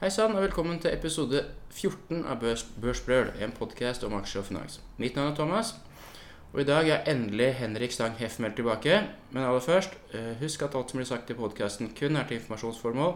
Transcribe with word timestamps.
Hei 0.00 0.08
sann, 0.08 0.32
og 0.32 0.40
velkommen 0.40 0.78
til 0.80 0.94
episode 0.96 1.42
14 1.76 2.22
av 2.24 2.38
Børs, 2.40 2.62
Børsbrøl, 2.80 3.34
en 3.44 3.50
podkast 3.52 4.06
om 4.06 4.14
aksjer 4.16 4.40
og 4.40 4.46
finans. 4.46 4.78
Mitt 4.96 5.18
navn 5.18 5.34
er 5.34 5.36
Thomas, 5.36 5.74
og 6.54 6.62
i 6.62 6.64
dag 6.64 6.88
er 6.88 7.10
endelig 7.12 7.50
Henrik 7.58 7.92
Stang 7.92 8.16
Heffmel 8.16 8.54
tilbake. 8.56 9.02
Men 9.28 9.44
aller 9.44 9.60
først, 9.60 9.98
eh, 10.16 10.40
husk 10.40 10.64
at 10.64 10.74
alt 10.74 10.90
som 10.90 11.02
blir 11.02 11.08
sagt 11.10 11.28
i 11.30 11.36
podkasten, 11.36 11.92
kun 11.98 12.16
er 12.16 12.24
til 12.24 12.38
informasjonsformål 12.38 13.12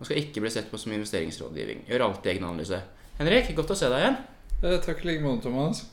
og 0.00 0.08
skal 0.08 0.16
ikke 0.16 0.40
bli 0.40 0.50
sett 0.50 0.70
på 0.70 0.80
som 0.80 0.92
investeringsrådgivning. 0.92 1.84
Gjør 1.84 2.08
alltid 2.08 2.32
egen 2.32 2.48
analyse. 2.48 2.80
Henrik, 3.18 3.54
godt 3.54 3.76
å 3.76 3.76
se 3.76 3.92
deg 3.92 4.00
igjen. 4.00 4.16
Eh, 4.62 4.80
takk 4.80 5.04
i 5.04 5.08
like 5.08 5.22
måte, 5.22 5.42
Thomas. 5.42 5.84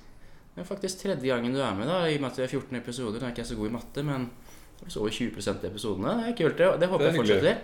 Det 0.56 0.64
er 0.64 0.76
faktisk 0.76 1.04
tredje 1.04 1.28
gangen 1.28 1.54
du 1.54 1.60
er 1.60 1.76
med, 1.76 1.88
da, 1.88 2.06
i 2.08 2.16
og 2.16 2.22
med 2.22 2.32
at 2.32 2.38
vi 2.38 2.44
har 2.44 2.62
14 2.62 2.78
episoder. 2.78 3.20
Nå 3.20 3.28
er 3.28 3.32
ikke 3.32 3.44
jeg 3.44 3.52
så 3.52 3.60
god 3.60 3.68
i 3.68 3.76
matte, 3.76 4.04
men 4.04 4.30
det 4.80 4.88
er 4.88 5.00
over 5.02 5.10
20% 5.10 5.50
av 5.50 5.66
episodene. 5.66 6.24
Det 6.24 6.32
er 6.32 6.44
kult, 6.44 6.58
det. 6.58 6.80
Det 6.80 6.90
håper 6.90 7.06
er 7.06 7.12
jeg 7.12 7.20
fortsetter. 7.20 7.58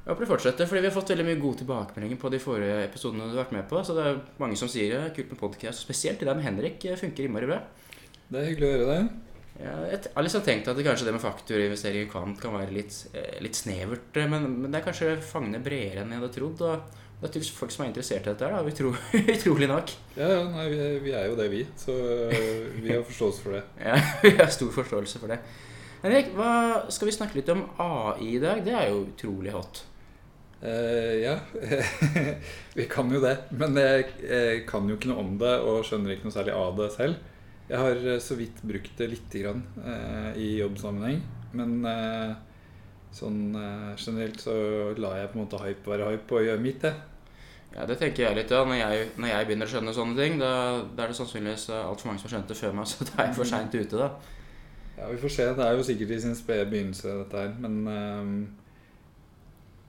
Jeg 0.00 0.14
håper 0.14 0.24
det 0.24 0.30
fortsetter, 0.30 0.68
fordi 0.68 0.80
vi 0.80 0.88
har 0.88 0.94
fått 0.94 1.10
veldig 1.12 1.24
mye 1.26 1.38
gode 1.42 1.60
tilbakemeldinger 1.60 2.18
på 2.22 2.28
de 2.32 2.38
forrige 2.40 2.76
episodene 2.86 3.26
du 3.28 3.34
har 3.34 3.42
vært 3.42 3.52
med 3.52 3.66
på. 3.68 3.82
Så 3.84 3.92
det 3.96 4.06
er 4.08 4.20
mange 4.40 4.56
som 4.56 4.70
sier 4.72 4.94
det 4.94 5.00
er 5.10 5.10
kult 5.18 5.34
med 5.34 5.40
podkast. 5.42 5.84
Spesielt 5.84 6.22
det 6.22 6.28
der 6.28 6.38
med 6.38 6.46
Henrik 6.46 6.86
eh, 6.88 6.96
funker 6.96 7.26
innmari 7.26 7.50
bra. 7.50 7.58
Det 8.30 8.38
er 8.40 8.46
hyggelig 8.48 8.68
å 8.68 8.70
høre 8.78 8.86
det. 8.88 9.02
Ja, 9.60 9.74
jeg 9.90 9.98
har 10.14 10.24
liksom 10.24 10.44
tenkt 10.46 10.70
at 10.72 10.78
det 10.78 10.86
kanskje 10.86 11.04
det 11.04 11.12
med 11.12 11.20
faktorinvesteringer 11.20 12.06
i 12.06 12.08
kvant 12.08 12.40
kan 12.40 12.56
være 12.56 12.72
litt, 12.72 12.96
eh, 13.12 13.36
litt 13.44 13.58
snevert, 13.60 14.08
eh, 14.16 14.30
men, 14.32 14.46
men 14.62 14.72
det 14.72 14.80
er 14.80 14.86
kanskje 14.86 15.10
fagne 15.20 15.60
bredere 15.60 16.06
enn 16.06 16.16
jeg 16.16 16.22
hadde 16.22 16.32
trodd. 16.38 16.64
Og 16.64 16.96
det 17.20 17.28
er 17.28 17.34
tydeligvis 17.34 17.52
folk 17.58 17.76
som 17.76 17.84
er 17.84 17.92
interessert 17.92 18.24
i 18.24 18.32
dette 18.32 18.48
her, 18.48 18.56
da, 18.56 18.72
utro, 18.72 18.94
utrolig 19.36 19.68
nok. 19.68 19.92
Ja, 20.16 20.30
ja, 20.32 20.40
nei, 20.56 20.64
vi, 20.72 20.88
vi 21.04 21.12
er 21.20 21.28
jo 21.28 21.36
det, 21.36 21.50
vi. 21.52 21.60
Så 21.84 21.98
vi 22.80 22.94
har 22.94 23.04
forståelse 23.04 23.44
for 23.44 23.58
det. 23.58 23.62
Ja, 23.90 24.00
vi 24.24 24.32
har 24.40 24.48
stor 24.56 24.72
forståelse 24.80 25.20
for 25.20 25.36
det. 25.36 25.42
Henrik, 26.00 26.32
hva 26.32 26.88
skal 26.88 27.10
vi 27.10 27.16
snakke 27.20 27.36
litt 27.36 27.52
om 27.52 27.66
AI 27.76 28.32
i 28.38 28.40
dag? 28.40 28.64
Det 28.64 28.72
er 28.72 28.88
jo 28.88 29.04
utrolig 29.04 29.52
hot. 29.52 29.84
Eh, 30.62 31.14
ja, 31.24 31.38
vi 32.74 32.84
kan 32.84 33.12
jo 33.12 33.20
det. 33.22 33.36
Men 33.56 33.76
jeg, 33.80 34.06
jeg 34.20 34.64
kan 34.68 34.88
jo 34.88 34.98
ikke 34.98 35.10
noe 35.12 35.24
om 35.24 35.36
det 35.40 35.56
og 35.64 35.84
skjønner 35.88 36.14
ikke 36.14 36.28
noe 36.28 36.36
særlig 36.36 36.56
av 36.56 36.80
det 36.80 36.90
selv. 36.96 37.28
Jeg 37.70 37.80
har 37.80 38.02
eh, 38.04 38.20
så 38.20 38.36
vidt 38.36 38.60
brukt 38.66 38.98
det 38.98 39.08
lite 39.12 39.44
grann 39.44 39.62
uh, 39.80 40.32
i 40.36 40.56
jobbsammenheng. 40.58 41.22
Men 41.56 41.78
uh, 41.86 42.34
sånn 43.14 43.54
generelt 43.98 44.42
så 44.42 44.54
lar 45.00 45.16
jeg 45.18 45.30
på 45.30 45.38
en 45.38 45.42
måte 45.44 45.62
hype 45.64 45.90
være 45.90 46.12
hype 46.12 46.36
og 46.36 46.44
gjøre 46.46 46.62
mitt, 46.62 46.84
jeg. 46.86 47.06
Ja, 47.70 47.86
det 47.86 47.96
tenker 48.00 48.26
jeg 48.26 48.36
litt, 48.36 48.52
ja. 48.52 48.64
Når 48.66 48.78
jeg, 48.80 49.08
når 49.22 49.30
jeg 49.30 49.46
begynner 49.46 49.70
å 49.70 49.72
skjønne 49.72 49.94
sånne 49.94 50.18
ting, 50.18 50.38
da, 50.42 50.52
da 50.94 51.04
er 51.04 51.12
det 51.12 51.18
sannsynligvis 51.18 51.68
altfor 51.78 52.10
mange 52.10 52.22
som 52.22 52.28
har 52.28 52.34
skjønt 52.36 52.50
det 52.50 52.58
før 52.58 52.76
meg, 52.76 52.88
så 52.90 53.06
da 53.06 53.16
er 53.16 53.30
jeg 53.30 53.38
for 53.38 53.50
seint 53.50 53.76
ute, 53.78 53.96
da. 53.96 54.10
Ja, 54.98 55.08
Vi 55.08 55.20
får 55.22 55.32
se. 55.32 55.46
Det 55.56 55.64
er 55.64 55.78
jo 55.78 55.86
sikkert 55.86 56.12
i 56.12 56.20
sin 56.20 56.36
spede 56.36 56.66
begynnelse, 56.68 57.14
dette 57.22 57.44
her. 57.46 57.54
Men 57.62 57.76
ehm, 57.88 58.34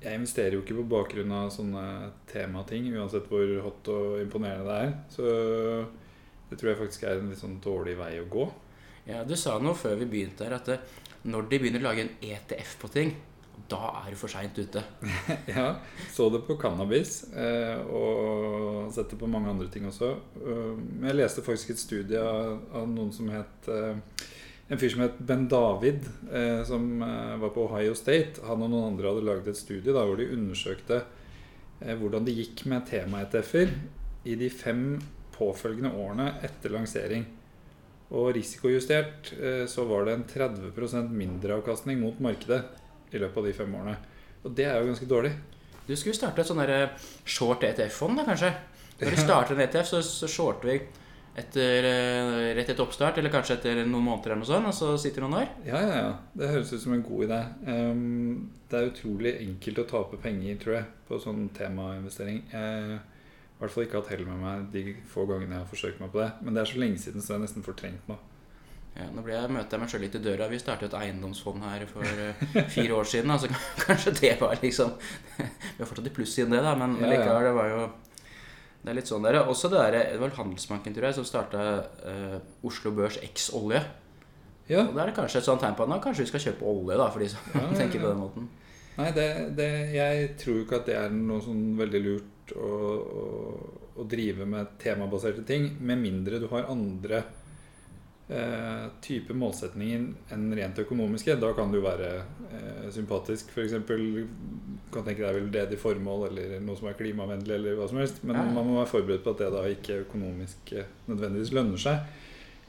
jeg 0.02 0.18
investerer 0.18 0.56
jo 0.58 0.64
ikke 0.64 0.80
på 0.80 0.88
bakgrunn 0.90 1.32
av 1.38 1.52
sånne 1.54 1.84
temating, 2.32 2.88
uansett 2.98 3.28
hvor 3.30 3.52
hot 3.68 3.90
og 3.94 4.20
imponerende 4.24 4.66
det 4.66 4.78
er. 4.88 4.94
Så 5.14 5.26
det 6.50 6.58
tror 6.60 6.72
jeg 6.72 6.80
faktisk 6.82 7.04
er 7.08 7.20
en 7.20 7.30
litt 7.32 7.42
sånn 7.42 7.60
dårlig 7.64 7.98
vei 8.00 8.16
å 8.22 8.30
gå. 8.32 8.48
Ja, 9.08 9.24
Du 9.24 9.36
sa 9.40 9.58
noe 9.62 9.78
før 9.78 9.96
vi 10.02 10.10
begynte 10.10 10.46
her, 10.48 10.58
at 10.58 10.72
eh, 10.74 10.82
når 11.30 11.48
de 11.52 11.60
begynner 11.62 11.84
å 11.84 11.90
lage 11.90 12.06
en 12.08 12.16
ETF 12.22 12.74
på 12.82 12.90
ting, 12.94 13.14
da 13.72 13.92
er 14.02 14.12
du 14.12 14.18
for 14.20 14.32
seint 14.32 14.58
ute. 14.58 14.82
ja, 15.54 15.68
så 16.12 16.28
det 16.34 16.42
på 16.48 16.58
cannabis, 16.60 17.22
eh, 17.38 17.80
og 17.88 18.90
sett 18.94 19.14
det 19.14 19.20
på 19.22 19.30
mange 19.32 19.54
andre 19.54 19.70
ting 19.72 19.86
også. 19.88 20.12
Eh, 20.42 20.74
Men 20.98 21.12
jeg 21.12 21.20
leste 21.22 21.46
faktisk 21.46 21.76
et 21.76 21.82
studie 21.82 22.20
av, 22.20 22.88
noen 22.90 23.14
som 23.16 23.30
het 23.32 23.70
En 24.72 24.80
fyr 24.80 24.94
som 24.94 25.02
het 25.03 25.17
Ben 25.19 25.50
David, 25.52 26.05
eh, 26.31 26.61
som 26.64 27.02
eh, 27.03 27.39
var 27.41 27.50
på 27.52 27.66
Ohio 27.66 27.95
State. 27.97 28.39
Han 28.47 28.61
og 28.64 28.69
noen 28.72 28.94
andre 28.94 29.09
hadde 29.09 29.25
laget 29.27 29.50
et 29.52 29.59
studie 29.59 29.91
da, 29.91 30.05
hvor 30.08 30.16
de 30.16 30.30
undersøkte 30.31 31.02
eh, 31.81 31.97
hvordan 32.00 32.23
det 32.23 32.38
gikk 32.38 32.64
med 32.72 32.86
tema-ETF-er 32.88 33.73
i 34.31 34.38
de 34.39 34.47
fem 34.53 34.86
påfølgende 35.36 35.92
årene 35.92 36.30
etter 36.47 36.72
lansering. 36.72 37.25
Og 38.16 38.31
risikojustert 38.38 39.33
eh, 39.36 39.65
så 39.67 39.83
var 39.89 40.08
det 40.08 40.15
en 40.15 40.26
30% 40.31 41.11
mindre 41.20 41.60
avkastning 41.60 41.99
mot 41.99 42.23
markedet 42.23 42.64
i 43.11 43.20
løpet 43.20 43.43
av 43.43 43.52
de 43.52 43.55
fem 43.60 43.76
årene. 43.76 43.98
Og 44.45 44.55
det 44.55 44.70
er 44.70 44.80
jo 44.80 44.87
ganske 44.93 45.10
dårlig. 45.11 45.33
Du 45.83 45.98
skulle 45.98 46.15
starte 46.15 46.45
et 46.45 46.48
sånn 46.48 46.64
short 47.27 47.67
ETF-fond, 47.67 48.21
da, 48.21 48.30
kanskje? 48.31 48.55
Når 49.02 49.17
du 49.17 49.20
starter 49.20 49.58
en 49.58 49.65
ETF, 49.65 49.92
så 49.99 50.31
shorter 50.31 50.71
vi 50.71 50.80
etter, 51.37 51.86
eh, 51.87 52.55
rett 52.58 52.69
etter 52.69 52.83
oppstart, 52.83 53.17
eller 53.17 53.31
kanskje 53.31 53.55
etter 53.58 53.86
noen 53.86 54.03
måneder, 54.03 54.33
eller 54.33 54.42
noe 54.43 54.49
sånt, 54.49 54.67
og 54.67 54.75
så 54.75 54.97
sitter 54.99 55.23
noen 55.23 55.37
år. 55.42 55.47
Ja, 55.65 55.80
ja, 55.80 55.93
ja. 56.02 56.09
Det 56.36 56.49
høres 56.52 56.73
ut 56.73 56.81
som 56.83 56.93
en 56.93 57.03
god 57.05 57.23
idé. 57.30 57.39
Um, 57.67 58.49
det 58.69 58.80
er 58.80 58.89
utrolig 58.92 59.33
enkelt 59.47 59.80
å 59.83 59.87
tape 59.87 60.19
penger, 60.23 60.58
tror 60.59 60.75
jeg, 60.80 60.89
på 61.08 61.19
sånn 61.23 61.47
temainvestering. 61.55 62.43
Jeg 62.52 62.59
har 62.59 62.99
i 62.99 63.61
hvert 63.61 63.71
fall 63.75 63.86
ikke 63.86 64.02
hatt 64.02 64.11
hell 64.11 64.25
med 64.25 64.42
meg 64.42 64.67
de 64.73 64.83
få 65.08 65.23
gangene 65.30 65.55
jeg 65.55 65.64
har 65.64 65.71
forsøkt 65.71 66.03
meg 66.03 66.11
på 66.11 66.19
det. 66.23 66.31
Men 66.42 66.53
det 66.58 66.61
er 66.64 66.71
så 66.73 66.83
lenge 66.83 66.99
siden, 66.99 67.21
så 67.23 67.33
jeg 67.33 67.39
er 67.39 67.45
nesten 67.45 67.65
fortrengt 67.65 68.11
nå. 68.11 68.17
Ja, 68.92 69.05
nå 69.08 69.23
ble 69.23 69.31
jeg, 69.37 69.48
møter 69.55 69.77
jeg 69.77 69.81
meg 69.86 69.92
sjøl 69.93 70.02
litt 70.03 70.15
i 70.19 70.23
døra. 70.23 70.49
Vi 70.52 70.59
startet 70.59 70.89
et 70.89 70.95
eiendomsfond 70.99 71.63
her 71.63 71.86
for 71.87 72.03
eh, 72.03 72.42
fire 72.73 72.98
år 72.98 73.08
siden. 73.08 73.31
Altså, 73.31 73.48
kanskje 73.86 74.11
det 74.19 74.33
var 74.42 74.58
liksom 74.59 74.92
Vi 75.37 75.77
har 75.80 75.87
fortsatt 75.87 76.09
i 76.11 76.15
pluss 76.17 76.33
siden 76.36 76.52
det, 76.52 76.59
da, 76.65 76.73
men 76.75 76.98
Ja, 76.99 77.05
ja. 77.08 77.11
likevel, 77.13 77.45
det 77.48 77.53
var 77.55 77.69
jo 77.71 77.86
Det 78.81 78.89
er 78.89 78.97
litt 78.97 79.09
sånn 79.09 79.25
der. 79.25 79.39
Også 79.45 79.69
det 79.69 79.77
der, 79.77 79.97
det 80.15 80.21
var 80.21 80.33
Handelsbanken, 80.39 80.93
tror 80.95 81.09
jeg, 81.09 81.17
som 81.19 81.27
starta 81.27 81.65
Oslo 82.65 82.93
Børs 82.97 83.19
X 83.21 83.52
Olje. 83.53 83.83
Ja, 84.71 84.86
Og 84.87 84.95
da 84.95 85.03
er 85.03 85.11
det 85.11 85.17
kanskje 85.17 85.42
et 85.42 85.47
sånt 85.47 85.61
tegn 85.64 85.75
på 85.75 85.83
at 85.86 85.92
nå 85.92 85.99
kanskje 86.03 86.23
vi 86.23 86.31
skal 86.31 86.43
kjøpe 86.45 86.67
olje, 86.69 86.97
da, 86.99 87.08
for 87.11 87.23
de 87.23 87.30
som 87.33 87.55
ja, 87.58 87.64
tenker 87.75 88.02
på 88.02 88.08
den 88.08 88.21
måten. 88.21 88.47
Nei, 88.97 89.09
det, 89.15 89.27
det, 89.58 89.69
jeg 89.95 90.31
tror 90.39 90.58
jo 90.59 90.65
ikke 90.65 90.80
at 90.81 90.89
det 90.89 90.97
er 90.99 91.14
noe 91.15 91.43
sånn 91.43 91.64
veldig 91.80 92.02
lurt 92.05 92.53
å, 92.55 92.71
å, 93.21 93.25
å 93.99 94.08
drive 94.11 94.47
med 94.47 94.75
temabaserte 94.81 95.43
ting, 95.48 95.71
med 95.80 96.02
mindre 96.02 96.39
du 96.42 96.48
har 96.52 96.69
andre 96.71 97.23
eh, 98.31 98.86
type 99.03 99.36
målsetninger 99.36 100.33
enn 100.33 100.53
rent 100.58 100.80
økonomiske. 100.83 101.36
Da 101.42 101.52
kan 101.58 101.71
det 101.71 101.81
jo 101.81 101.86
være 101.86 102.11
eh, 102.19 102.87
sympatisk. 102.93 103.52
F.eks. 103.53 103.75
kan 104.92 105.05
tenke 105.05 105.25
deg 105.25 105.37
veldedig 105.39 105.80
formål 105.81 106.30
eller 106.30 106.58
noe 106.64 106.80
som 106.80 106.89
er 106.92 106.97
klimavennlig, 106.99 107.58
eller 107.58 107.77
hva 107.80 107.89
som 107.92 108.02
helst. 108.02 108.23
Men 108.27 108.39
man 108.55 108.67
må 108.67 108.80
være 108.80 108.93
forberedt 108.93 109.25
på 109.25 109.36
at 109.36 109.43
det 109.43 109.52
da 109.55 109.65
ikke 109.75 110.02
økonomisk 110.05 110.73
eh, 110.77 110.89
nødvendigvis 111.11 111.53
lønner 111.58 111.83
seg. 111.89 112.08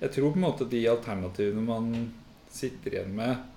Jeg 0.02 0.16
tror 0.16 0.34
på 0.34 0.40
en 0.40 0.48
måte 0.48 0.68
de 0.70 0.82
alternativene 0.90 1.64
man 1.64 1.90
sitter 2.52 2.98
igjen 2.98 3.16
med 3.16 3.48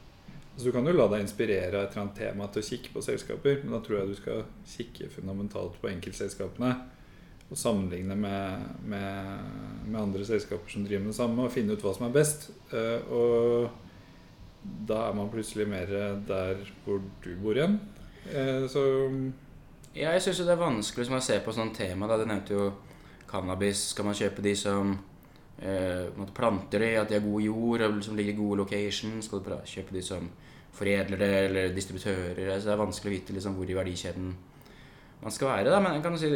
Altså, 0.55 0.69
du 0.69 0.71
kan 0.71 0.85
jo 0.87 0.93
la 0.95 1.09
deg 1.11 1.19
inspirere 1.19 1.75
av 1.75 1.81
et 1.81 1.89
eller 1.89 2.01
annet 2.05 2.13
tema 2.15 2.45
til 2.47 2.61
å 2.61 2.67
kikke 2.69 2.93
på 2.93 3.01
selskaper, 3.03 3.57
men 3.59 3.73
da 3.75 3.81
tror 3.83 3.97
jeg 3.97 4.07
du 4.07 4.13
skal 4.15 4.45
kikke 4.71 5.09
fundamentalt 5.11 5.75
på 5.81 5.89
enkeltselskapene 5.89 6.69
og 7.45 7.57
sammenligne 7.57 8.15
med, 8.17 8.69
med, 8.89 9.39
med 9.85 9.99
andre 10.01 10.25
selskaper 10.25 10.71
som 10.71 10.85
driver 10.85 11.03
med 11.03 11.13
det 11.13 11.17
samme, 11.19 11.43
og 11.45 11.53
finne 11.53 11.75
ut 11.75 11.83
hva 11.85 11.93
som 11.93 12.07
er 12.07 12.15
best. 12.15 12.47
Eh, 12.73 13.11
og 13.13 13.67
da 14.89 15.09
er 15.09 15.17
man 15.17 15.29
plutselig 15.29 15.67
mer 15.69 15.91
der 16.27 16.63
hvor 16.85 17.03
du 17.23 17.29
bor 17.41 17.57
igjen. 17.57 17.79
Eh, 18.31 18.65
så 18.69 18.85
Ja, 19.95 20.11
jeg 20.11 20.25
syns 20.25 20.41
det 20.43 20.51
er 20.51 20.59
vanskelig 20.59 21.07
å 21.07 21.21
se 21.23 21.37
på 21.39 21.53
sånne 21.55 21.75
tema. 21.75 22.07
Da. 22.09 22.17
Du 22.19 22.25
nevnte 22.27 22.53
jo 22.57 22.71
cannabis. 23.29 23.91
Skal 23.93 24.09
man 24.09 24.17
kjøpe 24.17 24.43
de 24.43 24.51
som 24.59 24.97
eh, 25.61 26.09
planter 26.35 26.83
det, 26.83 26.89
at 26.99 27.09
de 27.09 27.19
har 27.19 27.23
god 27.23 27.45
jord, 27.45 27.85
og 27.85 28.01
som 28.03 28.17
ligger 28.17 28.33
i 28.33 28.41
gode 28.41 28.57
location? 28.63 29.21
Skal 29.23 29.39
du 29.45 29.53
kjøpe 29.63 29.95
de 29.95 30.03
som 30.03 30.27
foredler 30.75 31.21
det, 31.21 31.31
eller 31.45 31.77
distributører? 31.77 32.49
Altså, 32.49 32.67
det 32.67 32.73
er 32.73 32.83
vanskelig 32.83 33.11
å 33.11 33.15
vite 33.15 33.37
liksom, 33.37 33.55
hvor 33.55 33.71
i 33.71 33.77
verdikjeden 33.77 34.35
man 35.25 35.33
skal 35.33 35.49
være. 35.49 35.71
Da. 35.73 35.79
Men 35.81 35.97
jeg 35.97 36.03
kan 36.05 36.17
si, 36.21 36.29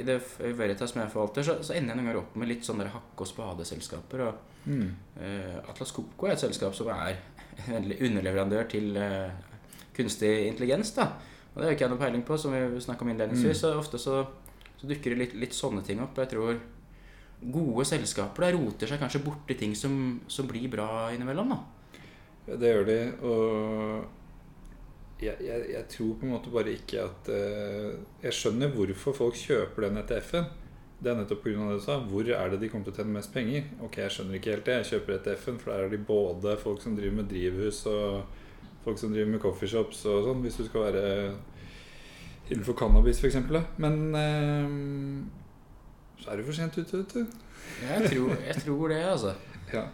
i 0.00 0.04
det 0.06 0.18
Veritas 0.58 0.90
som 0.90 1.00
jeg 1.02 1.12
forvalter, 1.12 1.46
så, 1.46 1.54
så 1.62 1.76
ender 1.76 1.94
jeg 1.94 2.00
noen 2.00 2.08
ganger 2.10 2.20
opp 2.24 2.36
med 2.42 2.50
litt 2.50 2.66
sånne 2.66 2.84
der 2.84 2.94
hakke- 2.96 3.22
og 3.22 3.30
spadeselskaper. 3.30 4.24
Og 4.26 4.66
mm, 4.66 4.88
uh, 5.20 5.58
Atlas 5.70 5.94
Copco 5.94 6.26
er 6.26 6.34
et 6.34 6.42
selskap 6.42 6.74
som 6.74 6.90
er 6.90 7.20
en 7.76 7.86
underleverandør 7.86 8.66
til 8.72 8.98
uh, 8.98 9.30
kunstig 9.94 10.32
intelligens. 10.48 10.90
da. 10.98 11.06
Og 11.52 11.60
Det 11.60 11.68
har 11.68 11.76
ikke 11.76 11.86
jeg 11.86 11.94
noe 11.94 12.02
peiling 12.02 12.24
på, 12.26 12.38
som 12.40 12.54
vi 12.56 12.82
snakka 12.82 13.06
om 13.06 13.12
innledningsvis. 13.12 13.62
Så 13.62 13.74
ofte 13.78 14.00
så, 14.02 14.24
så 14.80 14.90
dukker 14.90 15.14
det 15.14 15.20
litt, 15.20 15.36
litt 15.46 15.54
sånne 15.54 15.84
ting 15.86 16.02
opp. 16.02 16.18
Jeg 16.18 16.32
tror 16.32 16.58
gode 17.42 17.86
selskaper 17.86 18.46
da 18.46 18.50
roter 18.56 18.90
seg 18.90 19.00
kanskje 19.02 19.22
borti 19.22 19.56
ting 19.58 19.76
som, 19.78 19.94
som 20.30 20.50
blir 20.50 20.66
bra 20.72 21.12
innimellom. 21.14 21.54
da. 21.54 21.62
det 22.56 22.74
gjør 22.74 22.90
de. 22.90 22.98
Og 23.22 24.21
jeg, 25.22 25.36
jeg, 25.46 25.68
jeg 25.72 25.86
tror 25.92 26.16
på 26.18 26.26
en 26.26 26.34
måte 26.34 26.50
bare 26.52 26.74
ikke 26.74 27.04
at 27.04 27.30
uh, 27.30 27.92
Jeg 28.24 28.34
skjønner 28.36 28.72
hvorfor 28.74 29.16
folk 29.16 29.38
kjøper 29.38 29.86
den 29.86 30.00
ETF-en. 30.02 30.50
Det 31.02 31.10
er 31.10 31.18
nettopp 31.18 31.42
pga. 31.42 31.68
det 31.70 31.78
du 31.80 31.84
sa. 31.84 31.98
Hvor 31.98 32.28
er 32.30 32.50
det 32.52 32.60
de 32.62 32.70
kommer 32.70 32.86
til 32.86 32.94
å 32.94 32.98
tjene 33.00 33.16
mest 33.16 33.32
penger? 33.34 33.70
Ok, 33.82 33.98
jeg 34.04 34.14
skjønner 34.14 34.38
ikke 34.38 34.54
helt 34.54 34.68
det. 34.68 34.76
Jeg 34.80 34.90
kjøper 34.92 35.16
ETF-en, 35.16 35.58
for 35.62 35.72
der 35.72 35.86
er 35.86 35.94
de 35.94 36.02
både 36.12 36.56
folk 36.62 36.82
som 36.82 36.96
driver 36.98 37.16
med 37.18 37.30
drivhus, 37.30 37.84
og 37.90 38.84
folk 38.84 39.00
som 39.00 39.14
driver 39.14 39.32
med 39.34 39.42
coffeeshops 39.42 40.04
og 40.10 40.28
sånn, 40.28 40.44
hvis 40.44 40.60
du 40.60 40.66
skal 40.68 40.86
være 40.88 41.06
innenfor 42.52 42.76
cannabis, 42.78 43.22
f.eks. 43.22 43.40
Men 43.82 43.98
uh, 44.14 45.32
så 46.22 46.30
er 46.30 46.38
du 46.38 46.46
for 46.46 46.54
sent 46.54 46.78
ute, 46.78 47.02
vet 47.02 47.16
du. 47.16 47.42
Jeg 47.82 48.12
tror, 48.12 48.36
jeg 48.46 48.62
tror 48.62 48.94
det, 48.94 49.02
altså. 49.10 49.34
Ja. 49.72 49.88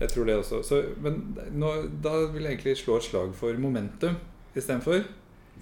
Jeg 0.00 0.10
tror 0.10 0.26
det 0.26 0.38
også. 0.40 0.62
Så, 0.66 0.80
men 1.02 1.20
nå, 1.54 1.70
da 2.02 2.16
vil 2.32 2.46
jeg 2.46 2.56
egentlig 2.56 2.78
slå 2.80 2.98
et 2.98 3.06
slag 3.06 3.34
for 3.38 3.60
momentum 3.62 4.16
istedenfor. 4.54 5.04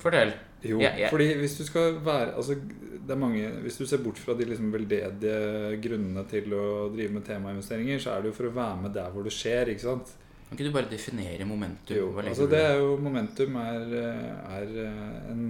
Fortell. 0.00 0.32
Jo, 0.62 0.78
yeah, 0.78 0.94
yeah. 0.98 1.10
fordi 1.10 1.26
hvis 1.40 1.56
du 1.58 1.64
skal 1.66 1.96
være 2.04 2.36
altså, 2.38 2.54
det 2.54 3.10
er 3.10 3.18
mange, 3.18 3.48
Hvis 3.64 3.76
du 3.76 3.86
ser 3.86 3.98
bort 3.98 4.18
fra 4.18 4.36
de 4.38 4.44
liksom 4.46 4.70
veldedige 4.72 5.78
grunnene 5.82 6.22
til 6.30 6.54
å 6.54 6.66
drive 6.94 7.16
med 7.16 7.24
temainvesteringer, 7.26 7.98
så 7.98 8.14
er 8.14 8.22
det 8.22 8.30
jo 8.30 8.36
for 8.36 8.50
å 8.50 8.54
være 8.54 8.82
med 8.84 8.94
der 8.94 9.10
hvor 9.10 9.26
det 9.26 9.34
skjer. 9.34 9.72
ikke 9.72 9.82
sant? 9.82 10.12
Kan 10.46 10.58
ikke 10.58 10.68
du 10.68 10.76
bare 10.76 10.90
definere 10.90 11.44
momentum? 11.48 11.96
Jo, 11.96 12.10
altså 12.20 12.46
det 12.46 12.60
er 12.60 12.74
jo 12.78 12.96
Momentum 13.00 13.56
er, 13.56 13.94
eh, 13.98 14.56
er 14.58 14.74
eh, 14.84 15.30
en, 15.32 15.46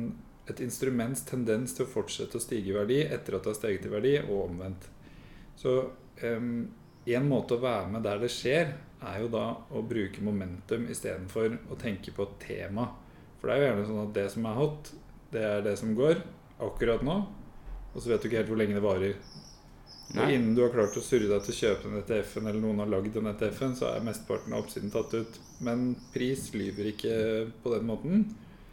et 0.49 0.61
instruments 0.64 1.25
tendens 1.29 1.75
til 1.76 1.84
å 1.84 1.90
fortsette 1.90 2.38
å 2.38 2.43
stige 2.43 2.73
i 2.73 2.76
verdi 2.76 3.00
etter 3.02 3.37
at 3.37 3.44
det 3.44 3.52
har 3.52 3.58
steget 3.58 3.88
i 3.88 3.93
verdi, 3.93 4.12
og 4.23 4.46
omvendt. 4.46 4.87
Så 5.58 5.75
em, 6.25 6.70
en 7.11 7.29
måte 7.29 7.57
å 7.57 7.63
være 7.63 7.91
med 7.93 8.05
der 8.07 8.21
det 8.23 8.31
skjer, 8.33 8.75
er 9.03 9.23
jo 9.25 9.31
da 9.33 9.47
å 9.75 9.83
bruke 9.83 10.23
momentum 10.23 10.87
istedenfor 10.93 11.57
å 11.73 11.79
tenke 11.81 12.15
på 12.15 12.29
tema. 12.43 12.87
For 13.41 13.51
det 13.51 13.55
er 13.55 13.61
jo 13.61 13.69
gjerne 13.69 13.87
sånn 13.89 14.03
at 14.05 14.13
det 14.15 14.27
som 14.31 14.47
er 14.47 14.59
hot, 14.59 14.93
det 15.33 15.43
er 15.43 15.65
det 15.65 15.77
som 15.81 15.95
går 15.99 16.21
akkurat 16.63 17.03
nå. 17.07 17.17
Og 17.93 17.99
så 17.99 18.13
vet 18.13 18.23
du 18.23 18.29
ikke 18.29 18.43
helt 18.43 18.53
hvor 18.53 18.61
lenge 18.61 18.79
det 18.79 18.85
varer. 18.85 19.17
Og 20.13 20.29
innen 20.29 20.53
du 20.55 20.61
har 20.61 20.73
klart 20.75 20.97
å 20.99 21.03
surre 21.05 21.29
deg 21.31 21.45
til 21.45 21.55
å 21.55 21.59
kjøpe 21.59 21.89
den 21.89 22.01
ETF-en, 22.03 22.47
eller 22.49 22.61
noen 22.61 22.83
har 22.83 22.91
lagd 22.93 23.15
den 23.17 23.31
ETF-en, 23.31 23.75
så 23.79 23.89
er 23.89 24.05
mesteparten 24.05 24.55
av 24.55 24.65
oppsiden 24.65 24.93
tatt 24.93 25.15
ut. 25.17 25.39
Men 25.65 25.93
pris 26.13 26.51
lyver 26.55 26.91
ikke 26.93 27.15
på 27.65 27.73
den 27.73 27.89
måten. 27.89 28.27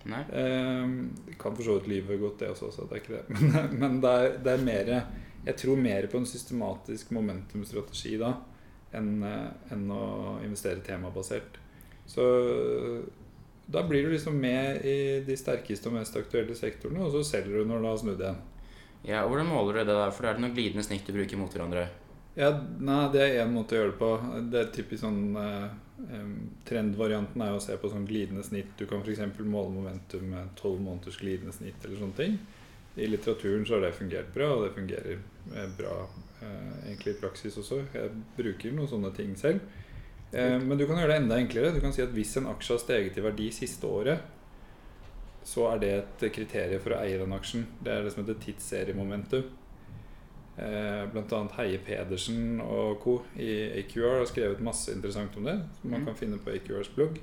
Nei. 0.10 0.22
Eh, 0.36 1.36
kan 1.40 1.56
for 1.56 1.64
så 1.66 1.78
vidt 1.78 1.90
lyve 1.92 2.20
godt, 2.20 2.42
det 2.44 2.52
også, 2.54 2.72
så 2.76 2.88
det 2.90 3.00
er 3.00 3.04
ikke 3.04 3.18
det. 3.18 3.24
Men, 3.40 3.80
men 3.80 3.98
det, 4.04 4.12
er, 4.12 4.38
det 4.44 4.54
er 4.54 4.66
mer 4.68 4.94
Jeg 5.45 5.56
tror 5.62 5.80
mer 5.80 6.07
på 6.12 6.19
en 6.19 6.27
systematisk 6.27 7.13
momentumstrategi 7.15 8.18
da 8.19 8.33
enn 8.95 9.24
eh, 9.24 9.47
enn 9.74 9.88
å 9.94 10.03
investere 10.44 10.83
temabasert. 10.86 11.59
Så 12.09 12.25
da 13.69 13.83
blir 13.86 14.03
du 14.03 14.13
liksom 14.15 14.38
med 14.41 14.86
i 14.86 15.21
de 15.25 15.36
sterkeste 15.38 15.91
og 15.91 16.00
mest 16.00 16.15
aktuelle 16.18 16.56
sektorene, 16.57 17.03
og 17.06 17.13
så 17.13 17.21
selger 17.36 17.59
du 17.59 17.69
når 17.69 17.83
det 17.83 17.91
har 17.91 18.00
snudd 18.01 18.24
igjen. 18.24 18.39
Ja, 19.06 19.24
og 19.24 19.31
Hvordan 19.31 19.51
måler 19.51 19.77
du 19.77 19.83
det 19.83 19.97
der? 20.00 20.13
For 20.15 20.25
er 20.25 20.36
det 20.36 20.44
noen 20.44 20.56
glidende 20.56 20.83
snitt 20.83 21.06
du 21.07 21.13
bruker 21.15 21.39
mot 21.39 21.53
hverandre? 21.53 21.85
Ja, 22.39 22.50
nei, 22.80 23.03
det 23.13 23.21
er 23.21 23.44
én 23.44 23.53
måte 23.53 23.75
å 23.75 23.80
gjøre 23.80 23.94
det 23.94 24.00
på. 24.00 24.09
Det 24.51 24.59
er 24.59 24.74
typisk 24.74 25.03
sånn 25.03 25.21
eh, 25.39 25.69
Trendvarianten 26.69 27.44
er 27.44 27.53
jo 27.53 27.59
å 27.59 27.63
se 27.63 27.75
på 27.77 27.92
sånn 27.92 28.07
glidende 28.09 28.44
snitt. 28.47 28.71
Du 28.80 28.85
kan 28.89 29.03
f.eks. 29.03 29.21
måle 29.44 29.74
momentum 29.75 30.30
med 30.33 30.53
tolv 30.59 30.81
måneders 30.81 31.19
glidende 31.21 31.53
snitt 31.56 31.83
eller 31.83 32.01
sånne 32.01 32.19
ting. 32.19 32.39
I 33.00 33.07
litteraturen 33.07 33.66
så 33.66 33.78
har 33.78 33.81
det 33.88 33.94
fungert 33.98 34.34
bra, 34.36 34.50
og 34.56 34.66
det 34.68 34.74
fungerer 34.75 35.18
eh, 35.56 35.69
bra 35.78 35.94
eh, 36.42 36.74
egentlig 36.90 37.16
i 37.16 37.19
praksis 37.22 37.57
også. 37.62 37.81
Jeg 37.94 38.12
bruker 38.38 38.74
noen 38.75 38.90
sånne 38.92 39.13
ting 39.16 39.36
selv. 39.40 39.62
Eh, 40.31 40.57
men 40.62 40.78
du 40.78 40.86
kan 40.86 41.00
gjøre 41.00 41.13
det 41.16 41.22
enda 41.24 41.38
enklere. 41.42 41.72
Du 41.75 41.80
kan 41.84 41.94
si 41.96 42.04
at 42.04 42.12
hvis 42.13 42.36
en 42.38 42.50
aksje 42.51 42.75
har 42.75 42.84
steget 42.84 43.18
i 43.18 43.24
verdi 43.25 43.50
siste 43.56 43.88
året, 43.88 44.19
så 45.50 45.69
er 45.72 45.80
det 45.81 45.94
et 45.98 46.25
kriterium 46.36 46.81
for 46.84 46.94
å 46.94 47.00
eie 47.01 47.18
den 47.18 47.34
aksjen. 47.34 47.63
Det 47.81 47.94
er 47.94 48.04
det 48.06 48.12
som 48.13 48.22
heter 48.25 48.38
tidsseriemomentum. 48.44 49.48
Eh, 50.60 51.06
annet 51.16 51.56
Heie 51.56 51.80
Pedersen 51.80 52.60
og 52.62 53.00
co. 53.00 53.13
i 53.40 53.54
AQR 53.80 54.18
har 54.19 54.25
skrevet 54.28 54.60
masse 54.62 54.92
interessant 54.92 55.38
om 55.40 55.45
det, 55.48 55.56
som 55.81 55.92
man 55.92 56.02
Mhm. 56.02 56.06
kan 56.06 56.16
finne 56.16 56.38
på 56.38 56.52
AQRs 56.52 56.90
blogg. 56.95 57.18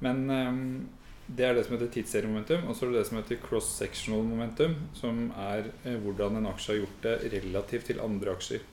Men 0.00 0.28
ehm, 0.30 0.88
det 1.26 1.46
er 1.46 1.56
det 1.56 1.64
som 1.64 1.78
heter 1.78 1.88
tidsseriemomentum, 1.94 2.66
og 2.68 2.76
så 2.76 2.84
er 2.84 2.90
det 2.92 2.98
det 3.00 3.08
som 3.08 3.18
heter 3.18 3.38
cross-sectional 3.40 4.24
momentum, 4.28 4.74
som 4.96 5.30
er 5.40 5.70
eh, 5.84 5.96
hvordan 6.02 6.36
en 6.36 6.48
aksje 6.50 6.74
har 6.74 6.80
gjort 6.82 7.06
det 7.06 7.14
relativt 7.32 7.86
til 7.88 8.02
andre 8.04 8.34
aksjer. 8.36 8.64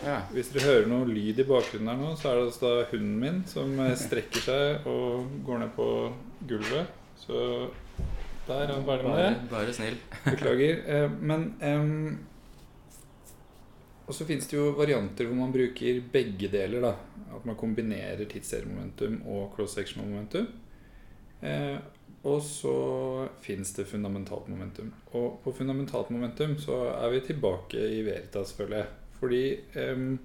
Ja. 0.00 0.16
Hvis 0.32 0.48
dere 0.50 0.64
hører 0.64 0.88
noe 0.90 1.06
lyd 1.06 1.38
i 1.38 1.46
bakgrunnen 1.46 1.92
her 1.92 2.00
nå, 2.00 2.14
så 2.18 2.30
er 2.30 2.38
det 2.38 2.48
altså 2.48 2.64
da 2.64 2.88
hunden 2.90 3.20
min 3.20 3.38
som 3.46 3.76
eh, 3.84 3.94
strekker 4.00 4.42
seg 4.42 4.88
og 4.90 5.28
går 5.46 5.62
ned 5.62 5.70
på 5.76 5.86
gulvet. 6.50 6.96
Så 7.20 7.44
der 8.48 8.64
er 8.64 8.72
han 8.74 8.88
ferdig 8.88 9.06
med 9.06 9.20
det. 9.20 9.28
Bare, 9.30 9.46
bare 9.52 9.76
snill. 9.76 10.00
Beklager. 10.24 10.82
Eh, 10.88 11.14
men 11.20 11.46
Og 14.10 14.16
så 14.16 14.26
finnes 14.26 14.48
det 14.50 14.56
jo 14.56 14.72
varianter 14.74 15.28
hvor 15.28 15.38
man 15.38 15.52
bruker 15.54 16.02
begge 16.10 16.50
deler. 16.50 16.82
da 16.82 16.96
At 17.36 17.46
man 17.46 17.54
kombinerer 17.60 18.24
tidsseriemomentum 18.26 19.20
og 19.30 19.52
cross-sectional 19.54 20.10
momentum. 20.10 20.48
Eh, 21.42 21.76
og 22.22 22.42
så 22.44 23.28
fins 23.40 23.72
det 23.76 23.86
fundamentalt 23.88 24.48
momentum. 24.52 24.90
Og 25.16 25.38
på 25.44 25.52
fundamentalt 25.56 26.10
momentum 26.12 26.58
så 26.60 26.82
er 26.92 27.14
vi 27.14 27.20
tilbake 27.30 27.80
i 27.96 28.02
Veritas, 28.04 28.52
føler 28.52 28.82
jeg. 28.82 28.86
Fordi 29.20 29.42
um, 29.94 30.18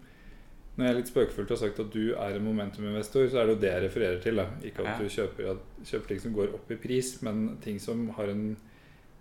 når 0.75 0.86
jeg 0.86 0.92
er 0.92 0.97
litt 1.00 1.12
spøkefullt 1.12 1.53
har 1.53 1.59
sagt 1.62 1.80
at 1.80 1.94
du 1.94 2.12
er 2.12 2.36
en 2.36 2.44
momentum-investor, 2.44 3.30
så 3.31 3.39
er 3.39 3.47
det 3.47 3.56
jo 3.56 3.62
det 3.62 3.71
jeg 3.71 3.83
refererer 3.86 4.19
til. 4.24 4.36
da 4.42 4.45
Ikke 4.68 4.83
at 4.83 5.00
du 5.00 5.07
kjøper, 5.07 5.51
at- 5.53 5.88
kjøper 5.88 6.07
ting 6.12 6.21
som 6.25 6.33
går 6.36 6.53
opp 6.57 6.71
i 6.71 6.75
pris, 6.75 7.13
men 7.24 7.57
ting 7.63 7.80
som 7.80 8.09
har 8.18 8.31
en 8.33 8.57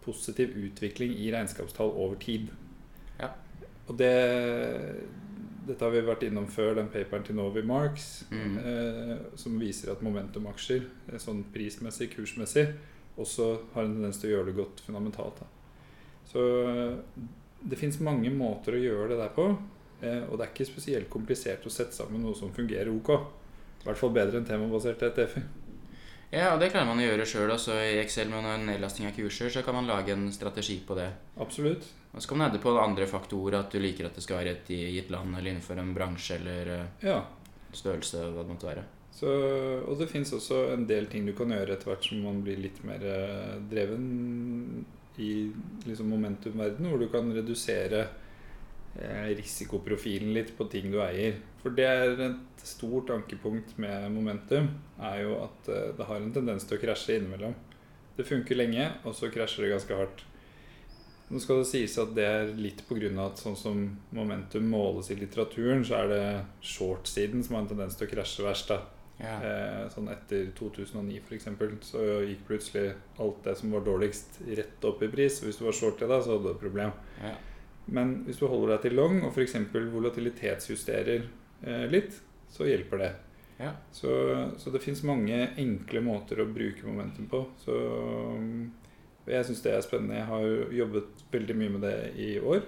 positiv 0.03 0.51
utvikling 0.67 1.15
i 1.15 1.31
regnskapstall 1.33 1.95
over 1.95 2.19
tid. 2.21 2.51
Ja. 3.21 3.31
Og 3.87 3.99
det 3.99 4.11
Dette 5.67 5.81
har 5.87 5.91
vi 5.95 6.01
vært 6.05 6.23
innom 6.27 6.47
før, 6.53 6.75
den 6.77 6.89
paperen 6.93 7.23
til 7.25 7.37
Novi 7.39 7.63
Marks, 7.63 8.25
Mm. 8.31 8.59
eh, 8.59 9.17
som 9.37 9.59
viser 9.59 9.93
at 9.93 10.03
momentumaksjer, 10.03 10.83
eh, 11.13 11.19
sånn 11.19 11.45
prismessig, 11.55 12.11
kursmessig, 12.17 12.67
også 13.17 13.47
har 13.75 13.85
en 13.85 13.95
tendens 13.95 14.19
til 14.21 14.31
å 14.31 14.35
gjøre 14.39 14.47
det 14.51 14.57
godt 14.57 14.81
fundamentalt. 14.85 15.41
Da. 15.41 15.47
Så 16.33 16.45
eh, 16.69 16.97
det 17.65 17.79
fins 17.79 18.01
mange 18.01 18.29
måter 18.31 18.73
å 18.77 18.83
gjøre 18.83 19.09
det 19.15 19.19
der 19.19 19.29
på, 19.37 19.49
eh, 20.03 20.23
og 20.29 20.37
det 20.39 20.47
er 20.49 20.53
ikke 20.53 20.67
spesielt 20.73 21.09
komplisert 21.09 21.65
å 21.65 21.71
sette 21.73 21.93
sammen 21.97 22.21
noe 22.23 22.35
som 22.35 22.53
fungerer 22.53 22.91
ok. 22.93 23.11
I 23.85 23.85
hvert 23.89 23.97
fall 24.01 24.11
bedre 24.17 24.37
enn 24.41 24.47
temabaserte 24.49 25.11
ETF-er. 25.13 25.43
Ja, 26.33 26.55
og 26.55 26.61
det 26.61 26.73
klarer 26.73 26.87
man 26.89 26.99
å 26.99 27.05
gjøre 27.07 27.25
sjøl. 27.29 27.51
I 27.71 28.01
Excel 28.03 28.29
med 28.29 28.45
en 28.45 28.67
nedlasting 28.67 29.07
av 29.07 29.13
kurser 29.15 29.49
så 29.51 29.63
kan 29.63 29.75
man 29.77 29.87
lage 29.87 30.11
en 30.13 30.33
strategi 30.33 30.81
på 30.87 30.97
det. 30.97 31.11
Absolutt. 31.39 31.85
Og 32.15 32.23
så 32.23 32.29
kom 32.31 32.39
det 32.47 32.61
på 32.63 32.73
andre 32.79 33.07
faktorer, 33.11 33.59
at 33.59 33.73
du 33.75 33.81
liker 33.83 34.07
at 34.07 34.15
det 34.15 34.23
skal 34.23 34.39
være 34.43 34.53
et 34.55 34.69
gitt 34.71 35.09
land 35.11 35.35
eller 35.35 35.51
innenfor 35.51 35.81
en 35.83 35.95
bransje 35.97 36.37
eller 36.39 36.69
eh, 36.77 37.09
Ja. 37.09 37.23
størrelse, 37.75 38.21
hva 38.31 38.45
det 38.45 38.53
måtte 38.55 38.69
være. 38.71 38.85
Så, 39.15 39.31
og 39.87 39.99
det 39.99 40.09
fins 40.11 40.33
også 40.35 40.73
en 40.75 40.87
del 40.87 41.07
ting 41.07 41.27
du 41.27 41.33
kan 41.39 41.51
gjøre 41.51 41.75
etter 41.75 41.91
hvert 41.91 42.07
som 42.07 42.23
man 42.23 42.41
blir 42.43 42.59
litt 42.63 42.81
mer 42.87 43.03
eh, 43.03 43.57
dreven 43.71 44.85
i 45.19 45.51
liksom 45.87 46.09
momentumverden, 46.11 46.87
hvor 46.91 46.99
du 47.03 47.09
kan 47.11 47.31
redusere 47.35 48.05
eh, 48.99 49.29
risikoprofilen 49.39 50.33
litt 50.35 50.53
på 50.59 50.67
ting 50.71 50.91
du 50.95 51.01
eier. 51.03 51.39
For 51.63 51.75
det 51.75 51.87
er 51.87 52.15
et 52.29 52.63
stort 52.67 53.11
ankepunkt 53.15 53.77
med 53.83 54.11
momentum, 54.15 54.69
er 55.03 55.23
jo 55.23 55.37
at 55.45 55.71
det 55.99 56.07
har 56.11 56.21
en 56.23 56.35
tendens 56.35 56.67
til 56.67 56.79
å 56.79 56.83
krasje 56.83 57.19
innimellom. 57.19 57.55
Det 58.19 58.27
funker 58.29 58.59
lenge, 58.59 58.91
og 59.05 59.15
så 59.19 59.31
krasjer 59.35 59.67
det 59.67 59.73
ganske 59.75 59.99
hardt. 59.99 60.23
Nå 61.31 61.41
skal 61.41 61.63
det 61.63 61.69
sies 61.71 61.95
at 61.99 62.13
det 62.17 62.25
er 62.29 62.51
litt 62.59 62.83
pga. 62.89 63.11
at 63.25 63.41
sånn 63.41 63.57
som 63.57 63.85
momentum 64.13 64.67
måles 64.69 65.11
i 65.11 65.17
litteraturen, 65.17 65.85
så 65.85 66.03
er 66.03 66.11
det 66.13 66.25
short-siden 66.61 67.43
som 67.45 67.57
har 67.57 67.65
en 67.65 67.71
tendens 67.73 67.97
til 67.97 68.09
å 68.09 68.13
krasje 68.13 68.45
verst. 68.45 68.69
da. 68.69 68.83
Ja. 69.21 69.35
Eh, 69.47 69.89
sånn 69.95 70.11
etter 70.11 70.49
2009 70.59 71.21
f.eks. 71.23 71.49
så 71.87 72.05
gikk 72.27 72.47
plutselig 72.49 72.95
alt 73.23 73.45
det 73.45 73.57
som 73.61 73.71
var 73.73 73.85
dårligst, 73.87 74.41
rett 74.59 74.85
opp 74.85 75.03
i 75.03 75.09
pris. 75.09 75.41
Hvis 75.43 75.61
du 75.61 75.65
var 75.65 75.77
short 75.77 76.03
i 76.03 76.09
det, 76.11 76.23
så 76.23 76.35
hadde 76.35 76.49
du 76.49 76.55
et 76.55 76.65
problem. 76.65 76.95
ja. 77.23 77.35
Men 77.87 78.23
hvis 78.25 78.39
du 78.41 78.47
holder 78.49 78.75
deg 78.75 78.87
til 78.87 78.95
long 78.97 79.19
og 79.27 79.35
f.eks. 79.35 79.59
volatilitetsjusterer 79.93 81.27
eh, 81.69 81.85
litt, 81.93 82.17
så 82.49 82.65
hjelper 82.65 83.03
det. 83.03 83.11
Ja. 83.59 83.75
Så, 83.93 84.11
så 84.57 84.73
det 84.73 84.81
fins 84.83 85.03
mange 85.07 85.51
enkle 85.61 86.01
måter 86.05 86.41
å 86.41 86.49
bruke 86.49 86.87
momentum 86.87 87.29
på. 87.31 87.43
Så 87.61 87.77
jeg 89.33 89.45
syns 89.47 89.63
det 89.65 89.73
er 89.73 89.85
spennende. 89.85 90.17
Jeg 90.19 90.27
har 90.27 90.41
jo 90.41 90.57
jobbet 90.79 91.23
veldig 91.33 91.57
mye 91.57 91.75
med 91.77 91.87
det 91.87 91.95
i 92.21 92.31
år. 92.39 92.65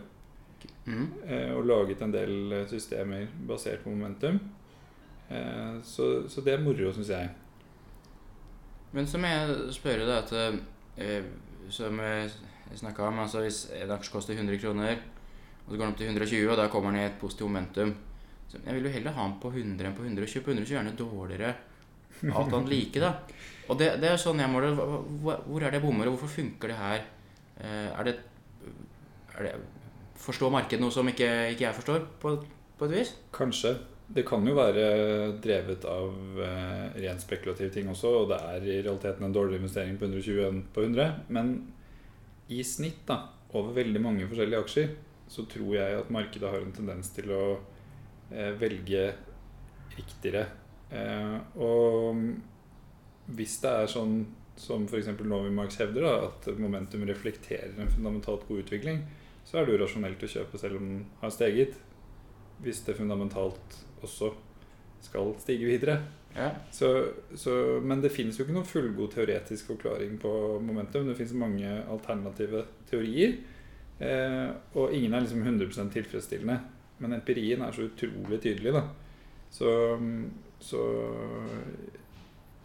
Mm. 0.86 1.08
eh, 1.26 1.50
Og 1.54 1.66
laget 1.66 2.02
en 2.02 2.12
del 2.12 2.52
eh, 2.52 2.68
systemer 2.68 3.26
basert 3.48 3.82
på 3.84 3.90
momentum. 3.90 4.40
Eh, 5.30 5.82
Så, 5.82 6.28
så 6.28 6.40
det 6.40 6.54
er 6.54 6.62
moro, 6.62 6.92
syns 6.92 7.08
jeg. 7.08 7.30
Men 8.92 9.06
så 9.06 9.18
må 9.18 9.26
jeg 9.26 9.72
spørre 9.74 10.06
deg 10.06 10.16
at 10.16 10.60
Som 11.68 11.98
jeg 11.98 12.30
snakka 12.74 13.02
om, 13.02 13.18
altså 13.18 13.40
hvis 13.42 13.70
en 13.82 13.90
aksje 13.90 14.12
koster 14.12 14.34
100 14.34 14.58
kroner, 14.58 14.96
og 15.66 15.72
så 15.72 15.76
går 15.76 15.84
den 15.84 15.92
opp 15.92 15.98
til 15.98 16.06
120, 16.06 16.50
og 16.50 16.56
da 16.56 16.68
kommer 16.68 16.90
den 16.90 17.00
i 17.00 17.06
et 17.06 17.18
positivt 17.20 17.48
momentum 17.48 17.94
så 18.48 18.58
Jeg 18.64 18.74
vil 18.74 18.84
jo 18.84 18.94
heller 18.94 19.10
ha 19.12 19.22
den 19.26 19.38
på 19.42 19.50
100 19.50 19.88
enn 19.88 19.96
på 19.96 20.04
120. 20.06 20.42
På 20.44 20.50
120 20.50 20.78
er 20.78 20.84
den 20.86 20.98
dårligere 20.98 21.54
alt 22.32 22.54
annet 22.54 22.70
like, 22.70 23.00
da. 23.02 23.12
Og 23.68 23.78
det, 23.80 23.88
det 24.02 24.12
er 24.12 24.20
sånn 24.20 24.40
jeg 24.42 24.50
måler. 24.52 24.76
Hvor 24.76 25.60
er 25.62 25.70
det 25.70 25.80
jeg 25.80 25.84
bommer, 25.86 26.08
og 26.08 26.16
hvorfor 26.16 26.32
funker 26.38 26.72
det 26.72 26.78
her? 26.78 27.04
Eh, 27.58 27.88
Er 27.90 28.04
det, 28.08 28.16
er 29.36 29.48
det 29.48 29.56
Forstår 30.16 30.50
markedet 30.50 30.80
noe 30.80 30.90
som 30.94 31.06
ikke, 31.10 31.26
ikke 31.52 31.66
jeg 31.66 31.76
forstår, 31.76 32.06
på, 32.22 32.30
på 32.78 32.86
et 32.88 32.94
vis? 32.96 33.12
Kanskje. 33.36 33.74
Det 34.06 34.22
kan 34.26 34.46
jo 34.46 34.54
være 34.54 34.86
drevet 35.42 35.84
av 35.90 36.40
eh, 36.40 36.96
rent 37.02 37.22
spekulative 37.22 37.72
ting 37.74 37.88
også, 37.90 38.12
og 38.22 38.28
det 38.30 38.38
er 38.38 38.64
i 38.64 38.76
realiteten 38.86 39.26
en 39.26 39.34
dårligere 39.34 39.60
investering 39.60 39.98
på 39.98 40.06
120 40.08 40.44
enn 40.46 40.60
på 40.72 40.84
100. 40.86 41.26
Men 41.34 41.52
i 42.48 42.62
snitt, 42.64 43.02
da, 43.08 43.18
over 43.52 43.74
veldig 43.76 44.02
mange 44.02 44.28
forskjellige 44.30 44.62
aksjer, 44.62 44.92
så 45.28 45.42
tror 45.50 45.72
jeg 45.74 45.98
at 46.00 46.12
markedet 46.14 46.52
har 46.52 46.62
en 46.62 46.74
tendens 46.74 47.10
til 47.16 47.32
å 47.34 47.42
eh, 48.30 48.52
velge 48.60 49.08
riktigere. 49.96 50.46
Eh, 50.94 51.36
og 51.58 52.22
hvis 53.26 53.58
det 53.62 53.72
er 53.72 53.90
sånn 53.90 54.18
som 54.56 54.86
f.eks. 54.88 55.10
Novi 55.20 55.50
Marx 55.52 55.78
hevder, 55.82 56.06
da, 56.06 56.30
at 56.30 56.60
momentum 56.60 57.04
reflekterer 57.08 57.74
en 57.76 57.92
fundamentalt 57.92 58.46
god 58.48 58.64
utvikling, 58.64 59.02
så 59.46 59.60
er 59.60 59.66
det 59.66 59.76
urasjonelt 59.78 60.22
å 60.22 60.30
kjøpe 60.30 60.60
selv 60.60 60.80
om 60.80 60.86
den 60.88 61.02
har 61.20 61.34
steget. 61.34 61.76
Hvis 62.64 62.80
det 62.86 62.96
fundamentalt 62.96 63.76
også 64.04 64.32
skal 65.04 65.34
stige 65.42 65.68
videre. 65.68 65.98
Ja. 66.36 66.50
Så, 66.72 66.88
så, 67.38 67.52
men 67.84 68.02
det 68.04 68.12
finnes 68.12 68.36
jo 68.36 68.44
ikke 68.44 68.56
noen 68.56 68.68
fullgod 68.68 69.12
teoretisk 69.14 69.70
forklaring 69.72 70.16
på 70.20 70.32
momentum. 70.64 71.06
Det 71.08 71.16
finnes 71.18 71.36
mange 71.38 71.68
alternative 71.84 72.64
teorier. 72.90 73.36
Eh, 73.98 74.48
og 74.76 74.92
ingen 74.92 75.14
er 75.16 75.24
liksom 75.24 75.44
100 75.44 75.92
tilfredsstillende. 75.94 76.58
Men 77.00 77.16
empirien 77.16 77.62
er 77.64 77.76
så 77.76 77.88
utrolig 77.88 78.40
tydelig. 78.42 78.72
da 78.72 78.84
Så, 79.52 79.70
så 80.60 80.82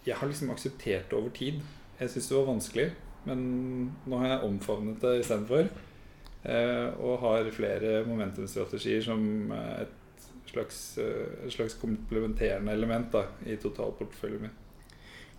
jeg 0.05 0.17
har 0.17 0.27
liksom 0.27 0.51
akseptert 0.53 1.10
det 1.12 1.17
over 1.17 1.29
tid. 1.36 1.62
Jeg 2.00 2.10
syns 2.10 2.27
det 2.31 2.38
var 2.38 2.50
vanskelig, 2.50 2.88
men 3.25 3.41
nå 4.10 4.22
har 4.22 4.34
jeg 4.34 4.46
omfavnet 4.50 5.01
det 5.01 5.20
istedenfor. 5.22 5.70
Eh, 6.41 6.88
og 6.98 7.20
har 7.22 7.51
flere 7.53 8.01
momentumstrategier 8.08 9.03
som 9.05 9.51
et 9.53 9.91
slags, 10.50 10.98
eh, 10.98 11.46
et 11.46 11.53
slags 11.53 11.77
komplementerende 11.77 12.74
element 12.74 13.12
da, 13.13 13.27
i 13.46 13.55
totalporteføljen 13.62 14.41
min. 14.41 14.58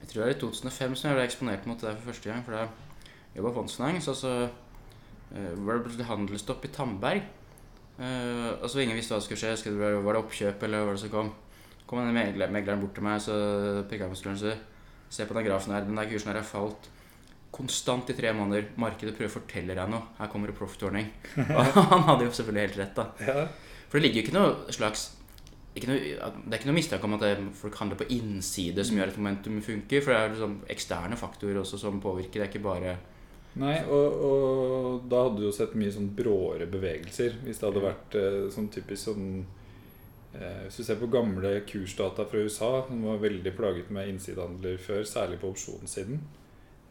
Jeg 0.00 0.09
tror 0.09 0.23
det 0.23 0.31
er 0.31 0.37
i 0.37 0.40
2005 0.40 0.97
som 0.97 1.09
jeg 1.09 1.16
ble 1.16 1.25
eksponert 1.25 1.66
mot 1.66 1.81
det 1.81 1.95
for 1.97 2.11
første 2.11 2.31
gang. 2.31 2.45
For 2.45 2.52
da 2.57 2.66
jeg 3.35 3.45
var 3.45 3.54
fondsfinans, 3.54 4.09
og 4.09 4.16
så 4.16 4.33
eh, 4.42 5.52
var 5.57 5.75
det 5.75 5.85
plutselig 5.85 6.07
handelsstopp 6.07 6.64
i 6.64 6.73
Tandberg. 6.75 7.23
Eh, 7.99 8.62
og 8.62 8.71
så 8.71 8.83
ingen 8.83 8.97
visste 8.97 9.14
hva 9.14 9.21
som 9.21 9.28
skulle 9.28 9.42
skje. 9.42 9.57
Skulle 9.57 9.78
det, 9.83 10.04
var 10.04 10.16
det 10.16 10.25
oppkjøp, 10.25 10.62
eller 10.62 10.87
hva 10.87 10.97
det 10.97 11.04
som 11.04 11.12
kom? 11.12 11.33
Kom 11.92 12.00
en 12.00 12.16
megler, 12.16 12.52
megleren 12.52 12.80
bort 12.80 12.96
til 12.96 13.04
meg 13.04 13.20
så 13.20 13.37
pekte 13.84 14.06
jeg 14.06 14.14
på 14.14 14.20
skulderen 14.22 14.42
så 14.42 14.58
Se 15.12 15.26
på 15.28 15.34
den 15.37 15.44
grafen 15.44 15.75
her. 15.75 15.84
Den 15.84 15.99
der 15.99 16.08
kursen 16.08 16.30
her 16.30 16.38
har 16.40 16.46
falt 16.49 16.87
konstant 17.52 18.08
i 18.08 18.14
tre 18.16 18.30
måneder. 18.32 18.70
Markedet 18.80 19.12
prøver 19.12 19.28
å 19.28 19.34
fortelle 19.34 19.75
deg 19.76 19.90
noe. 19.92 20.06
Her 20.16 20.30
kommer 20.32 20.49
det 20.49 20.56
profit-ordning. 20.56 21.11
Og 21.52 21.75
han 21.76 22.06
hadde 22.06 22.25
jo 22.25 22.32
selvfølgelig 22.32 22.62
helt 22.62 22.78
rett, 22.80 22.94
da. 22.96 23.04
Ja. 23.20 23.82
For 23.90 24.00
det 24.00 24.06
ligger 24.06 24.22
jo 24.22 24.25
ikke 24.25 24.38
noe 24.38 24.72
slags 24.72 25.11
ikke 25.76 25.88
noe, 25.88 26.00
Det 26.00 26.52
er 26.52 26.58
ikke 26.58 26.68
noe 26.68 26.76
mistanke 26.76 27.08
om 27.08 27.14
at 27.16 27.26
folk 27.56 27.76
handler 27.80 28.00
på 28.00 28.08
innside 28.12 28.84
som 28.84 28.96
gjør 28.96 29.12
at 29.12 29.20
momentum 29.20 29.61
funker. 29.64 30.00
For 30.00 30.12
det 30.12 30.18
er 30.18 30.34
liksom 30.34 30.58
eksterne 30.72 31.20
faktorer 31.20 31.61
også 31.61 31.80
som 31.84 32.00
påvirker. 32.00 32.40
Det 32.40 32.46
er 32.46 32.52
ikke 32.54 32.68
bare 32.70 32.99
Nei, 33.61 33.75
og, 33.84 34.14
og 34.25 35.02
da 35.12 35.26
hadde 35.26 35.42
du 35.42 35.44
jo 35.44 35.52
sett 35.52 35.75
mye 35.76 35.92
sånn 35.92 36.08
bråere 36.16 36.64
bevegelser. 36.72 37.34
Hvis 37.44 37.61
det 37.61 37.68
hadde 37.68 37.84
vært 37.84 38.14
eh, 38.16 38.37
sånn 38.52 38.70
typisk 38.72 39.11
sånn 39.11 39.26
Hvis 40.32 40.78
du 40.80 40.84
ser 40.86 40.96
på 40.96 41.10
gamle 41.12 41.60
kursdata 41.68 42.24
fra 42.24 42.40
USA, 42.40 42.70
som 42.86 43.02
var 43.04 43.18
veldig 43.20 43.52
plaget 43.56 43.90
med 43.92 44.08
innsidehandler 44.14 44.78
før, 44.80 45.02
særlig 45.04 45.36
på 45.42 45.50
opsjonssiden, 45.52 46.22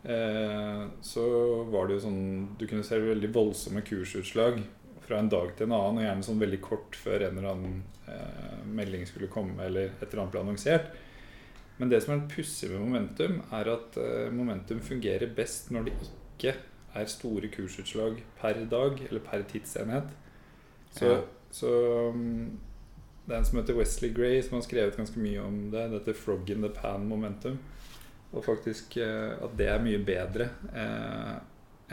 eh, 0.03 0.83
så 1.01 1.25
var 1.74 1.88
det 1.88 1.98
jo 1.98 2.03
sånn 2.05 2.21
Du 2.60 2.67
kunne 2.67 2.86
se 2.86 3.00
veldig 3.01 3.31
voldsomme 3.33 3.81
kursutslag 3.88 4.62
fra 5.01 5.19
en 5.19 5.29
dag 5.29 5.55
til 5.57 5.67
en 5.67 5.74
annen, 5.77 5.98
og 5.98 6.05
gjerne 6.05 6.27
sånn 6.27 6.43
veldig 6.43 6.62
kort 6.62 6.95
før 6.95 7.25
en 7.25 7.39
eller 7.41 7.55
annen 7.55 7.79
eh, 8.07 8.60
melding 8.77 9.07
skulle 9.10 9.31
komme, 9.31 9.57
eller 9.65 9.89
et 9.89 10.05
eller 10.12 10.24
annet 10.24 10.36
ble 10.36 10.43
annonsert. 10.45 10.91
Men 11.81 11.89
det 11.89 12.03
som 12.03 12.13
er 12.13 12.27
pussig 12.29 12.69
med 12.69 12.83
momentum, 12.83 13.39
er 13.57 13.74
at 13.74 13.98
eh, 13.98 14.29
momentum 14.29 14.81
fungerer 14.86 15.33
best 15.36 15.71
når 15.74 15.89
det 15.89 15.95
ikke 16.05 16.53
er 16.93 17.07
store 17.10 17.50
kursutslag 17.51 18.19
per 18.39 18.60
dag 18.69 19.00
eller 19.10 19.24
per 19.25 19.45
tidsenhet. 19.50 20.12
Så, 20.91 21.07
Ja. 21.07 21.21
så 21.51 21.71
um, 22.13 22.60
det 23.32 23.38
er 23.38 23.44
en 23.46 23.48
som 23.48 23.62
heter 23.62 23.78
Wesley 23.78 24.10
Gray, 24.12 24.42
som 24.44 24.58
har 24.58 24.66
skrevet 24.66 24.98
ganske 25.00 25.20
mye 25.24 25.40
om 25.40 25.60
det. 25.72 25.86
Dette 25.94 26.14
'frog 26.18 26.50
in 26.52 26.62
the 26.66 26.70
pan 26.70 27.08
momentum'. 27.08 27.58
Og 28.34 28.44
faktisk 28.44 28.98
eh, 28.98 29.32
at 29.44 29.56
det 29.58 29.68
er 29.72 29.80
mye 29.84 30.00
bedre 30.04 30.50
eh, 30.76 31.34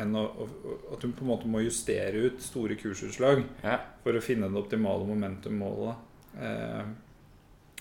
enn 0.02 0.14
å, 0.14 0.23
å, 0.23 0.47
at 0.95 1.00
du 1.02 1.09
på 1.11 1.25
en 1.25 1.30
måte 1.33 1.49
må 1.50 1.62
justere 1.64 2.26
ut 2.28 2.42
store 2.42 2.76
kursutslag 2.78 3.42
Ja. 3.64 3.78
for 4.04 4.14
å 4.14 4.23
finne 4.23 4.47
det 4.50 4.59
optimale 4.61 5.07
momentummålet. 5.07 5.97
Eh, 6.40 6.85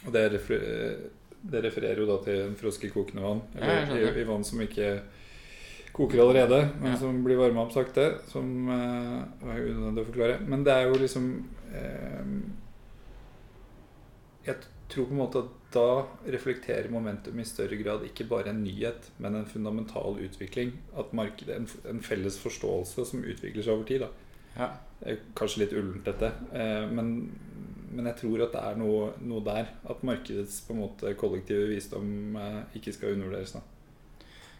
og 0.07 0.13
det, 0.13 0.23
refer, 0.33 0.65
det 1.41 1.63
refererer 1.63 2.01
jo 2.01 2.07
da 2.09 2.17
til 2.25 2.41
en 2.47 2.55
frosk 2.57 2.85
i 2.85 2.89
kokende 2.93 3.21
vann. 3.25 3.41
Eller 3.57 3.93
ja, 4.01 4.09
i, 4.13 4.21
i 4.21 4.25
vann 4.29 4.43
som 4.45 4.61
ikke 4.61 5.01
koker 5.93 6.21
allerede, 6.21 6.63
men 6.81 6.91
Ja. 6.91 6.97
som 6.97 7.23
blir 7.23 7.37
varma 7.37 7.61
opp 7.65 7.73
sakte. 7.73 8.19
Som 8.29 8.69
eh, 8.69 9.21
var 9.45 9.61
unødvendig 9.61 10.01
å 10.05 10.09
forklare. 10.11 10.39
Men 10.47 10.63
det 10.65 10.73
er 10.73 10.87
jo 10.89 10.97
liksom 11.01 11.29
eh, 11.73 12.25
Jeg 14.47 14.63
tror 14.89 15.09
på 15.09 15.15
en 15.15 15.19
måte 15.19 15.43
at 15.43 15.55
da 15.75 16.31
reflekterer 16.31 16.89
momentum 16.91 17.39
i 17.39 17.45
større 17.45 17.75
grad 17.81 18.05
ikke 18.07 18.27
bare 18.29 18.53
en 18.53 18.63
nyhet, 18.63 19.09
men 19.19 19.35
en 19.35 19.49
fundamental 19.49 20.19
utvikling. 20.23 20.71
At 20.97 21.13
markedet, 21.17 21.57
en, 21.57 21.67
en 21.91 22.01
felles 22.03 22.39
forståelse 22.39 23.05
som 23.09 23.25
utvikler 23.25 23.65
seg 23.65 23.75
over 23.75 23.87
tid. 23.89 24.07
Ja. 24.57 24.71
er 25.05 25.19
Kanskje 25.37 25.65
litt 25.65 25.75
ullent, 25.77 26.05
dette. 26.07 26.31
Eh, 26.55 26.85
men, 26.89 27.11
men 27.91 28.09
jeg 28.09 28.21
tror 28.23 28.45
at 28.47 28.55
det 28.55 28.63
er 28.63 28.79
noe, 28.79 29.11
noe 29.27 29.43
der. 29.45 29.73
At 29.91 30.05
markedets 30.07 30.61
på 30.65 30.75
en 30.75 30.85
måte 30.85 31.13
kollektive 31.19 31.67
visdom 31.73 32.39
eh, 32.39 32.61
ikke 32.79 32.95
skal 32.95 33.17
undervurderes. 33.17 33.57
da 33.57 33.65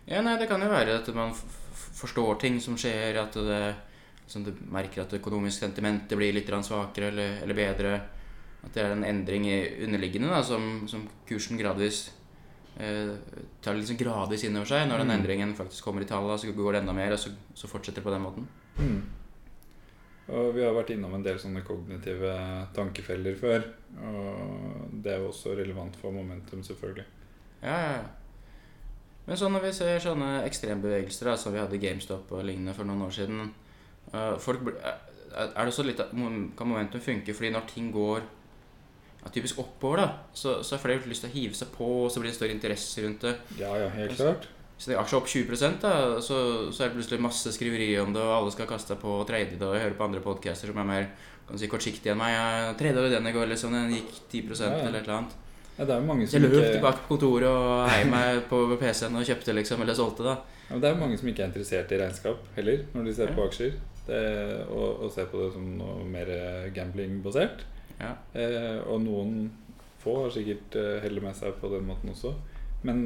Ja, 0.08 0.22
nei, 0.22 0.38
Det 0.40 0.50
kan 0.52 0.64
jo 0.64 0.70
være 0.72 1.00
at 1.00 1.14
man 1.16 1.34
forstår 1.98 2.36
ting 2.44 2.60
som 2.62 2.78
skjer, 2.80 3.18
at 3.24 3.40
det, 3.48 3.64
liksom 4.26 4.44
du 4.46 4.54
merker 4.76 5.04
at 5.04 5.16
det 5.16 5.22
økonomiske 5.24 5.66
sentimentet 5.66 6.20
blir 6.20 6.36
litt 6.36 6.52
svakere 6.68 7.14
eller, 7.16 7.42
eller 7.48 7.58
bedre. 7.64 7.98
At 8.66 8.74
det 8.74 8.84
er 8.84 8.92
en 8.96 9.04
endring 9.08 9.46
i 9.48 9.58
underliggende 9.86 10.30
da, 10.34 10.42
som, 10.44 10.88
som 10.90 11.06
kursen 11.30 11.60
gradvis 11.60 12.12
eh, 12.80 13.14
tar 13.62 13.78
sånn 13.86 14.00
gradvis 14.00 14.44
inn 14.48 14.58
over 14.58 14.70
seg. 14.70 14.88
Når 14.90 15.04
den 15.04 15.12
Mm. 15.12 15.16
endringen 15.20 15.54
faktisk 15.56 15.84
kommer 15.86 16.02
i 16.02 16.10
tallene, 16.10 16.38
så 16.38 16.52
går 16.54 16.74
det 16.74 16.82
enda 16.82 16.94
mer, 16.98 17.14
og 17.14 17.20
så, 17.22 17.32
så 17.54 17.68
fortsetter 17.70 18.02
det 18.02 18.08
på 18.08 18.12
den 18.16 18.26
måten. 18.26 18.48
Mm. 18.78 19.02
Og 20.28 20.50
vi 20.58 20.64
har 20.66 20.74
vært 20.76 20.90
innom 20.92 21.14
en 21.16 21.24
del 21.24 21.38
sånne 21.40 21.62
kognitive 21.64 22.34
tankefeller 22.76 23.38
før. 23.40 23.64
Og 24.04 24.90
det 25.04 25.14
er 25.14 25.22
jo 25.22 25.30
også 25.30 25.54
relevant 25.56 25.96
for 25.96 26.12
momentum, 26.12 26.64
selvfølgelig. 26.68 27.06
Ja, 27.64 27.78
ja, 27.78 27.92
ja. 28.02 28.04
Men 29.28 29.38
så 29.40 29.48
når 29.52 29.64
vi 29.66 29.72
ser 29.76 30.00
sånne 30.04 30.44
ekstrembevegelser 30.48 31.36
som 31.40 31.56
vi 31.56 31.60
hadde 31.60 31.80
GameStop 31.80 32.30
og 32.32 32.44
lignende 32.48 32.76
for 32.76 32.88
noen 32.88 33.02
år 33.08 33.16
siden 33.16 33.42
eh, 34.14 34.36
folk, 34.40 34.68
er 34.78 35.66
det 35.68 35.74
så 35.76 35.84
litt 35.84 36.00
Kan 36.00 36.70
momentum 36.70 37.02
funke 37.04 37.34
fordi 37.36 37.52
når 37.52 37.66
ting 37.68 37.90
går 37.92 38.24
ja, 39.28 39.34
typisk 39.36 39.60
oppover, 39.60 40.00
da, 40.06 40.08
så, 40.34 40.62
så 40.64 40.78
har 40.78 40.84
flere 40.88 41.04
lyst 41.12 41.26
til 41.28 41.30
å 41.34 41.36
hive 41.36 41.58
seg 41.60 41.74
på, 41.76 41.88
og 42.06 42.12
så 42.14 42.24
blir 42.24 42.32
det 42.32 42.40
større 42.40 42.56
interesse 42.56 43.04
rundt 43.04 43.28
det. 43.28 43.36
Ja, 43.60 43.74
ja, 43.84 43.92
helt 44.00 44.16
klart. 44.16 44.48
Hvis 44.78 44.86
det 44.88 44.94
er 44.94 45.00
aksjer 45.02 45.18
opp 45.20 45.28
20 45.32 45.80
da, 45.82 45.92
så, 46.22 46.36
så 46.72 46.84
er 46.86 46.92
det 46.92 47.00
plutselig 47.00 47.20
masse 47.26 47.50
skriverier 47.52 48.04
om 48.06 48.12
det, 48.14 48.22
og 48.22 48.36
alle 48.36 48.52
skal 48.54 48.70
kaste 48.70 48.96
på 49.02 49.16
og 49.20 49.26
trade 49.28 49.58
det, 49.58 49.66
og 49.66 49.74
jeg 49.76 49.88
hører 49.88 49.98
på 49.98 50.06
andre 50.06 50.22
podcaster 50.22 50.70
som 50.70 50.78
er 50.84 50.88
mer 50.96 51.08
kan 51.48 51.58
si, 51.58 51.70
kortsiktige 51.72 52.12
enn 52.14 52.20
meg. 52.20 52.34
Jeg 52.36 52.76
trada 52.82 53.04
jo 53.08 53.12
den 53.16 53.30
i 53.30 53.34
går, 53.34 53.48
liksom. 53.54 53.74
Den 53.74 53.94
gikk 53.96 54.10
10 54.30 54.42
Ja, 54.44 54.68
ja. 54.68 54.88
eller 54.90 55.00
et 55.00 55.08
eller 55.08 55.16
annet. 55.22 55.36
Ja, 55.78 55.86
det 55.86 55.94
er 55.96 56.06
mange 56.06 56.26
som 56.28 56.38
jeg 56.42 56.50
løp 56.52 56.58
ikke 56.60 56.76
tilbake 56.76 57.04
på 57.06 57.12
kontoret 57.16 57.48
og 57.50 57.90
heiv 57.90 58.10
meg 58.12 58.40
på 58.52 58.60
PC-en 58.82 59.16
og 59.20 59.26
kjøpte, 59.30 59.56
liksom, 59.56 59.82
eller 59.86 59.98
solgte, 59.98 60.26
da. 60.28 60.36
Ja, 60.68 60.80
det 60.84 60.90
er 60.92 61.00
mange 61.00 61.18
som 61.22 61.30
ikke 61.32 61.46
er 61.46 61.52
interessert 61.52 61.94
i 61.96 62.00
regnskap 62.02 62.46
heller, 62.58 62.84
når 62.94 63.08
de 63.08 63.14
ser 63.18 63.32
Ja. 63.32 63.36
på 63.38 63.46
aksjer. 63.48 63.78
Det, 64.08 64.22
og, 64.72 65.02
og 65.04 65.12
ser 65.12 65.26
på 65.32 65.42
det 65.42 65.50
som 65.56 65.66
noe 65.80 66.06
mer 66.08 66.30
gambling-basert. 66.76 67.66
Ja. 68.00 68.14
Eh, 68.38 68.82
og 68.86 69.02
noen 69.06 69.48
få 70.02 70.20
har 70.24 70.36
sikkert 70.36 70.78
eh, 70.78 71.00
heller 71.04 71.26
med 71.26 71.38
seg 71.38 71.58
på 71.62 71.72
den 71.74 71.88
måten 71.88 72.14
også. 72.14 72.34
Men 72.88 73.00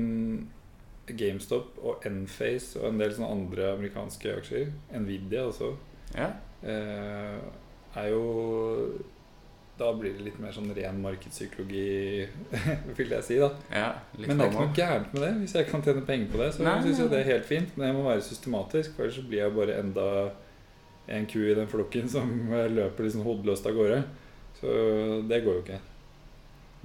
GameStop 1.17 1.79
og 1.81 2.05
Enface 2.07 2.79
og 2.79 2.91
en 2.91 3.01
del 3.01 3.15
sånne 3.15 3.31
andre 3.35 3.71
amerikanske 3.77 4.35
aksjer, 4.41 4.69
Nvidia 4.93 5.47
også, 5.49 5.73
ja. 6.15 6.29
eh, 6.67 7.39
er 7.97 8.11
jo 8.11 8.21
Da 9.79 9.87
blir 9.97 10.13
det 10.13 10.27
litt 10.27 10.37
mer 10.37 10.51
sånn 10.53 10.69
ren 10.77 10.99
markedspsykologi, 11.01 12.27
vil 12.99 13.13
jeg 13.15 13.25
si. 13.25 13.39
da 13.41 13.49
ja 13.73 13.87
Men 14.13 14.37
det 14.37 14.45
er 14.45 14.51
ikke 14.51 14.65
noe 14.67 14.75
gærent 14.77 15.15
med 15.15 15.23
det. 15.25 15.31
Hvis 15.39 15.55
jeg 15.57 15.67
kan 15.71 15.81
tjene 15.81 16.03
penger 16.05 16.29
på 16.29 16.41
det, 16.43 16.49
så 16.53 16.75
syns 16.83 16.99
jeg 17.01 17.09
det 17.09 17.21
er 17.21 17.29
helt 17.31 17.47
fint. 17.49 17.71
Men 17.77 17.87
jeg 17.87 17.97
må 17.97 18.03
være 18.05 18.25
systematisk, 18.27 18.93
for 18.93 19.07
ellers 19.07 19.25
blir 19.25 19.41
jeg 19.41 19.55
bare 19.55 19.79
enda 19.81 20.05
en 21.11 21.25
ku 21.25 21.39
i 21.41 21.55
den 21.57 21.71
flokken 21.71 22.11
som 22.11 22.29
løper 22.51 23.07
liksom 23.07 23.25
hodeløst 23.25 23.65
av 23.71 23.79
gårde. 23.79 24.03
Så 24.61 24.73
det 25.29 25.41
går 25.45 25.57
jo 25.57 25.63
ikke. 25.63 25.79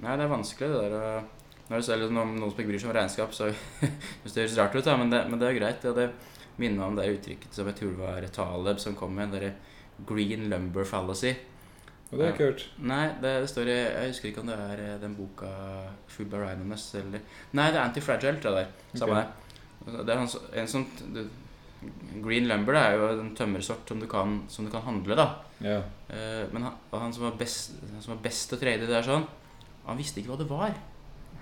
Nei, 0.03 0.15
det 0.17 0.25
er 0.27 0.33
vanskelig 0.33 0.69
det 0.73 0.89
der 0.93 1.25
Når 1.67 1.81
du 1.81 1.85
ser 1.87 1.99
liksom 2.01 2.17
noen, 2.17 2.35
noen 2.37 2.53
som 2.53 2.61
ikke 2.61 2.71
bryr 2.71 2.81
seg 2.83 2.91
om 2.91 2.97
regnskap, 2.97 3.33
så 3.35 3.49
hvis 4.23 4.35
det 4.35 4.45
høres 4.45 4.59
rart 4.61 4.77
ut, 4.77 4.85
da, 4.87 4.97
men 5.01 5.13
det, 5.13 5.23
men 5.31 5.41
det 5.41 5.49
er 5.49 5.59
greit. 5.59 5.85
Ja, 5.85 5.93
det 5.97 6.11
minner 6.57 6.79
meg 6.79 6.87
om 6.89 6.99
det 7.01 7.09
uttrykket 7.17 7.57
som 7.57 7.69
jeg 7.69 7.79
tror 7.81 7.97
var 7.99 8.27
Taleb 8.33 8.81
som 8.81 8.97
kom 8.97 9.13
med, 9.17 9.35
derre 9.35 9.53
green 10.09 10.47
lumber 10.53 10.87
fallacy. 10.89 11.35
Og 12.07 12.21
det 12.21 12.21
har 12.23 12.29
jeg 12.29 12.37
ikke 12.37 12.47
hørt. 12.47 12.65
Nei, 12.87 13.03
det, 13.23 13.33
det 13.43 13.49
står 13.51 13.67
i 13.73 13.75
Jeg 13.75 14.13
husker 14.13 14.29
ikke 14.31 14.45
om 14.45 14.51
det 14.53 14.59
er 14.63 14.83
eh, 14.85 14.93
den 15.03 15.17
boka 15.19 15.49
Food 16.13 16.31
by 16.31 16.39
Rhinomus 16.45 16.85
eller 17.01 17.19
Nei, 17.51 17.67
det 17.73 17.81
er 17.81 17.83
Antifragile, 17.83 18.39
tror 18.43 18.55
jeg 18.55 18.61
det 18.61 18.63
er. 18.69 19.01
Samme 19.01 19.17
okay. 19.19 19.33
det. 19.89 20.05
Det 20.07 20.15
er 20.15 20.21
en, 20.23 20.31
så- 20.31 20.67
sånn 20.71 20.87
det, 21.17 21.27
Green 22.25 22.49
lumber 22.51 22.79
er 22.79 22.97
jo 22.97 23.09
en 23.21 23.33
tømmersort 23.37 23.89
som 23.89 24.01
du 24.03 24.07
kan, 24.11 24.41
som 24.53 24.67
du 24.67 24.73
kan 24.73 24.85
handle, 24.87 25.17
da. 25.19 25.27
Ja. 25.65 25.79
Eh, 26.09 26.45
men 26.53 26.67
han, 26.67 26.77
han, 26.93 27.15
som 27.15 27.27
var 27.29 27.39
best, 27.41 27.79
han 27.93 28.05
som 28.05 28.15
var 28.17 28.23
best 28.25 28.51
til 28.51 28.59
å 28.59 28.63
trade 28.63 28.91
der 28.91 29.07
sånn, 29.07 29.27
han 29.87 29.99
visste 29.99 30.21
ikke 30.21 30.35
hva 30.35 30.41
det 30.41 30.49
var. 30.51 30.77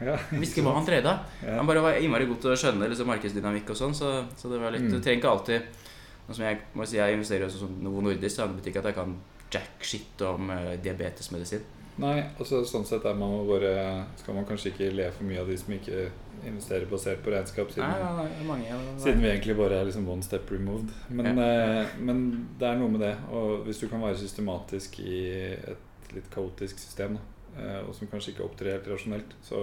Ja. 0.01 0.17
Han 0.31 0.43
visste 0.43 0.59
ikke 0.59 0.67
hva 0.69 0.77
han 0.79 0.89
trada. 0.89 1.15
Ja. 1.45 1.59
Han 1.61 1.71
bare 1.71 1.85
var 1.85 1.99
innmari 2.01 2.27
god 2.29 2.43
til 2.43 2.55
å 2.55 2.59
skjønne 2.59 2.91
liksom, 2.91 3.09
markedsdynamikk 3.13 3.73
og 3.75 3.79
sånn, 3.79 3.95
så, 3.97 4.15
så 4.39 4.53
det 4.53 4.61
var 4.63 4.75
litt 4.75 4.85
Mm. 4.85 4.97
Du 4.97 5.01
trenger 5.01 5.23
ikke 5.23 5.31
alltid 5.31 5.83
Nå 6.25 6.33
som 6.33 6.45
jeg 6.47 6.57
må 6.73 6.87
si 6.89 6.97
jeg 6.97 7.13
investerer 7.13 7.45
også 7.45 7.59
som 7.67 7.73
Novo 7.85 8.01
Nordisk, 8.01 8.33
så 8.33 8.47
det 8.49 8.57
betyr 8.57 8.71
ikke 8.71 8.81
at 8.81 8.87
jeg 8.89 8.97
kan 8.97 9.11
jack 9.53 9.85
shit 9.85 10.23
om 10.25 10.49
uh, 10.49 10.71
diabetesmedisin. 10.81 11.67
Nei, 12.01 12.15
altså 12.41 12.63
sånn 12.67 12.87
sett 12.89 13.05
er 13.07 13.15
man 13.15 13.45
bare 13.47 13.75
Skal 14.19 14.35
man 14.35 14.47
kanskje 14.49 14.73
ikke 14.73 14.89
le 14.97 15.11
for 15.15 15.29
mye 15.29 15.43
av 15.45 15.51
de 15.53 15.59
som 15.61 15.75
ikke 15.77 16.09
investerer 16.47 16.87
basert 16.91 17.23
på 17.25 17.33
regnskap, 17.33 17.71
siden, 17.73 17.91
nei, 17.91 18.13
nei, 18.19 18.47
mange, 18.49 18.67
ja, 18.69 18.79
siden 19.01 19.23
vi 19.23 19.31
egentlig 19.31 19.57
bare 19.59 19.81
er 19.81 19.89
liksom 19.89 20.09
one 20.09 20.23
step 20.23 20.51
removed. 20.53 20.93
Men, 21.09 21.39
eh, 21.39 21.95
men 22.01 22.25
det 22.61 22.69
er 22.69 22.81
noe 22.81 22.93
med 22.93 23.05
det. 23.05 23.15
Og 23.31 23.65
hvis 23.69 23.83
du 23.83 23.89
kan 23.89 24.03
være 24.03 24.19
systematisk 24.21 24.99
i 25.05 25.21
et 25.55 26.15
litt 26.15 26.29
kaotisk 26.35 26.83
system, 26.83 27.19
da, 27.19 27.25
eh, 27.59 27.81
og 27.85 27.95
som 27.97 28.11
kanskje 28.11 28.35
ikke 28.35 28.47
opptrer 28.47 28.77
helt 28.77 28.91
rasjonelt, 28.93 29.37
så, 29.43 29.63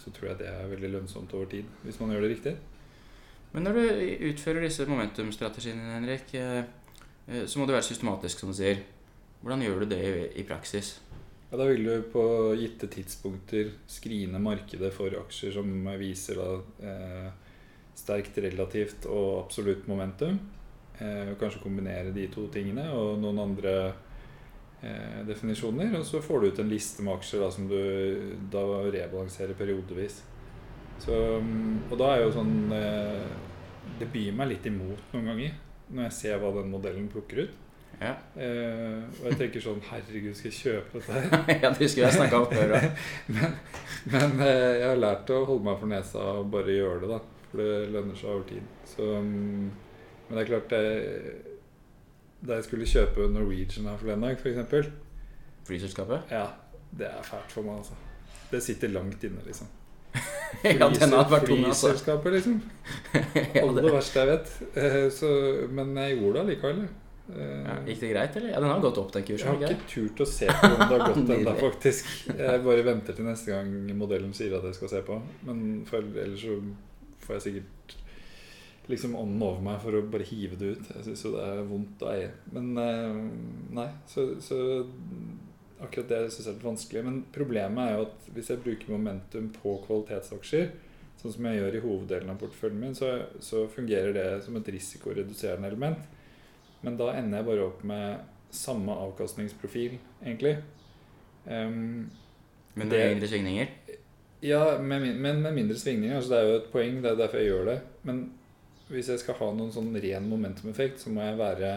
så 0.00 0.14
tror 0.16 0.32
jeg 0.32 0.40
det 0.44 0.50
er 0.52 0.72
veldig 0.72 0.94
lønnsomt 0.98 1.34
over 1.36 1.50
tid. 1.52 1.68
Hvis 1.84 2.00
man 2.00 2.14
gjør 2.14 2.26
det 2.26 2.32
riktig. 2.36 2.56
Men 3.52 3.64
når 3.64 3.78
du 3.78 3.84
utfører 4.32 4.66
disse 4.66 4.84
momentumstrategiene, 4.88 5.94
Henrik, 5.94 6.34
eh, 6.34 7.46
så 7.46 7.58
må 7.58 7.66
du 7.66 7.72
være 7.72 7.86
systematisk, 7.86 8.38
som 8.42 8.52
du 8.52 8.58
sier. 8.58 8.84
Hvordan 9.40 9.62
gjør 9.62 9.84
du 9.84 9.90
det 9.94 10.02
i, 10.02 10.26
i 10.40 10.46
praksis? 10.48 10.96
Ja, 11.50 11.56
Da 11.56 11.64
vil 11.64 11.84
du 11.84 12.02
på 12.12 12.22
gitte 12.58 12.88
tidspunkter 12.90 13.70
skrine 13.86 14.40
markedet 14.42 14.90
for 14.94 15.14
aksjer 15.14 15.52
som 15.54 15.68
viser 15.98 16.40
da, 16.40 16.48
eh, 16.82 17.28
sterkt 17.94 18.38
relativt 18.38 19.06
og 19.06 19.44
absolutt 19.44 19.86
momentum. 19.86 20.40
Eh, 20.98 21.34
kanskje 21.38 21.62
kombinere 21.62 22.12
de 22.12 22.26
to 22.28 22.48
tingene 22.48 22.90
og 22.90 23.20
noen 23.20 23.38
andre 23.38 23.94
eh, 24.82 25.22
definisjoner. 25.28 25.94
Og 25.98 26.04
så 26.04 26.22
får 26.22 26.40
du 26.40 26.48
ut 26.48 26.58
en 26.58 26.72
liste 26.72 27.02
med 27.02 27.14
aksjer 27.14 27.40
da, 27.40 27.50
som 27.50 27.68
du 27.68 27.78
da 28.50 28.64
rebalanserer 28.90 29.54
periodevis. 29.54 30.22
Så, 30.98 31.12
mm, 31.42 31.92
og 31.92 31.98
da 32.00 32.14
er 32.14 32.22
jo 32.24 32.32
sånn 32.32 32.72
eh, 32.72 33.26
Det 34.00 34.06
byr 34.08 34.32
meg 34.32 34.48
litt 34.48 34.64
imot 34.66 35.12
noen 35.12 35.26
ganger 35.28 35.50
når 35.92 36.06
jeg 36.06 36.14
ser 36.16 36.38
hva 36.40 36.50
den 36.56 36.72
modellen 36.72 37.06
plukker 37.12 37.44
ut. 37.44 37.65
Ja, 38.00 38.14
Uh, 38.36 39.06
og 39.22 39.30
jeg 39.30 39.36
tenker 39.40 39.62
sånn 39.64 39.78
Herregud, 39.88 40.34
skal 40.36 40.50
jeg 40.50 40.56
kjøpe 40.58 40.98
dette 41.00 41.14
her? 41.16 41.46
ja 41.62 41.70
det 41.70 41.78
husker 41.80 42.02
jeg 42.02 42.10
jeg 42.10 42.16
snakka 42.18 42.40
om 42.42 42.50
før. 42.50 42.74
men 43.32 43.54
men 44.12 44.34
uh, 44.38 44.74
jeg 44.76 44.84
har 44.84 45.00
lært 45.00 45.30
å 45.32 45.38
holde 45.48 45.66
meg 45.66 45.78
for 45.80 45.90
nesa 45.90 46.24
og 46.36 46.50
bare 46.52 46.74
gjøre 46.76 47.00
det, 47.02 47.08
da. 47.14 47.46
For 47.48 47.62
det 47.62 47.78
lønner 47.94 48.18
seg 48.18 48.32
over 48.34 48.44
tid. 48.50 48.66
Så, 48.90 49.06
um, 49.16 49.70
men 50.26 50.36
det 50.36 50.42
er 50.42 50.50
klart 50.50 50.74
det, 50.74 50.82
Da 52.46 52.58
jeg 52.58 52.66
skulle 52.68 52.90
kjøpe 52.90 53.30
Norwegian 53.32 53.88
her 53.88 53.96
forleden 54.02 54.26
dag, 54.28 54.36
f.eks. 54.36 54.92
Flyselskapet? 55.66 56.28
Ja, 56.30 56.44
det 56.92 57.08
er 57.08 57.24
fælt 57.26 57.56
for 57.56 57.66
meg, 57.66 57.80
altså. 57.80 57.96
Det 58.52 58.60
sitter 58.62 58.92
langt 58.92 59.24
inne, 59.26 59.40
liksom. 59.46 59.72
ja, 60.62 60.76
den 60.76 61.16
hadde 61.16 61.32
vært 61.32 61.48
tung, 61.48 61.64
altså. 61.64 61.88
Flyselskapet, 61.88 62.36
liksom. 62.36 62.60
ja, 63.16 63.64
Aller 63.64 63.80
det, 63.80 63.96
verste 63.96 64.22
jeg 64.22 64.32
vet. 64.34 64.54
Uh, 64.76 65.00
så, 65.16 65.32
men 65.72 65.96
jeg 66.04 66.20
gjorde 66.20 66.36
det 66.36 66.44
allikevel. 66.44 66.86
Eh, 67.34 67.62
ja, 67.66 67.76
gikk 67.88 68.00
det 68.00 68.10
greit, 68.12 68.36
eller? 68.38 68.52
Ja, 68.52 68.60
den 68.62 68.70
har 68.70 68.80
gått 68.80 68.98
opp, 69.02 69.12
den 69.12 69.24
Jeg 69.26 69.42
har 69.42 69.58
ikke 69.58 69.88
turt 69.90 70.22
å 70.22 70.26
se 70.30 70.46
på 70.46 70.68
om 70.68 70.76
det 70.78 70.90
har 70.92 71.04
gått 71.10 71.32
ennå, 71.34 71.54
faktisk. 71.66 72.12
Jeg 72.30 72.62
bare 72.66 72.86
venter 72.86 73.18
til 73.18 73.26
neste 73.26 73.54
gang 73.54 73.72
modellen 73.98 74.34
sier 74.36 74.54
at 74.58 74.68
jeg 74.68 74.78
skal 74.78 74.92
se 74.94 75.02
på. 75.06 75.18
Men 75.48 75.64
for, 75.88 76.06
ellers 76.06 76.44
så 76.46 76.60
får 77.26 77.38
jeg 77.38 77.46
sikkert 77.48 77.96
liksom 78.86 79.16
ånden 79.18 79.42
over 79.42 79.64
meg 79.66 79.80
for 79.82 79.98
å 79.98 80.04
bare 80.12 80.28
hive 80.28 80.58
det 80.60 80.76
ut. 80.76 80.90
Jeg 80.94 81.08
syns 81.08 81.26
jo 81.26 81.34
det 81.34 81.44
er 81.50 81.66
vondt 81.66 82.06
å 82.06 82.12
eie. 82.12 82.30
Men 82.54 82.72
eh, 82.78 83.20
nei, 83.80 83.88
så, 84.10 84.28
så 84.42 84.60
akkurat 85.82 86.12
det 86.12 86.20
syns 86.30 86.44
jeg 86.44 86.52
er 86.52 86.58
litt 86.60 86.68
vanskelig. 86.70 87.06
Men 87.08 87.22
problemet 87.34 87.82
er 87.82 87.96
jo 87.96 88.04
at 88.06 88.28
hvis 88.36 88.52
jeg 88.54 88.62
bruker 88.62 88.94
momentum 88.94 89.50
på 89.58 89.80
kvalitetsaksjer, 89.88 90.70
sånn 91.18 91.34
som 91.34 91.48
jeg 91.48 91.58
gjør 91.58 91.78
i 91.78 91.82
hoveddelen 91.82 92.30
av 92.30 92.38
porteføljen 92.38 92.78
min, 92.84 92.94
så, 92.94 93.10
så 93.42 93.64
fungerer 93.72 94.14
det 94.14 94.28
som 94.46 94.58
et 94.60 94.70
risikoreduserende 94.76 95.72
element. 95.72 96.06
Men 96.86 96.96
da 97.00 97.10
ender 97.18 97.40
jeg 97.42 97.48
bare 97.50 97.66
opp 97.66 97.82
med 97.88 98.32
samme 98.54 98.94
avkastningsprofil, 98.94 99.98
egentlig. 100.22 100.56
Um, 101.46 102.10
Men 102.76 102.88
med 102.88 102.90
det- 102.90 103.08
mindre 103.14 103.28
svingninger? 103.28 103.68
ja, 104.46 104.78
med, 104.78 105.02
men 105.16 105.42
med 105.42 105.54
mindre 105.54 105.76
svingninger. 105.76 106.16
Altså 106.16 106.30
det 106.30 106.38
er 106.38 106.48
jo 106.50 106.56
et 106.60 106.72
poeng, 106.72 107.02
det 107.02 107.10
er 107.10 107.16
derfor 107.16 107.38
jeg 107.42 107.50
gjør 107.50 107.64
det. 107.72 107.80
Men 108.04 108.20
hvis 108.88 109.08
jeg 109.08 109.18
skal 109.18 109.34
ha 109.40 109.48
noen 109.52 109.72
sånn 109.74 109.90
ren 110.02 110.28
momentum-effekt, 110.30 111.00
så 111.02 111.10
må 111.10 111.22
jeg 111.26 111.38
være 111.40 111.72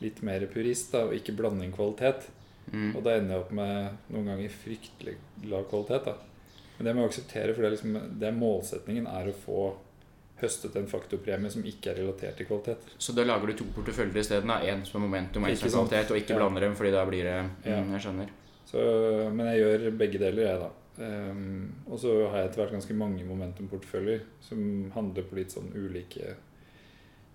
litt 0.00 0.22
mer 0.24 0.46
purist 0.48 0.92
da, 0.92 1.04
og 1.04 1.12
ikke 1.18 1.36
blande 1.36 1.64
inn 1.66 1.72
kvalitet. 1.76 2.30
Mm. 2.72 2.94
Og 2.96 3.02
da 3.04 3.16
ender 3.18 3.34
jeg 3.34 3.42
opp 3.44 3.52
med 3.52 3.96
noen 4.14 4.26
ganger 4.30 4.48
fryktelig 4.48 5.16
lav 5.50 5.66
kvalitet. 5.68 6.04
da. 6.06 6.14
Men 6.78 6.86
det 6.86 6.94
må 6.96 7.02
jeg 7.04 7.10
akseptere, 7.12 7.52
for 7.54 7.60
det 7.62 7.68
er, 7.68 7.76
liksom, 7.76 8.18
det 8.18 8.28
er 8.30 8.38
målsetningen 8.40 9.06
er 9.06 9.28
å 9.28 9.34
få 9.44 9.74
høstet 10.40 10.76
en 10.76 10.86
faktorpremie 10.90 11.50
som 11.50 11.62
ikke 11.64 11.90
er 11.92 12.00
relatert 12.02 12.36
til 12.36 12.46
kvalitet. 12.48 12.90
Så 12.98 13.12
da 13.16 13.24
lager 13.24 13.46
du 13.46 13.52
to 13.60 13.64
porteføljer 13.76 14.20
isteden? 14.22 14.50
En 14.50 14.84
som 14.84 15.00
er 15.02 15.06
momentum 15.06 15.44
og 15.44 15.50
en 15.50 15.56
som 15.56 15.68
er 15.68 15.72
kvalitet, 15.76 16.10
og 16.10 16.16
ikke 16.22 16.34
Ja. 16.34 16.38
blander 16.42 16.60
dem, 16.60 16.74
fordi 16.76 16.90
da 16.92 17.04
blir 17.06 17.22
det 17.24 17.50
Ja. 17.66 17.80
mm, 17.82 17.92
Jeg 17.92 18.00
skjønner. 18.06 18.28
Så, 18.66 19.32
men 19.34 19.46
jeg 19.46 19.58
gjør 19.64 19.98
begge 19.98 20.18
deler, 20.18 20.42
jeg, 20.46 20.60
da. 20.60 20.70
Um, 21.00 21.72
og 21.88 21.98
så 21.98 22.28
har 22.30 22.36
jeg 22.38 22.48
etter 22.50 22.60
hvert 22.62 22.72
ganske 22.72 22.94
mange 22.94 23.24
momentumporteføljer 23.24 24.20
som 24.40 24.90
handler 24.94 25.22
på 25.22 25.36
litt 25.36 25.50
sånn 25.54 25.72
ulike 25.74 26.34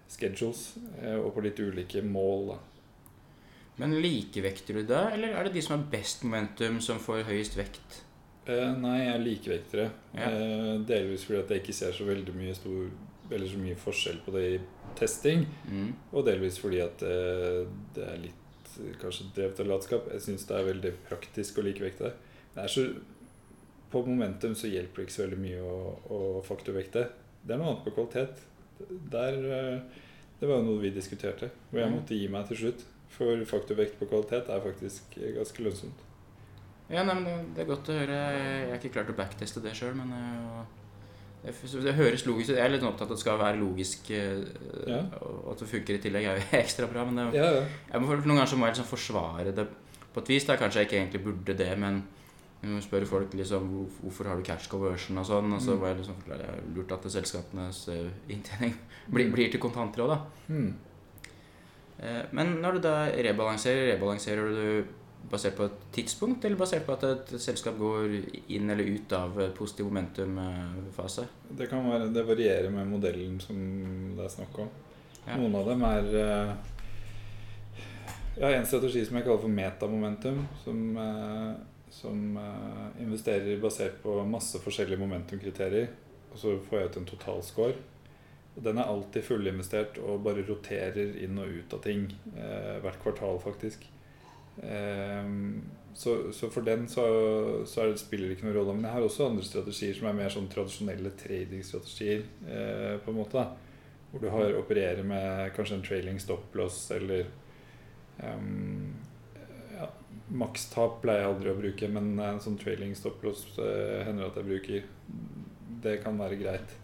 schedules 0.07 0.75
eh, 1.01 1.15
og 1.17 1.33
på 1.35 1.41
litt 1.45 1.59
ulike 1.59 2.01
mål. 2.05 2.47
da. 2.53 2.57
Men 3.81 3.95
likevekter 4.01 4.73
du 4.79 4.83
da, 4.87 5.09
eller 5.11 5.33
er 5.35 5.43
det 5.47 5.53
de 5.57 5.61
som 5.65 5.79
har 5.79 5.87
best 5.91 6.23
momentum, 6.23 6.77
som 6.81 6.99
får 7.01 7.25
høyest 7.27 7.57
vekt? 7.57 8.01
Eh, 8.47 8.71
nei, 8.77 8.95
jeg 9.01 9.11
er 9.15 9.23
likevektere. 9.23 9.85
Ja. 10.13 10.29
Uh, 10.29 10.71
delvis 10.85 11.23
fordi 11.25 11.39
at 11.41 11.49
jeg 11.53 11.63
ikke 11.63 11.73
ser 11.73 11.95
så 11.97 12.05
veldig 12.05 12.35
mye, 12.37 12.53
stor, 12.57 12.89
eller 13.31 13.49
så 13.49 13.57
mye 13.61 13.77
forskjell 13.81 14.19
på 14.25 14.33
det 14.35 14.43
i 14.53 14.59
testing. 14.99 15.45
Mm. 15.65 15.89
Og 16.13 16.25
delvis 16.27 16.59
fordi 16.61 16.81
at 16.85 17.01
uh, 17.05 17.63
det 17.95 18.05
er 18.05 18.21
litt 18.27 18.75
kanskje 19.01 19.29
drevet 19.35 19.59
av 19.63 19.69
latskap. 19.71 20.09
Jeg 20.13 20.25
syns 20.27 20.45
det 20.49 20.57
er 20.59 20.69
veldig 20.69 20.93
praktisk 21.09 21.57
å 21.61 21.65
likevekte 21.65 22.11
det. 22.11 22.65
Så, 22.69 22.85
på 23.91 24.01
momentum 24.05 24.53
så 24.57 24.67
hjelper 24.67 25.01
det 25.01 25.07
ikke 25.07 25.15
så 25.15 25.23
veldig 25.25 25.39
mye 25.39 25.61
å, 25.63 25.77
å 26.11 26.19
faktorvekte. 26.43 27.05
Det 27.45 27.53
er 27.55 27.61
noe 27.61 27.71
annet 27.71 27.85
på 27.85 27.93
kvalitet. 27.95 28.41
Der, 29.13 29.37
det 30.41 30.49
var 30.49 30.59
jo 30.59 30.65
noe 30.67 30.81
vi 30.81 30.91
diskuterte, 30.91 31.47
hvor 31.69 31.79
jeg 31.79 31.87
Mm. 31.91 31.95
måtte 31.95 32.17
gi 32.17 32.27
meg 32.27 32.49
til 32.49 32.57
slutt. 32.59 32.83
For 33.15 33.45
faktorvekt 33.47 33.95
på 34.01 34.09
kvalitet 34.11 34.49
er 34.51 34.59
faktisk 34.65 35.15
ganske 35.37 35.63
lønnsomt. 35.63 36.01
Ja, 36.89 37.03
nei, 37.03 37.13
men 37.17 37.53
det- 37.55 37.63
er 37.65 37.69
godt 37.69 37.87
å 37.89 37.93
høre. 37.97 38.17
Jeg 38.37 38.69
har 38.69 38.77
ikke 38.79 38.93
klart 38.93 39.09
å 39.09 39.15
backteste 39.17 39.61
det 39.63 39.73
sjøl, 39.73 39.95
men 39.97 40.11
eh, 40.13 40.65
det, 41.45 41.53
det 41.83 41.93
høres 41.97 42.25
logisk 42.27 42.49
ut. 42.51 42.57
Jeg 42.57 42.65
er 42.65 42.69
litt 42.75 42.83
opptatt 42.85 43.07
av 43.07 43.11
at 43.11 43.15
det 43.15 43.19
skal 43.23 43.39
være 43.41 43.59
logisk, 43.61 44.11
eh, 44.11 44.43
Ja. 44.87 44.99
og 45.21 45.51
at 45.53 45.59
det 45.63 45.67
funker 45.71 45.95
i 45.95 46.03
tillegg 46.03 46.25
er 46.29 46.37
jo 46.37 46.45
ekstra 46.63 46.87
bra. 46.91 47.05
Men 47.05 47.15
det, 47.31 47.39
Ja, 47.39 47.51
ja. 47.59 47.63
jeg 47.93 48.01
må, 48.01 48.07
noen 48.15 48.35
ganger 48.37 48.45
så 48.53 48.57
må 48.57 48.67
jeg 48.69 48.75
liksom 48.75 48.91
forsvare 48.91 49.55
det 49.55 49.67
på 50.13 50.21
et 50.21 50.27
vis. 50.29 50.45
Da. 50.45 50.57
Kanskje 50.57 50.83
jeg 50.83 50.87
ikke 50.89 50.99
egentlig 51.01 51.23
burde 51.25 51.57
det, 51.57 51.71
men 51.79 52.03
du 52.65 52.81
spør 52.81 53.05
folk 53.05 53.33
liksom 53.37 53.65
hvorfor 54.01 54.25
har 54.29 54.37
du 54.37 54.43
cash 54.43 54.69
conversion 54.69 55.17
og 55.21 55.25
sånn, 55.27 55.51
og 55.53 55.61
så 55.61 55.75
var 55.77 55.89
jeg 55.91 55.99
liksom 55.99 56.15
forklare 56.21 56.47
er 56.49 56.61
lurt 56.73 56.91
at 56.95 57.03
selskapenes 57.13 57.87
eh, 57.93 58.07
inntjening 58.33 58.73
blir, 59.13 59.29
blir 59.33 59.51
til 59.53 59.59
kontanter 59.61 60.01
òg, 60.05 60.13
da. 60.15 60.53
Eh, 62.01 62.23
Men 62.31 62.55
når 62.61 62.73
du 62.77 62.79
da 62.87 62.95
rebalanserer, 63.09 63.93
rebalanserer 63.95 64.49
du 64.49 64.85
basert 65.31 65.55
på 65.57 65.65
et 65.67 65.83
tidspunkt, 65.95 66.45
eller 66.45 66.59
basert 66.59 66.85
på 66.85 66.95
at 66.95 67.05
et 67.07 67.33
selskap 67.41 67.77
går 67.79 68.13
inn 68.53 68.69
eller 68.69 68.83
ut 68.95 69.13
av 69.17 69.39
positiv 69.57 69.89
momentum-fase? 69.89 71.25
Det 71.49 71.69
det 72.13 72.25
varierer 72.27 72.69
med 72.69 72.87
modellen 72.87 73.39
som 73.39 73.57
det 74.17 74.25
er 74.25 74.33
snakk 74.33 74.59
om. 74.59 74.69
Ja. 75.25 75.37
Noen 75.39 75.55
av 75.57 75.69
dem 75.71 75.83
er 75.87 76.11
eh, 76.21 76.51
Jeg 78.35 78.43
har 78.43 78.57
en 78.59 78.67
strategi 78.67 79.01
som 79.07 79.17
jeg 79.17 79.25
kaller 79.25 79.41
for 79.41 79.55
metamomentum. 79.57 80.43
Som, 80.63 80.85
eh, 81.01 81.53
som 81.89 82.37
eh, 82.37 83.01
investerer 83.01 83.61
basert 83.61 84.01
på 84.03 84.19
masse 84.29 84.61
forskjellige 84.61 85.01
momentumkriterier. 85.01 85.89
Og 86.33 86.39
så 86.41 86.57
får 86.69 86.79
jeg 86.79 86.89
ut 86.91 86.97
en 87.01 87.09
totalscore. 87.09 87.75
Den 88.55 88.77
er 88.79 88.87
alltid 88.87 89.23
fullinvestert 89.27 89.97
og 89.99 90.21
bare 90.23 90.45
roterer 90.47 91.17
inn 91.23 91.39
og 91.41 91.51
ut 91.51 91.73
av 91.75 91.81
ting. 91.83 92.07
eh, 92.35 92.77
hvert 92.83 93.01
kvartal, 93.01 93.39
faktisk. 93.43 93.87
Ehm, 94.63 95.61
så, 95.93 96.31
så 96.33 96.49
for 96.49 96.61
den 96.61 96.87
så, 96.87 97.05
så 97.65 97.85
det, 97.85 97.99
spiller 97.99 98.27
det 98.27 98.37
ikke 98.37 98.49
noen 98.49 98.57
rolle. 98.57 98.75
Men 98.75 98.87
jeg 98.89 98.97
har 98.97 99.05
også 99.05 99.29
andre 99.29 99.45
strategier 99.47 99.95
som 99.95 100.09
er 100.09 100.17
mer 100.17 100.33
sånn 100.33 100.51
tradisjonelle 100.51 101.13
tradingstrategier. 101.19 102.25
Eh, 102.47 102.93
på 103.03 103.13
en 103.13 103.19
måte 103.19 103.39
da. 103.39 103.47
Hvor 104.11 104.23
du 104.23 104.29
har 104.31 104.59
opererer 104.59 105.03
med 105.07 105.51
kanskje 105.55 105.79
en 105.79 105.83
trailing 105.83 106.19
stop 106.23 106.53
loss 106.55 106.77
eller 106.95 107.25
um, 108.23 108.93
ja, 109.73 109.89
Makstap 110.39 111.01
pleier 111.01 111.25
jeg 111.25 111.31
aldri 111.33 111.51
å 111.51 111.57
bruke, 111.57 111.89
men 111.91 112.13
en 112.23 112.39
sånn 112.43 112.55
trailing 112.61 112.93
stop 112.95 113.23
loss 113.25 113.43
eh, 113.59 114.05
hender 114.07 114.29
at 114.29 114.39
jeg 114.39 114.47
bruker. 114.47 114.85
Det 115.83 115.97
kan 116.03 116.19
være 116.19 116.39
greit. 116.39 116.77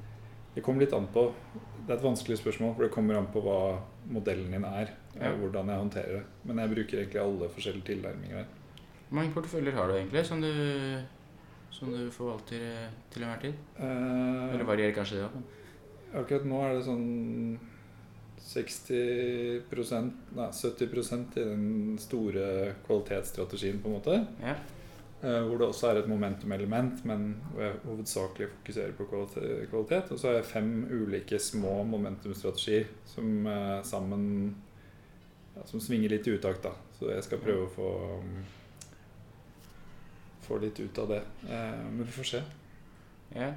Det 0.52 0.64
kommer 0.66 0.84
litt 0.84 0.96
an 0.96 1.08
på 1.14 1.30
Det 1.54 1.94
er 1.94 1.96
et 1.96 2.04
vanskelig 2.04 2.42
spørsmål, 2.42 2.76
for 2.76 2.86
det 2.86 2.94
kommer 2.94 3.20
an 3.20 3.32
på 3.32 3.44
hva 3.46 3.62
modellen 4.10 4.52
din 4.52 4.64
er. 4.66 4.92
Ja. 5.16 5.32
Og 5.32 5.38
hvordan 5.46 5.70
jeg 5.70 5.78
håndterer 5.78 6.12
det. 6.18 6.24
Men 6.44 6.60
jeg 6.60 6.70
bruker 6.76 7.00
egentlig 7.00 7.22
alle 7.22 7.50
forskjellige 7.50 7.86
tilnærminger 7.86 8.38
der. 8.38 8.46
Hvor 9.10 9.16
mange 9.20 9.34
porteføljer 9.34 9.76
har 9.76 9.88
du 9.88 9.94
egentlig 9.98 10.26
som 10.26 10.42
du 10.42 10.52
som 11.72 11.92
du 11.92 12.12
forvalter 12.12 12.62
eh, 12.62 12.90
til 13.12 13.24
enhver 13.24 13.40
tid? 13.42 13.54
Eh, 13.80 14.54
Eller 14.54 14.64
varierer 14.68 14.94
kanskje 14.94 15.18
det? 15.18 15.24
da? 15.34 15.40
akkurat 16.20 16.46
nå 16.46 16.58
er 16.66 16.74
det 16.76 16.84
sånn 16.84 17.60
60% 18.42 20.12
Nei, 20.36 20.48
70% 20.52 21.38
i 21.38 21.44
den 21.46 21.98
store 22.02 22.46
kvalitetsstrategien, 22.88 23.80
på 23.82 23.90
en 23.90 23.96
måte. 23.96 24.18
Ja. 24.42 24.56
Eh, 25.24 25.42
hvor 25.46 25.58
det 25.58 25.68
også 25.68 25.88
er 25.92 26.00
et 26.00 26.08
momentum-element, 26.10 27.04
men 27.06 27.36
hvor 27.52 27.62
jeg 27.62 27.74
hovedsakelig 27.84 28.48
fokuserer 28.56 28.96
på 28.98 29.06
kvalitet. 29.06 30.10
Og 30.12 30.20
så 30.20 30.28
har 30.28 30.40
jeg 30.40 30.48
fem 30.50 30.72
ulike 30.90 31.40
små 31.40 31.84
momentumstrategier 31.84 32.88
som 33.06 33.46
eh, 33.48 33.84
sammen 33.86 34.56
ja, 35.56 35.66
Som 35.68 35.84
svinger 35.84 36.10
litt 36.10 36.28
i 36.28 36.34
utakt, 36.34 36.64
da. 36.64 36.72
Så 36.98 37.12
jeg 37.12 37.24
skal 37.28 37.42
prøve 37.44 37.68
å 37.68 37.72
få 37.76 37.92
um, 38.18 38.44
Få 40.42 40.58
litt 40.58 40.80
ut 40.80 40.98
av 41.04 41.14
det. 41.14 41.22
Eh, 41.46 41.84
men 41.92 42.06
vi 42.06 42.12
får 42.18 42.30
se. 42.34 42.44
ja. 43.36 43.54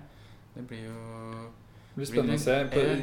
Det 0.54 0.62
blir 0.68 0.84
jo 0.84 0.98
Det 1.94 1.96
blir 1.96 2.06
spennende 2.06 2.36
å 2.36 2.44
se. 2.44 2.58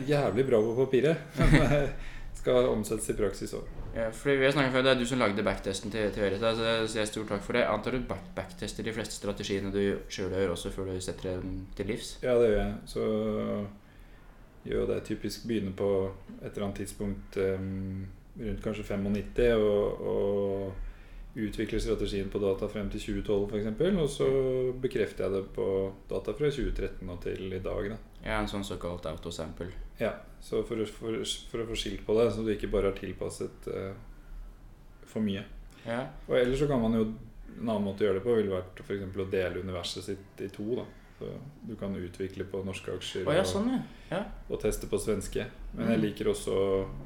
Jævlig 0.08 0.46
bra 0.48 0.62
på 0.62 0.76
papiret. 0.86 1.18
Skal 2.34 2.70
omsettes 2.72 3.10
i 3.10 3.14
praksis 3.14 3.54
òg. 3.54 3.68
ja, 3.96 4.08
fordi 4.16 4.38
vi 4.40 4.46
har 4.46 4.54
snakket 4.56 4.74
før, 4.74 4.84
Det 4.84 4.92
er 4.92 5.00
du 5.00 5.06
som 5.06 5.20
lagde 5.20 5.44
backtesten 5.44 5.92
til, 5.92 6.12
til 6.12 6.24
Verita, 6.24 6.56
så 6.56 6.64
jeg 6.64 6.90
sier 6.90 7.06
stor 7.06 7.28
takk 7.30 7.44
for 7.44 7.54
det. 7.54 7.66
Antar 7.68 7.92
du 7.92 8.00
backtester 8.36 8.84
de 8.84 8.94
fleste 8.94 9.18
strategiene 9.20 9.72
du 9.72 10.00
sjøl 10.10 10.32
gjør, 10.32 10.56
også 10.56 10.72
før 10.72 10.94
du 10.94 11.02
setter 11.02 11.42
dem 11.42 11.68
til 11.76 11.92
livs? 11.92 12.16
Ja, 12.24 12.38
det 12.40 12.50
gjør 12.50 12.64
jeg. 12.64 12.74
Så 12.86 13.04
gjør 14.66 14.88
det 14.94 15.04
typisk 15.04 15.46
begynne 15.48 15.74
på 15.74 15.92
et 16.42 16.52
eller 16.52 16.68
annet 16.68 16.82
tidspunkt 16.84 17.38
um, 17.38 18.08
rundt 18.40 18.64
kanskje 18.64 18.84
95 18.84 19.58
og, 19.58 20.02
og 20.02 20.74
utvikler 21.36 21.80
strategien 21.80 22.30
på 22.30 22.40
data 22.44 22.68
frem 22.68 22.90
til 22.92 23.00
2012 23.24 23.52
f.eks. 23.52 24.00
Og 24.04 24.10
så 24.10 24.30
bekrefter 24.82 25.26
jeg 25.26 25.36
det 25.38 25.44
på 25.56 25.68
data 26.10 26.36
fra 26.36 26.50
2013 26.52 27.10
og 27.10 27.22
til 27.24 27.54
i 27.54 27.60
dag. 27.60 27.92
da. 27.94 28.00
Ja, 28.24 28.38
en 28.40 28.48
sånn 28.48 28.64
såkalt 28.64 29.06
autosample. 29.10 29.72
Ja, 30.00 30.12
Så 30.42 30.64
for, 30.66 30.78
for, 30.86 31.18
for 31.52 31.62
å 31.62 31.68
få 31.70 31.76
skilt 31.78 32.06
på 32.06 32.14
det, 32.18 32.32
så 32.34 32.44
du 32.46 32.52
ikke 32.54 32.70
bare 32.72 32.90
har 32.92 32.98
tilpasset 32.98 33.68
uh, 33.70 33.94
for 35.06 35.22
mye. 35.26 35.44
Ja. 35.86 36.04
Og 36.28 36.36
ellers 36.38 36.60
så 36.62 36.68
kan 36.70 36.82
man 36.82 36.94
jo 36.98 37.06
En 37.52 37.68
annen 37.68 37.84
måte 37.84 38.04
å 38.04 38.08
gjøre 38.08 38.20
det 38.22 38.24
på 38.24 38.34
ville 38.38 38.54
vært 38.54 38.80
eksempel 38.80 39.26
å 39.26 39.30
dele 39.30 39.60
universet 39.60 40.06
sitt 40.06 40.40
i 40.42 40.48
to. 40.54 40.64
da 40.78 40.86
Så 41.20 41.28
Du 41.68 41.76
kan 41.76 41.94
utvikle 42.00 42.46
på 42.48 42.62
norske 42.64 42.94
aksjer 42.96 43.28
oh, 43.28 43.34
ja, 43.36 43.44
sånn, 43.44 43.68
ja. 43.74 43.82
ja. 44.10 44.22
og 44.50 44.62
teste 44.64 44.88
på 44.88 44.98
svenske. 44.98 45.46
Men 45.76 45.92
jeg 45.92 46.00
Mm. 46.00 46.06
liker 46.06 46.30
også 46.32 46.56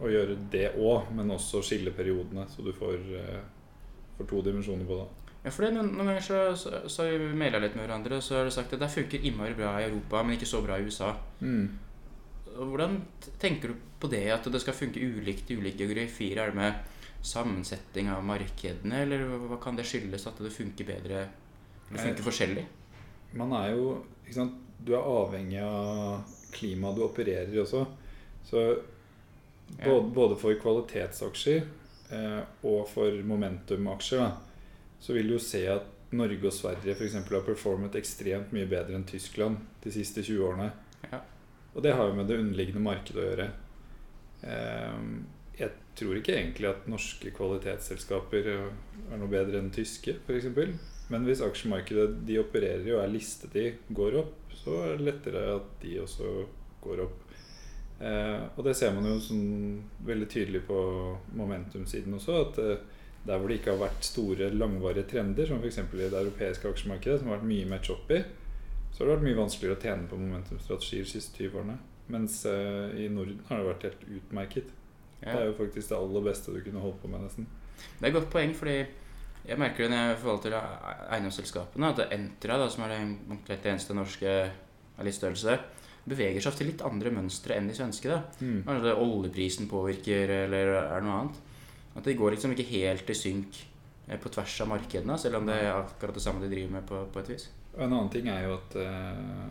å 0.02 0.12
gjøre 0.12 0.38
det 0.52 0.70
òg, 0.78 1.10
men 1.18 1.32
også 1.34 1.64
skille 1.66 1.92
periodene, 1.92 2.46
så 2.48 2.64
du 2.64 2.72
får, 2.72 3.00
eh, 3.18 3.42
får 4.18 4.28
to 4.30 4.42
dimensjoner 4.46 4.86
på 4.86 5.00
det. 5.02 5.08
Ja, 5.46 5.52
for 5.54 5.62
det, 5.62 5.76
noen, 5.76 5.92
noen 5.94 6.10
ganger 6.10 6.24
så, 6.26 6.38
så, 6.58 6.80
så 6.90 7.06
har 7.06 7.20
vi 7.22 7.38
maila 7.38 7.60
litt 7.62 7.76
med 7.78 7.86
hverandre, 7.86 8.18
og 8.18 8.26
så 8.26 8.40
har 8.40 8.48
du 8.48 8.54
sagt 8.54 8.72
at 8.74 8.82
det 8.82 8.90
funker 8.90 9.28
innmari 9.30 9.54
bra 9.54 9.76
i 9.78 9.86
Europa, 9.86 10.24
men 10.26 10.40
ikke 10.40 10.50
så 10.50 10.64
bra 10.66 10.80
i 10.82 10.88
USA. 10.88 11.12
Mm. 11.38 11.68
Hvordan 12.56 12.96
tenker 13.42 13.70
du 13.70 13.84
på 14.02 14.10
det, 14.10 14.24
at 14.34 14.48
det 14.50 14.62
skal 14.64 14.74
funke 14.74 15.04
ulikt 15.06 15.52
i 15.54 15.58
ulike 15.60 15.84
geografier? 15.84 16.42
Er 16.42 16.50
det 16.50 16.58
med 16.58 16.80
sammensetning 17.26 18.10
av 18.10 18.26
markedene, 18.26 19.04
eller 19.06 19.26
hva 19.46 19.60
kan 19.62 19.78
det 19.78 19.86
skyldes 19.86 20.26
at 20.30 20.42
det 20.42 20.54
funker 20.54 20.88
bedre 20.88 21.28
Eller 21.92 22.02
funker 22.02 22.26
forskjellig? 22.26 22.66
Man 23.38 23.54
er 23.54 23.76
jo 23.76 24.00
ikke 24.24 24.40
sant? 24.40 24.58
Du 24.86 24.96
er 24.98 25.06
avhengig 25.06 25.62
av 25.62 26.26
klimaet 26.56 26.98
du 26.98 27.04
opererer 27.06 27.54
i 27.54 27.62
også. 27.62 27.84
Så 28.46 28.66
både, 29.78 30.10
både 30.14 30.38
for 30.42 30.58
kvalitetsaksjer 30.62 31.62
eh, 32.18 32.42
og 32.66 32.90
for 32.90 33.22
momentumaksjer 33.30 34.22
da, 34.22 34.32
så 35.00 35.14
vil 35.14 35.30
du 35.30 35.36
jo 35.36 35.44
se 35.44 35.64
at 35.70 35.92
Norge 36.16 36.48
og 36.48 36.54
Sverige 36.54 36.96
for 36.96 37.08
eksempel, 37.08 37.38
har 37.38 37.46
performet 37.46 37.98
ekstremt 38.00 38.54
mye 38.56 38.68
bedre 38.70 38.98
enn 38.98 39.08
Tyskland 39.08 39.60
de 39.84 39.94
siste 39.94 40.24
20 40.24 40.44
årene. 40.48 40.70
Ja. 41.12 41.22
Og 41.76 41.84
det 41.84 41.96
har 41.98 42.08
jo 42.08 42.18
med 42.18 42.30
det 42.30 42.40
underliggende 42.40 42.84
markedet 42.84 43.22
å 43.22 43.30
gjøre. 43.30 43.48
Eh, 44.46 45.00
jeg 45.60 45.72
tror 45.96 46.20
ikke 46.20 46.36
egentlig 46.36 46.70
at 46.70 46.88
norske 46.92 47.32
kvalitetsselskaper 47.36 48.50
er 48.52 49.20
noe 49.20 49.32
bedre 49.32 49.62
enn 49.62 49.72
tyske, 49.76 50.18
f.eks. 50.26 50.50
Men 51.12 51.28
hvis 51.28 51.44
aksjemarkedet 51.46 52.26
de 52.28 52.40
opererer 52.42 52.88
i 52.88 52.96
og 52.96 53.04
er 53.04 53.14
listet 53.14 53.56
i, 53.60 53.68
går 53.96 54.20
opp, 54.24 54.56
så 54.56 54.80
er 54.84 54.96
det 54.96 55.10
lettere 55.10 55.46
at 55.60 55.70
de 55.84 56.00
også 56.02 56.32
går 56.84 57.04
opp. 57.06 57.22
Eh, 58.00 58.42
og 58.58 58.66
det 58.68 58.74
ser 58.76 58.92
man 58.96 59.08
jo 59.08 59.20
sånn 59.24 59.80
veldig 60.06 60.28
tydelig 60.32 60.66
på 60.68 60.78
momentum-siden 61.38 62.18
også. 62.18 62.40
At 62.48 62.60
eh, 62.64 62.95
der 63.26 63.40
hvor 63.40 63.50
det 63.50 63.60
ikke 63.60 63.74
har 63.74 63.82
vært 63.82 64.06
store, 64.06 64.50
langvarige 64.54 65.08
trender, 65.10 65.48
som 65.50 65.62
f.eks. 65.62 65.80
i 65.82 66.02
det 66.02 66.14
europeiske 66.14 66.70
aksjemarkedet, 66.70 67.20
som 67.20 67.32
har 67.32 67.40
vært 67.40 67.50
mye 67.50 67.70
mer 67.70 67.82
choppy, 67.86 68.22
så 68.92 69.02
har 69.02 69.10
det 69.10 69.16
vært 69.16 69.28
mye 69.28 69.40
vanskeligere 69.40 69.78
å 69.78 69.82
tjene 69.82 70.10
på 70.10 70.20
momentumstrategier 70.22 71.08
de 71.08 71.12
siste 71.12 71.42
20 71.42 71.62
årene. 71.62 71.78
Mens 72.14 72.44
uh, 72.46 72.94
i 72.94 73.08
Norden 73.10 73.42
har 73.48 73.62
det 73.62 73.70
vært 73.72 73.88
helt 73.88 74.04
utmerket. 74.20 74.70
Det 75.26 75.34
er 75.34 75.48
jo 75.50 75.56
faktisk 75.58 75.90
det 75.90 75.98
aller 75.98 76.28
beste 76.28 76.54
du 76.54 76.60
kunne 76.62 76.84
holdt 76.84 77.02
på 77.02 77.10
med, 77.10 77.26
nesten. 77.26 77.48
Det 77.98 78.06
er 78.06 78.12
et 78.12 78.18
godt 78.20 78.30
poeng, 78.32 78.54
fordi 78.56 78.76
jeg 79.46 79.62
merker 79.62 79.86
det 79.86 79.92
når 79.94 80.12
jeg 80.12 80.20
forvalter 80.22 80.58
eiendomsselskapene, 80.58 81.90
at 81.92 82.14
Entra, 82.14 82.60
da, 82.62 82.70
som 82.70 82.86
er 82.86 82.94
det 82.94 83.58
eneste 83.72 83.98
norske 83.98 84.36
av 84.96 85.06
litt 85.06 85.18
størrelse, 85.18 85.58
beveger 86.06 86.46
seg 86.46 86.60
til 86.60 86.70
litt 86.70 86.86
andre 86.86 87.12
mønstre 87.14 87.58
enn 87.58 87.68
de 87.70 87.76
svenske. 87.78 88.10
da. 88.10 88.22
Mm. 88.40 88.62
Kanskje 88.68 88.86
det 88.86 88.96
oljeprisen 89.02 89.70
påvirker, 89.70 90.34
eller 90.46 90.76
er 90.78 90.94
det 90.94 91.08
noe 91.08 91.20
annet. 91.24 91.42
At 91.96 92.04
de 92.04 92.18
går 92.18 92.36
liksom 92.36 92.56
ikke 92.56 92.68
helt 92.74 93.10
i 93.10 93.18
synk 93.18 93.62
eh, 94.08 94.20
på 94.20 94.32
tvers 94.34 94.56
av 94.66 94.72
markedene, 94.74 95.18
selv 95.22 95.40
om 95.40 95.48
det 95.48 95.60
er 95.62 95.72
akkurat 95.74 96.18
det 96.18 96.24
samme 96.26 96.44
de 96.44 96.52
driver 96.52 96.76
med 96.78 96.90
på, 96.90 97.06
på 97.14 97.24
et 97.24 97.32
vis. 97.36 97.48
Og 97.76 97.86
en 97.86 97.94
annen 97.94 98.12
ting 98.12 98.28
er 98.32 98.46
jo 98.46 98.58
at 98.58 98.76
uh, 98.80 99.48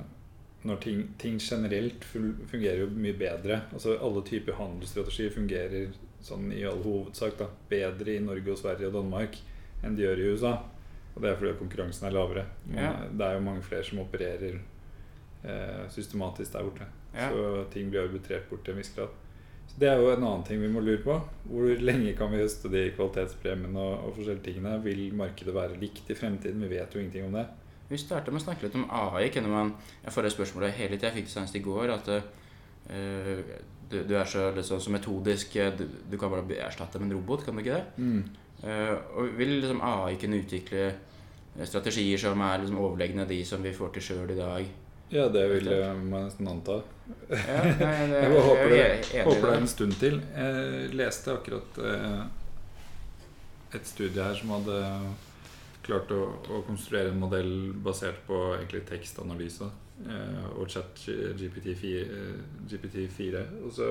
når 0.65 0.81
ting, 0.81 1.01
ting 1.21 1.41
generelt 1.41 2.05
fungerer 2.09 2.81
jo 2.81 2.87
mye 2.89 3.17
bedre 3.21 3.59
Altså 3.77 3.99
alle 4.01 4.23
typer 4.25 4.57
handelsstrategier 4.57 5.35
fungerer 5.35 5.91
sånn 6.25 6.49
i 6.57 6.63
all 6.65 6.81
hovedsak 6.81 7.37
da, 7.37 7.51
bedre 7.69 8.15
i 8.15 8.23
Norge 8.25 8.55
og 8.55 8.61
Sverige 8.63 8.89
og 8.89 8.97
Danmark 8.97 9.37
enn 9.85 9.97
de 9.97 10.07
gjør 10.07 10.23
i 10.23 10.31
USA. 10.33 10.55
Og 11.15 11.21
det 11.21 11.29
er 11.31 11.37
fordi 11.37 11.59
konkurransen 11.59 12.07
er 12.09 12.15
lavere. 12.17 12.47
Ja. 12.73 12.95
Det 13.13 13.27
er 13.27 13.37
jo 13.37 13.43
mange 13.45 13.65
flere 13.67 13.85
som 13.85 14.01
opererer 14.01 14.57
uh, 14.57 15.85
systematisk 15.93 16.55
der 16.55 16.65
borte. 16.65 16.89
Ja. 17.13 17.29
Så 17.29 17.67
ting 17.75 17.93
blir 17.93 18.07
arbitrert 18.07 18.49
bort 18.49 18.65
til 18.65 18.73
en 18.73 18.81
viss 18.81 18.95
grad. 18.97 19.13
Så 19.69 19.81
Det 19.81 19.89
er 19.91 19.99
jo 19.99 20.11
en 20.13 20.23
annen 20.23 20.45
ting 20.47 20.61
vi 20.63 20.69
må 20.71 20.81
lure 20.85 21.03
på. 21.03 21.17
Hvor 21.51 21.69
lenge 21.83 22.13
kan 22.19 22.31
vi 22.33 22.43
høste 22.43 22.71
de 22.71 22.87
kvalitetspremiene 22.95 23.81
og, 23.81 24.07
og 24.07 24.17
forskjellige 24.19 24.45
tingene? 24.53 24.77
Vil 24.85 25.05
markedet 25.19 25.55
være 25.55 25.81
likt 25.81 26.11
i 26.11 26.17
fremtiden? 26.19 26.63
Vi 26.63 26.69
vet 26.77 26.95
jo 26.95 27.01
ingenting 27.03 27.27
om 27.27 27.39
det. 27.41 27.47
Vi 27.89 27.99
starta 28.01 28.33
med 28.33 28.41
å 28.41 28.45
snakke 28.47 28.65
litt 28.67 28.77
om 28.79 28.87
AI. 28.91 29.27
Man, 29.49 29.75
jeg 30.05 30.15
får 30.15 30.23
det 30.29 30.33
spørsmålet 30.33 30.79
hele 30.79 30.97
tida. 30.97 31.11
Jeg 31.11 31.19
fikk 31.19 31.29
det 31.29 31.35
senest 31.35 31.59
i 31.59 31.65
går. 31.65 31.91
At 31.99 32.09
uh, 32.15 33.43
du, 33.91 33.99
du 34.09 34.15
er 34.17 34.25
så, 34.31 34.47
liksom, 34.57 34.81
så 34.81 34.91
metodisk. 34.95 35.57
eh, 35.57 35.73
Du, 35.77 35.85
du 36.11 36.17
kan 36.19 36.31
bare 36.33 36.47
bli 36.47 36.57
erstatta 36.63 36.99
med 36.99 37.11
en 37.11 37.19
robot, 37.19 37.45
kan 37.45 37.55
du 37.57 37.61
ikke 37.65 37.81
det? 37.81 37.85
Eh, 38.65 38.95
og 39.19 39.35
vil 39.37 39.59
liksom 39.61 39.83
AI 39.85 40.15
kunne 40.21 40.39
utvikle 40.41 40.87
strategier 41.69 42.19
som 42.19 42.41
er 42.41 42.63
liksom 42.63 42.79
overlegne 42.81 43.27
de 43.29 43.43
som 43.47 43.63
vi 43.63 43.75
får 43.77 43.93
til 43.95 44.03
sjøl 44.09 44.33
i 44.33 44.39
dag? 44.39 44.71
Ja, 45.13 45.29
det 45.29 45.45
vil 45.53 45.69
jeg 45.69 45.97
må 46.01 46.23
nesten 46.25 46.49
anta. 46.49 46.81
Ja, 47.29 47.61
nei, 47.79 48.07
det, 48.09 48.21
Jeg 48.25 48.31
håper 48.33 48.73
det, 48.73 48.79
jeg 48.81 49.21
er 49.21 49.29
håper 49.29 49.51
det 49.51 49.59
en 49.61 49.71
stund 49.71 49.95
til. 50.01 50.19
Jeg 50.35 50.91
leste 50.97 51.35
akkurat 51.35 51.79
eh, 51.85 52.25
et 53.77 53.87
studie 53.91 54.25
her 54.25 54.37
som 54.39 54.55
hadde 54.57 54.79
klart 55.85 56.13
å, 56.17 56.21
å 56.49 56.63
konstruere 56.67 57.13
en 57.13 57.21
modell 57.21 57.51
basert 57.85 58.23
på 58.29 58.39
egentlig 58.57 58.85
tekstanalyse 58.89 59.69
eh, 60.09 60.47
og 60.57 60.71
chat 60.73 61.03
GPT-4. 61.37 61.91
eh, 62.05 62.63
GPT-4. 62.71 63.45
Og 63.67 63.75
så 63.77 63.91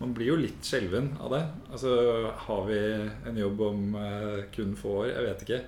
Man 0.00 0.14
blir 0.16 0.30
jo 0.30 0.38
litt 0.40 0.64
skjelven 0.64 1.10
av 1.20 1.34
det. 1.34 1.42
Altså, 1.68 1.90
har 2.46 2.62
vi 2.70 2.78
en 3.28 3.36
jobb 3.42 3.60
om 3.66 3.82
eh, 4.00 4.46
kun 4.54 4.72
få 4.80 5.02
år? 5.02 5.10
Jeg 5.12 5.26
vet 5.28 5.44
ikke. 5.44 5.60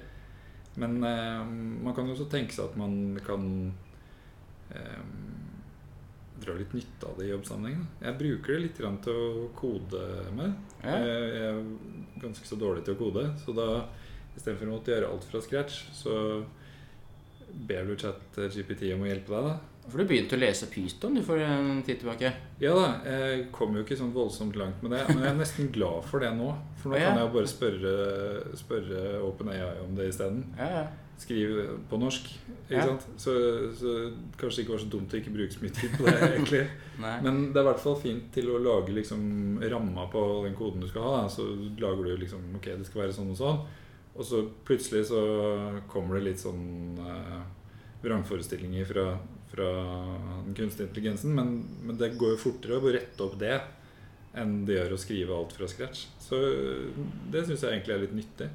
Men 0.81 1.03
eh, 1.05 1.41
man 1.85 1.95
kan 1.97 2.09
jo 2.09 2.17
også 2.17 2.31
tenke 2.33 2.55
seg 2.57 2.71
at 2.71 2.79
man 2.81 3.19
kan 3.27 3.49
eh, 4.73 5.03
dra 6.43 6.55
litt 6.59 6.73
nytte 6.75 7.09
av 7.09 7.19
det 7.19 7.29
i 7.29 7.33
jobbsammenheng. 7.33 7.83
Jeg 8.03 8.19
bruker 8.21 8.55
det 8.55 8.63
litt 8.67 8.81
grann 8.81 8.99
til 9.05 9.19
å 9.19 9.51
kode 9.59 10.05
med. 10.37 10.57
Ja. 10.83 10.97
Jeg 10.97 11.29
jeg 11.37 11.51
er 11.51 11.61
ganske 12.23 12.49
så 12.49 12.59
dårlig 12.59 12.87
til 12.87 12.97
å 12.97 13.03
kode, 13.03 13.27
så 13.43 13.55
da 13.57 13.69
istedenfor 14.33 14.71
å 14.71 14.79
måtte 14.79 14.95
gjøre 14.95 15.13
alt 15.13 15.27
fra 15.29 15.43
scratch, 15.45 15.83
så 15.97 16.15
ber 17.53 17.85
du 17.85 17.99
chat 18.01 18.39
GPT 18.55 18.95
om 18.95 19.05
å 19.05 19.11
hjelpe 19.11 19.35
deg. 19.35 19.51
da. 19.51 19.72
For 19.91 19.99
du 19.99 20.05
begynte 20.07 20.37
å 20.37 20.41
lese 20.41 20.69
Python 20.71 21.17
du 21.19 21.23
for 21.27 21.41
en 21.43 21.83
tid 21.83 21.99
tilbake. 22.01 22.31
Ja 22.63 22.71
da, 22.77 22.85
jeg 23.05 23.49
kom 23.53 23.75
jo 23.77 23.83
ikke 23.83 23.97
sånn 23.99 24.13
voldsomt 24.15 24.55
langt 24.57 24.81
med 24.83 24.93
det, 24.95 25.01
men 25.11 25.25
jeg 25.25 25.33
er 25.33 25.39
nesten 25.41 25.71
glad 25.75 26.05
for 26.07 26.23
det 26.23 26.31
nå. 26.39 26.53
For 26.79 26.91
nå 26.95 27.01
Ja. 27.01 27.09
kan 27.11 27.19
jeg 27.19 27.27
jo 27.27 27.33
bare 27.35 27.51
spørre, 27.51 27.95
spørre 28.57 29.01
OpenAI 29.27 29.81
om 29.83 29.95
det 29.99 30.09
isteden. 30.13 30.45
Ja, 30.59 30.69
ja. 30.79 30.85
Skrive 31.23 31.67
på 31.91 31.99
norsk, 32.01 32.25
ikke 32.71 32.83
sant? 32.89 33.05
Så, 33.21 33.33
så 33.79 33.91
kanskje 34.41 34.57
det 34.57 34.65
ikke 34.65 34.73
var 34.75 34.81
så 34.83 34.89
dumt 34.91 35.13
å 35.15 35.19
ikke 35.21 35.35
bruke 35.35 35.55
så 35.55 35.61
mye 35.63 35.75
tid 35.77 35.93
på 35.99 36.07
det, 36.09 36.15
egentlig. 36.31 36.63
Men 37.27 37.43
det 37.53 37.61
er 37.61 37.67
i 37.67 37.69
hvert 37.69 37.83
fall 37.85 37.99
fint 38.01 38.31
til 38.35 38.49
å 38.51 38.59
lage 38.63 38.95
liksom 38.97 39.61
ramma 39.71 40.07
på 40.11 40.23
den 40.47 40.57
koden 40.59 40.81
du 40.83 40.89
skal 40.91 41.03
ha. 41.07 41.13
Da. 41.23 41.29
Så 41.31 41.47
lager 41.79 42.07
du 42.09 42.17
liksom 42.23 42.55
Ok, 42.59 42.71
det 42.79 42.87
skal 42.89 43.05
være 43.05 43.15
sånn 43.19 43.31
og 43.35 43.39
sånn. 43.39 43.61
Og 44.17 44.27
så 44.27 44.43
plutselig 44.67 45.05
så 45.13 45.21
kommer 45.93 46.19
det 46.19 46.25
litt 46.31 46.43
sånn 46.43 46.99
eh, 47.03 47.39
vrangforestillinger 48.03 48.85
fra, 48.89 49.07
fra 49.53 49.69
den 50.47 50.57
kunstige 50.57 50.89
intelligensen. 50.89 51.37
Men, 51.37 51.55
men 51.85 52.01
det 52.01 52.15
går 52.21 52.35
jo 52.35 52.43
fortere 52.49 52.81
å 52.81 52.93
rette 52.97 53.25
opp 53.25 53.39
det 53.41 53.57
enn 54.39 54.63
det 54.65 54.79
gjør 54.79 54.95
å 54.97 55.01
skrive 55.01 55.37
alt 55.37 55.55
fra 55.57 55.69
scratch. 55.69 56.07
Så 56.23 56.39
det 57.33 57.45
syns 57.45 57.65
jeg 57.65 57.75
egentlig 57.75 57.97
er 57.97 58.05
litt 58.07 58.15
nyttig. 58.17 58.49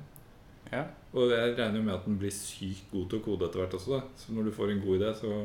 Ja. 0.71 0.83
Og 1.15 1.31
jeg 1.31 1.53
regner 1.55 1.79
jo 1.79 1.85
med 1.85 1.95
at 1.95 2.07
den 2.07 2.17
blir 2.19 2.33
sykt 2.33 2.89
god 2.91 3.05
til 3.11 3.21
å 3.21 3.25
kode 3.25 3.47
etter 3.47 3.61
hvert 3.61 3.77
også. 3.77 3.99
da 3.99 4.19
Så 4.19 4.33
når 4.35 4.49
du 4.49 4.55
får 4.55 4.73
en 4.73 4.81
god 4.83 4.97
idé, 4.99 5.13
så, 5.19 5.35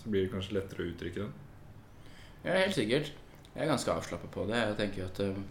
så 0.00 0.12
blir 0.12 0.24
det 0.24 0.32
kanskje 0.32 0.56
lettere 0.56 0.86
å 0.86 0.92
uttrykke 0.92 1.24
den. 1.24 1.34
Ja, 2.44 2.56
helt 2.60 2.76
sikkert. 2.76 3.12
Jeg 3.54 3.66
er 3.66 3.70
ganske 3.70 3.92
avslappa 3.92 4.30
på 4.32 4.46
det. 4.50 4.60
Jeg 4.60 4.78
tenker 4.80 5.02
jo 5.02 5.10
at 5.10 5.20
eh, 5.24 5.42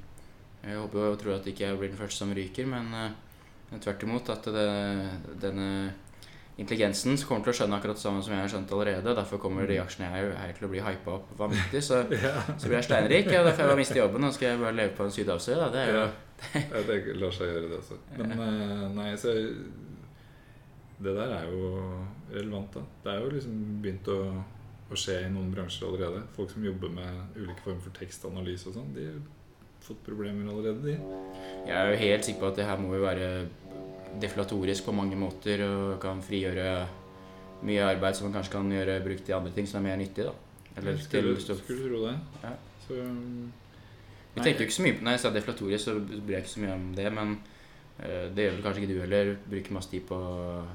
Jeg 0.64 0.80
håper 0.80 1.06
og 1.10 1.20
tror 1.20 1.36
at 1.36 1.48
ikke 1.48 1.68
jeg 1.68 1.78
blir 1.80 1.92
den 1.92 2.00
første 2.00 2.24
som 2.24 2.34
ryker, 2.36 2.68
men 2.72 2.90
eh, 2.96 3.78
tvert 3.84 4.04
imot 4.08 4.32
at 4.32 4.50
det, 4.56 4.68
denne 5.44 5.70
intelligensen 6.62 7.18
kommer 7.28 7.48
til 7.48 7.54
å 7.54 7.58
skjønne 7.58 7.78
akkurat 7.80 7.98
det 7.98 8.04
samme 8.04 8.22
som 8.22 8.34
jeg 8.36 8.44
har 8.44 8.52
skjønt 8.52 8.74
allerede. 8.76 9.16
Derfor 9.18 9.42
kommer 9.42 9.68
de 9.70 9.80
aksjene 9.82 10.10
jeg 10.12 10.28
er 10.28 10.36
her 10.38 10.54
til 10.58 10.68
å 10.68 10.72
bli 10.74 10.84
hypa 10.86 11.16
opp 11.18 11.32
vanvittig. 11.40 11.82
Så, 11.86 12.04
Ja, 12.26 12.36
så 12.52 12.68
blir 12.70 12.78
jeg 12.78 12.88
steinrik. 12.90 13.30
Og 13.32 13.48
derfor 13.50 13.64
jeg 13.64 13.72
bare 13.72 13.82
mister 13.82 14.02
jobben. 14.04 14.26
Nå 14.26 14.32
skal 14.36 14.52
jeg 14.52 14.62
bare 14.62 14.78
leve 14.78 14.94
på 14.98 15.08
en 15.08 15.16
Sydhavsøy. 15.16 15.56
Det 15.74 15.82
er 15.82 15.92
jo 15.94 16.04
ja. 16.04 16.12
Ja, 16.60 16.82
det 16.90 16.98
lar 17.16 17.32
seg 17.34 17.54
gjøre, 17.54 17.70
det 17.72 17.78
også. 17.80 17.98
Men 18.20 18.34
eh, 18.44 18.88
nei, 18.98 19.12
så 19.20 19.34
Det 21.04 21.14
der 21.16 21.32
er 21.40 21.48
jo 21.52 21.70
relevant, 22.34 22.76
da. 22.76 22.84
Det 23.04 23.14
er 23.14 23.24
jo 23.24 23.32
liksom 23.34 23.56
begynt 23.84 24.10
å, 24.12 24.20
å 24.92 25.00
skje 25.00 25.22
i 25.26 25.32
noen 25.34 25.50
bransjer 25.56 25.88
allerede. 25.90 26.22
Folk 26.36 26.52
som 26.54 26.66
jobber 26.66 26.92
med 26.94 27.40
ulike 27.40 27.64
former 27.66 27.82
for 27.84 27.96
tekstanalyse 27.98 28.70
og 28.70 28.78
sånn, 28.78 28.94
de 28.96 29.08
har 29.10 29.18
fått 29.84 30.00
problemer 30.06 30.48
allerede, 30.48 30.80
de. 30.86 30.94
Jeg 31.68 31.76
er 31.76 31.92
jo 31.92 32.00
helt 32.06 32.28
sikker 32.28 32.44
på 32.46 32.52
at 32.54 32.62
det 32.62 32.68
her 32.70 32.80
må 32.80 32.94
jo 32.96 33.04
være 33.04 33.30
deflatorisk 34.22 34.86
på 34.86 34.94
mange 34.96 35.16
måter 35.20 35.64
og 35.66 36.00
kan 36.04 36.22
frigjøre 36.22 36.68
mye 37.64 37.84
arbeid 37.88 38.16
som 38.18 38.28
man 38.28 38.36
kanskje 38.38 38.52
kan 38.58 38.72
gjøre 38.72 39.00
brukt 39.06 39.24
til 39.26 39.36
andre 39.38 39.52
ting 39.56 39.68
som 39.70 39.80
er 39.82 39.90
mer 39.90 39.98
nyttig. 40.04 40.26
da. 40.28 40.34
Eller 40.78 40.98
skulle, 40.98 41.36
til 41.38 41.58
skulle 41.58 41.90
tro 41.90 42.06
det. 42.08 42.16
Ja. 42.44 42.54
Så 42.88 42.98
Vi 44.34 44.42
tenker 44.42 44.64
jo 44.64 44.68
ikke 44.68 44.74
så 44.74 44.82
mye 44.84 44.96
på 44.98 45.04
Når 45.06 45.12
jeg 45.16 45.20
sa 45.22 45.30
deflatorisk, 45.30 45.84
så 45.86 45.94
bryr 46.00 46.34
jeg 46.36 46.44
ikke 46.44 46.50
så 46.56 46.64
mye 46.64 46.74
om 46.74 46.88
det, 46.98 47.12
men 47.14 47.36
eh, 48.00 48.30
det 48.34 48.48
gjør 48.48 48.56
vel 48.58 48.64
kanskje 48.66 48.82
ikke 48.84 48.94
du 48.96 49.02
heller. 49.04 49.36
Bruker 49.50 49.76
masse 49.78 49.92
tid 49.92 50.02
på 50.10 50.18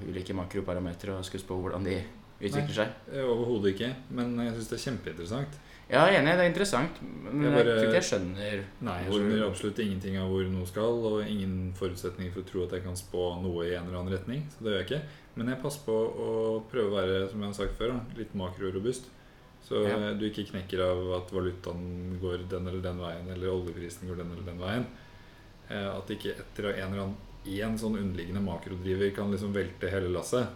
ulike 0.08 0.36
makroparametere 0.38 1.16
og 1.18 1.24
skal 1.26 1.40
spå 1.42 1.58
hvordan 1.60 1.84
de 1.84 1.96
utvikler 2.40 2.74
seg. 2.76 2.92
eh, 3.12 3.24
Overhodet 3.26 3.74
ikke. 3.74 3.90
Men 4.10 4.36
jeg 4.44 4.54
syns 4.54 4.68
det 4.72 4.78
er 4.78 4.84
kjempeinteressant. 4.86 5.58
Ja, 5.88 6.02
jeg 6.04 6.18
er 6.18 6.20
enig, 6.20 6.34
det 6.36 6.44
er 6.44 6.50
interessant, 6.50 6.98
men 7.00 7.44
Jeg 7.46 7.52
jeg, 7.54 7.64
tror 7.64 7.86
ikke 7.86 7.96
jeg 7.96 8.06
skjønner 8.10 8.64
Nei, 8.84 8.96
jeg 9.06 9.12
skjønner 9.14 9.44
absolutt 9.46 9.78
ingenting 9.80 10.18
av 10.20 10.28
hvor 10.28 10.48
noe 10.52 10.66
skal, 10.68 10.98
og 11.08 11.22
ingen 11.24 11.54
forutsetninger 11.78 12.34
for 12.34 12.44
å 12.44 12.48
tro 12.50 12.64
at 12.66 12.74
jeg 12.76 12.84
kan 12.84 12.98
spå 13.00 13.22
noe 13.40 13.64
i 13.64 13.72
en 13.72 13.86
eller 13.88 14.02
annen 14.02 14.12
retning. 14.12 14.42
Så 14.52 14.66
det 14.66 14.74
gjør 14.74 14.82
jeg 14.82 14.88
ikke. 14.90 15.00
Men 15.38 15.48
jeg 15.54 15.62
passer 15.62 15.86
på 15.86 15.96
å 16.26 16.28
prøve 16.68 16.90
å 16.92 16.98
være, 16.98 17.22
som 17.30 17.40
jeg 17.40 17.48
har 17.54 17.56
sagt 17.56 17.78
før, 17.80 17.94
da, 17.94 18.18
litt 18.20 18.34
makrorobust. 18.36 19.08
Så 19.64 19.80
Ja. 19.88 20.12
du 20.12 20.24
ikke 20.28 20.44
knekker 20.50 20.80
av 20.84 21.00
at 21.22 21.32
valutaen 21.32 22.18
går 22.20 22.48
den 22.48 22.68
eller 22.68 22.80
den 22.84 23.00
veien, 23.00 23.28
eller 23.32 23.48
oljeprisen 23.52 24.08
går 24.08 24.16
den 24.20 24.32
eller 24.32 24.44
den 24.44 24.60
veien. 24.60 24.86
Eh, 25.70 25.88
At 25.96 26.08
ikke 26.10 26.36
etter 26.36 26.68
en 26.74 26.92
eller 26.92 27.02
annen 27.02 27.16
én 27.46 27.78
sånn 27.80 27.96
underliggende 27.96 28.44
makrodriver 28.44 29.14
kan 29.16 29.30
liksom 29.32 29.52
velte 29.54 29.88
hele 29.90 30.08
lasset. 30.12 30.48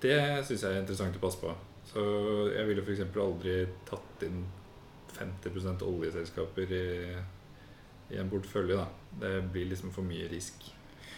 Det 0.00 0.44
syns 0.46 0.62
jeg 0.62 0.70
er 0.76 0.80
interessant 0.80 1.16
å 1.16 1.20
passe 1.26 1.40
på. 1.40 1.54
Så 1.88 2.02
jeg 2.52 2.66
ville 2.68 2.82
f.eks. 2.84 3.00
aldri 3.16 3.54
tatt 3.88 4.22
inn 4.26 4.42
50 5.18 5.82
oljeselskaper 5.88 6.72
i, 6.76 6.82
i 8.14 8.18
en 8.20 8.28
portefølje. 8.30 8.76
da. 8.76 8.86
Det 9.22 9.32
blir 9.52 9.70
liksom 9.70 9.90
for 9.94 10.02
mye 10.06 10.28
risk. 10.30 10.62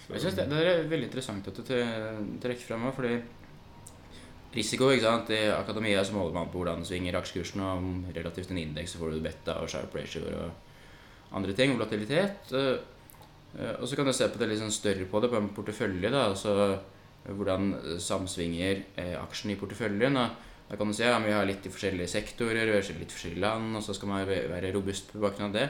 Så- 0.06 0.12
Jeg 0.14 0.20
synes 0.20 0.34
det, 0.38 0.48
det 0.50 0.60
er 0.66 0.88
veldig 0.88 1.08
interessant 1.10 1.48
at 1.48 1.54
du 1.56 1.62
trekker 2.40 2.66
fram 2.66 2.86
også, 2.86 2.96
fordi 2.96 3.20
risiko, 4.54 4.88
ikke 4.90 5.04
sant, 5.06 5.30
i 5.30 5.44
akademia 5.54 6.02
så 6.04 6.12
måler 6.16 6.34
man 6.34 6.48
på 6.50 6.58
hvordan 6.58 6.84
svinger 6.86 7.14
aksjekursen, 7.20 7.60
og 7.62 8.16
relativt 8.16 8.50
en 8.50 8.58
indeks 8.58 8.92
så 8.96 8.98
får 8.98 9.12
du 9.14 9.20
beta 9.22 9.54
og 9.62 9.68
sharp 9.70 9.94
ratio 9.94 10.22
og 10.26 11.36
andre 11.38 11.52
ting, 11.54 11.76
volatilitet. 11.78 12.50
eh, 12.52 12.78
eh, 13.58 13.74
Og 13.80 13.86
så 13.88 13.96
kan 13.96 14.06
du 14.06 14.12
se 14.12 14.26
på 14.28 14.38
det 14.38 14.48
litt 14.48 14.58
sånn 14.58 14.70
større 14.74 15.04
på 15.06 15.20
det, 15.22 15.30
på 15.30 15.36
en 15.36 15.48
portefølje, 15.54 16.10
da, 16.10 16.24
altså 16.30 16.78
hvordan 17.28 17.98
samsvinger 18.00 18.82
eh, 18.96 19.14
aksjen 19.22 19.50
i 19.52 19.56
porteføljen. 19.56 20.16
og 20.16 20.30
Da 20.70 20.78
kan 20.78 20.90
du 20.90 20.94
se 20.94 21.08
om 21.10 21.24
vi 21.26 21.34
har 21.34 21.46
litt 21.48 21.64
i 21.66 21.72
forskjellige 21.72 22.12
sektorer, 22.12 22.68
vi 22.68 22.76
har 22.76 23.00
litt 23.00 23.14
forskjellige 23.14 23.42
land, 23.42 23.74
og 23.74 23.82
så 23.82 23.94
skal 23.96 24.12
man 24.12 24.28
være 24.28 24.70
robust 24.76 25.10
på 25.10 25.22
bakgrunn 25.22 25.48
av 25.48 25.56
det. 25.56 25.66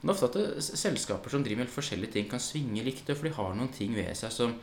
Men 0.00 0.12
det 0.12 0.14
er 0.14 0.28
ofte 0.28 0.44
at 0.46 0.68
selskaper 0.80 1.32
som 1.32 1.42
driver 1.44 1.64
med 1.64 1.72
forskjellige 1.74 2.14
ting, 2.14 2.28
kan 2.30 2.40
svinge 2.42 2.84
likt, 2.86 3.10
for 3.10 3.26
de 3.26 3.34
har 3.36 3.56
noen 3.58 3.72
ting 3.74 3.92
ved 3.96 4.14
seg 4.16 4.32
som, 4.32 4.54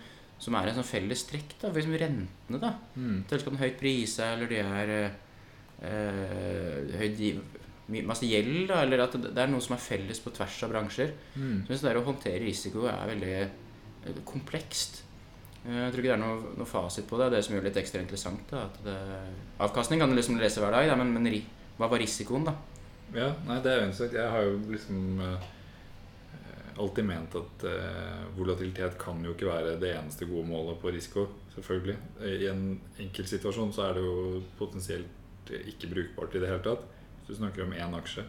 som 0.42 0.56
er 0.58 0.72
en 0.72 0.80
sånn 0.80 0.88
felles 0.88 1.26
trekk. 1.30 1.58
da, 1.62 1.74
F.eks. 1.74 1.90
rentene. 2.00 2.62
da. 2.64 2.74
Mm. 2.96 3.20
Selskapene 3.30 3.62
høyt 3.66 3.80
prisa, 3.82 4.32
eller 4.38 4.50
de 4.54 4.62
er 4.64 4.94
eh, 4.96 5.20
eh, 5.92 6.96
høyt 7.04 8.02
masse 8.08 8.28
gjeld, 8.28 8.70
da, 8.72 8.82
eller 8.86 9.04
at 9.04 9.20
det 9.20 9.44
er 9.44 9.52
noe 9.52 9.64
som 9.64 9.76
er 9.76 9.84
felles 9.84 10.24
på 10.24 10.34
tvers 10.36 10.62
av 10.64 10.72
bransjer. 10.74 11.12
Mm. 11.36 11.60
Så 11.68 11.82
det 11.84 11.96
å 12.00 12.08
håndtere 12.08 12.42
risiko 12.46 12.88
er 12.88 13.12
veldig 13.12 13.36
eh, 13.44 14.24
komplekst. 14.28 15.04
Eh, 15.68 15.82
Jeg 15.84 15.92
tror 15.94 16.00
ikke 16.02 16.08
det 16.10 16.16
er 16.16 16.24
noe, 16.24 16.56
noe 16.58 16.70
fasit 16.70 17.08
på 17.10 17.20
det. 17.20 17.30
Det 17.36 17.44
som 17.44 17.56
gjør 17.56 17.66
det 17.66 17.72
litt 17.74 17.82
ekstra 17.84 18.02
interessant. 18.02 18.48
da, 18.52 18.64
at 18.70 18.80
det, 18.86 18.98
Avkastning 19.60 20.00
kan 20.02 20.10
du 20.10 20.16
liksom 20.16 20.40
lese 20.40 20.64
hver 20.64 20.72
dag, 20.72 20.88
da, 20.88 20.96
men, 21.00 21.14
men 21.14 21.30
hva 21.78 21.90
var 21.92 22.02
risikoen, 22.02 22.48
da? 22.48 22.56
Ja, 23.16 23.30
nei, 23.48 23.60
det 23.64 23.72
er 23.72 23.82
jo 23.82 23.90
interessant. 23.90 24.16
Jeg 24.18 24.32
har 24.34 24.48
jo 24.48 24.56
liksom 24.72 25.22
eh, 25.24 25.46
alltid 26.78 27.08
ment 27.08 27.36
at 27.40 27.68
eh, 27.70 28.24
volatilitet 28.38 28.98
kan 29.02 29.22
jo 29.26 29.36
ikke 29.36 29.50
være 29.50 29.78
det 29.82 29.94
eneste 29.96 30.28
gode 30.30 30.48
målet 30.50 30.80
på 30.82 30.92
risiko. 30.96 31.28
Selvfølgelig. 31.56 31.98
I 32.28 32.50
en 32.52 32.66
enkelt 33.06 33.32
situasjon 33.32 33.72
så 33.76 33.88
er 33.88 33.98
det 33.98 34.04
jo 34.06 34.42
potensielt 34.60 35.54
ikke 35.72 35.90
brukbart 35.94 36.36
i 36.36 36.42
det 36.44 36.50
hele 36.52 36.64
tatt. 36.66 36.84
Hvis 37.22 37.36
du 37.36 37.40
snakker 37.42 37.64
om 37.64 37.74
én 37.76 37.96
aksje, 37.98 38.24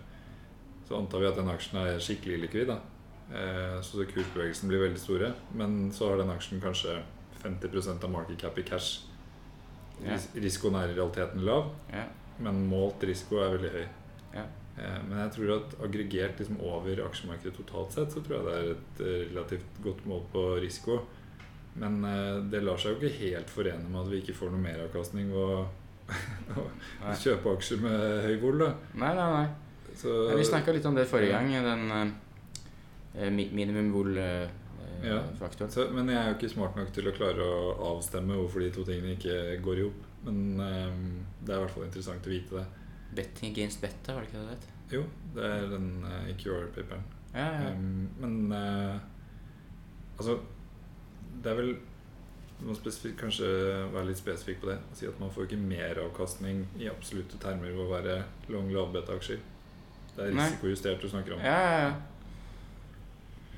så 0.89 0.97
antar 0.99 1.21
vi 1.23 1.29
at 1.29 1.37
den 1.39 1.51
aksjen 1.53 1.81
er 1.83 1.99
skikkelig 2.03 2.39
likvid. 2.47 2.71
da. 2.71 2.79
Eh, 3.29 3.79
så 3.85 4.07
kursbevegelsen 4.09 4.71
blir 4.71 4.85
veldig 4.87 5.03
store. 5.03 5.33
Men 5.59 5.91
så 5.93 6.09
har 6.13 6.23
den 6.23 6.33
aksjen 6.33 6.63
kanskje 6.65 7.01
50% 7.43 8.05
av 8.05 8.11
market 8.11 8.39
cap 8.41 8.59
i 8.59 8.63
cash. 8.67 9.05
Ris 10.05 10.29
risikoen 10.39 10.77
er 10.79 10.93
i 10.93 10.95
realiteten 10.95 11.43
lav, 11.47 11.73
yeah. 11.91 12.07
men 12.39 12.61
målt 12.71 13.03
risiko 13.09 13.41
er 13.43 13.57
veldig 13.57 13.71
høy. 13.75 13.87
Yeah. 14.35 14.49
Eh, 14.79 14.99
Men 15.09 15.19
jeg 15.25 15.33
tror 15.35 15.55
at 15.57 15.73
aggregert 15.83 16.39
liksom 16.39 16.61
over 16.63 17.01
aksjemarkedet 17.09 17.57
totalt 17.57 17.97
sett, 17.97 18.13
så 18.15 18.23
tror 18.23 18.37
jeg 18.37 18.45
det 18.47 18.59
er 18.59 18.69
et 18.77 19.01
eh, 19.03 19.25
relativt 19.33 19.81
godt 19.83 20.05
mål 20.07 20.23
på 20.33 20.45
risiko. 20.63 21.01
Men 21.79 21.99
eh, 22.07 22.39
det 22.51 22.63
lar 22.63 22.79
seg 22.79 22.95
jo 22.95 23.01
ikke 23.09 23.19
helt 23.25 23.51
forene 23.51 23.91
med 23.91 24.05
at 24.05 24.13
vi 24.13 24.21
ikke 24.23 24.37
får 24.39 24.55
noe 24.55 24.63
meravkastning 24.63 25.33
ved 25.35 25.67
å 26.63 27.17
kjøpe 27.19 27.57
aksjer 27.59 27.83
med 27.83 28.23
høy 28.29 28.37
vol. 28.43 28.63
da. 28.63 28.71
Nei, 29.03 29.11
nei, 29.19 29.29
nei. 29.35 29.95
Så, 29.99 30.15
Ja, 30.31 30.37
vi 30.39 30.47
snakka 30.47 30.73
litt 30.77 30.87
om 30.87 30.95
det 30.95 31.09
forrige 31.11 31.35
gang, 31.35 31.51
den 31.51 31.91
eh, 33.19 33.31
mi- 33.35 33.51
minimum 33.51 33.91
Ja. 35.03 35.21
vol-faktoren. 35.23 35.71
så, 35.71 35.87
men 35.95 36.11
jeg 36.13 36.19
er 36.19 36.31
jo 36.31 36.37
ikke 36.39 36.51
smart 36.53 36.79
nok 36.79 36.93
til 36.95 37.11
å 37.11 37.15
klare 37.17 37.45
å 37.45 37.59
avstemme 37.93 38.39
hvorfor 38.39 38.65
de 38.65 38.71
to 38.75 38.85
tingene 38.89 39.15
ikke 39.17 39.59
går 39.65 39.83
i 39.83 39.87
hop. 39.87 40.07
Men 40.27 40.41
um, 40.59 41.05
det 41.43 41.55
er 41.55 41.61
i 41.61 41.65
hvert 41.65 41.75
fall 41.77 41.87
interessant 41.87 42.27
å 42.27 42.33
vite 42.33 42.59
det. 42.59 42.65
Betting 43.19 43.55
against 43.55 43.83
beta, 43.83 44.17
var 44.17 44.25
det 44.25 44.31
ikke 44.31 44.41
det 44.41 44.49
det 44.49 44.57
het? 44.57 44.67
Jo, 44.99 45.05
det 45.37 45.47
er 45.47 45.69
den 45.71 45.89
uh, 46.05 46.33
IQR-paperen. 46.33 47.07
Ja, 47.35 47.47
ja. 47.47 47.71
Um, 47.77 48.09
men 48.19 48.37
uh, 48.53 48.97
altså 50.17 50.39
Det 51.39 51.51
er 51.53 51.59
vel 51.59 51.75
man 52.59 52.75
må 52.75 52.93
kanskje 53.21 53.49
være 53.93 54.09
litt 54.09 54.19
spesifikk 54.19 54.65
på 54.65 54.71
det. 54.73 54.79
Si 54.99 55.07
at 55.07 55.19
man 55.23 55.31
får 55.31 55.47
ikke 55.47 55.61
meravkastning 55.63 56.65
i 56.83 56.89
absolutte 56.91 57.39
termer 57.39 57.71
ved 57.71 57.85
å 57.85 57.91
være 57.93 58.17
long 58.51 58.73
lavbeta-aksjer. 58.75 59.39
Det 60.17 60.25
er 60.25 60.35
risikojustert 60.35 61.05
du 61.05 61.07
snakker 61.13 61.37
om. 61.37 61.45
ja, 61.45 61.59
ja, 61.63 61.77
ja. 61.87 61.93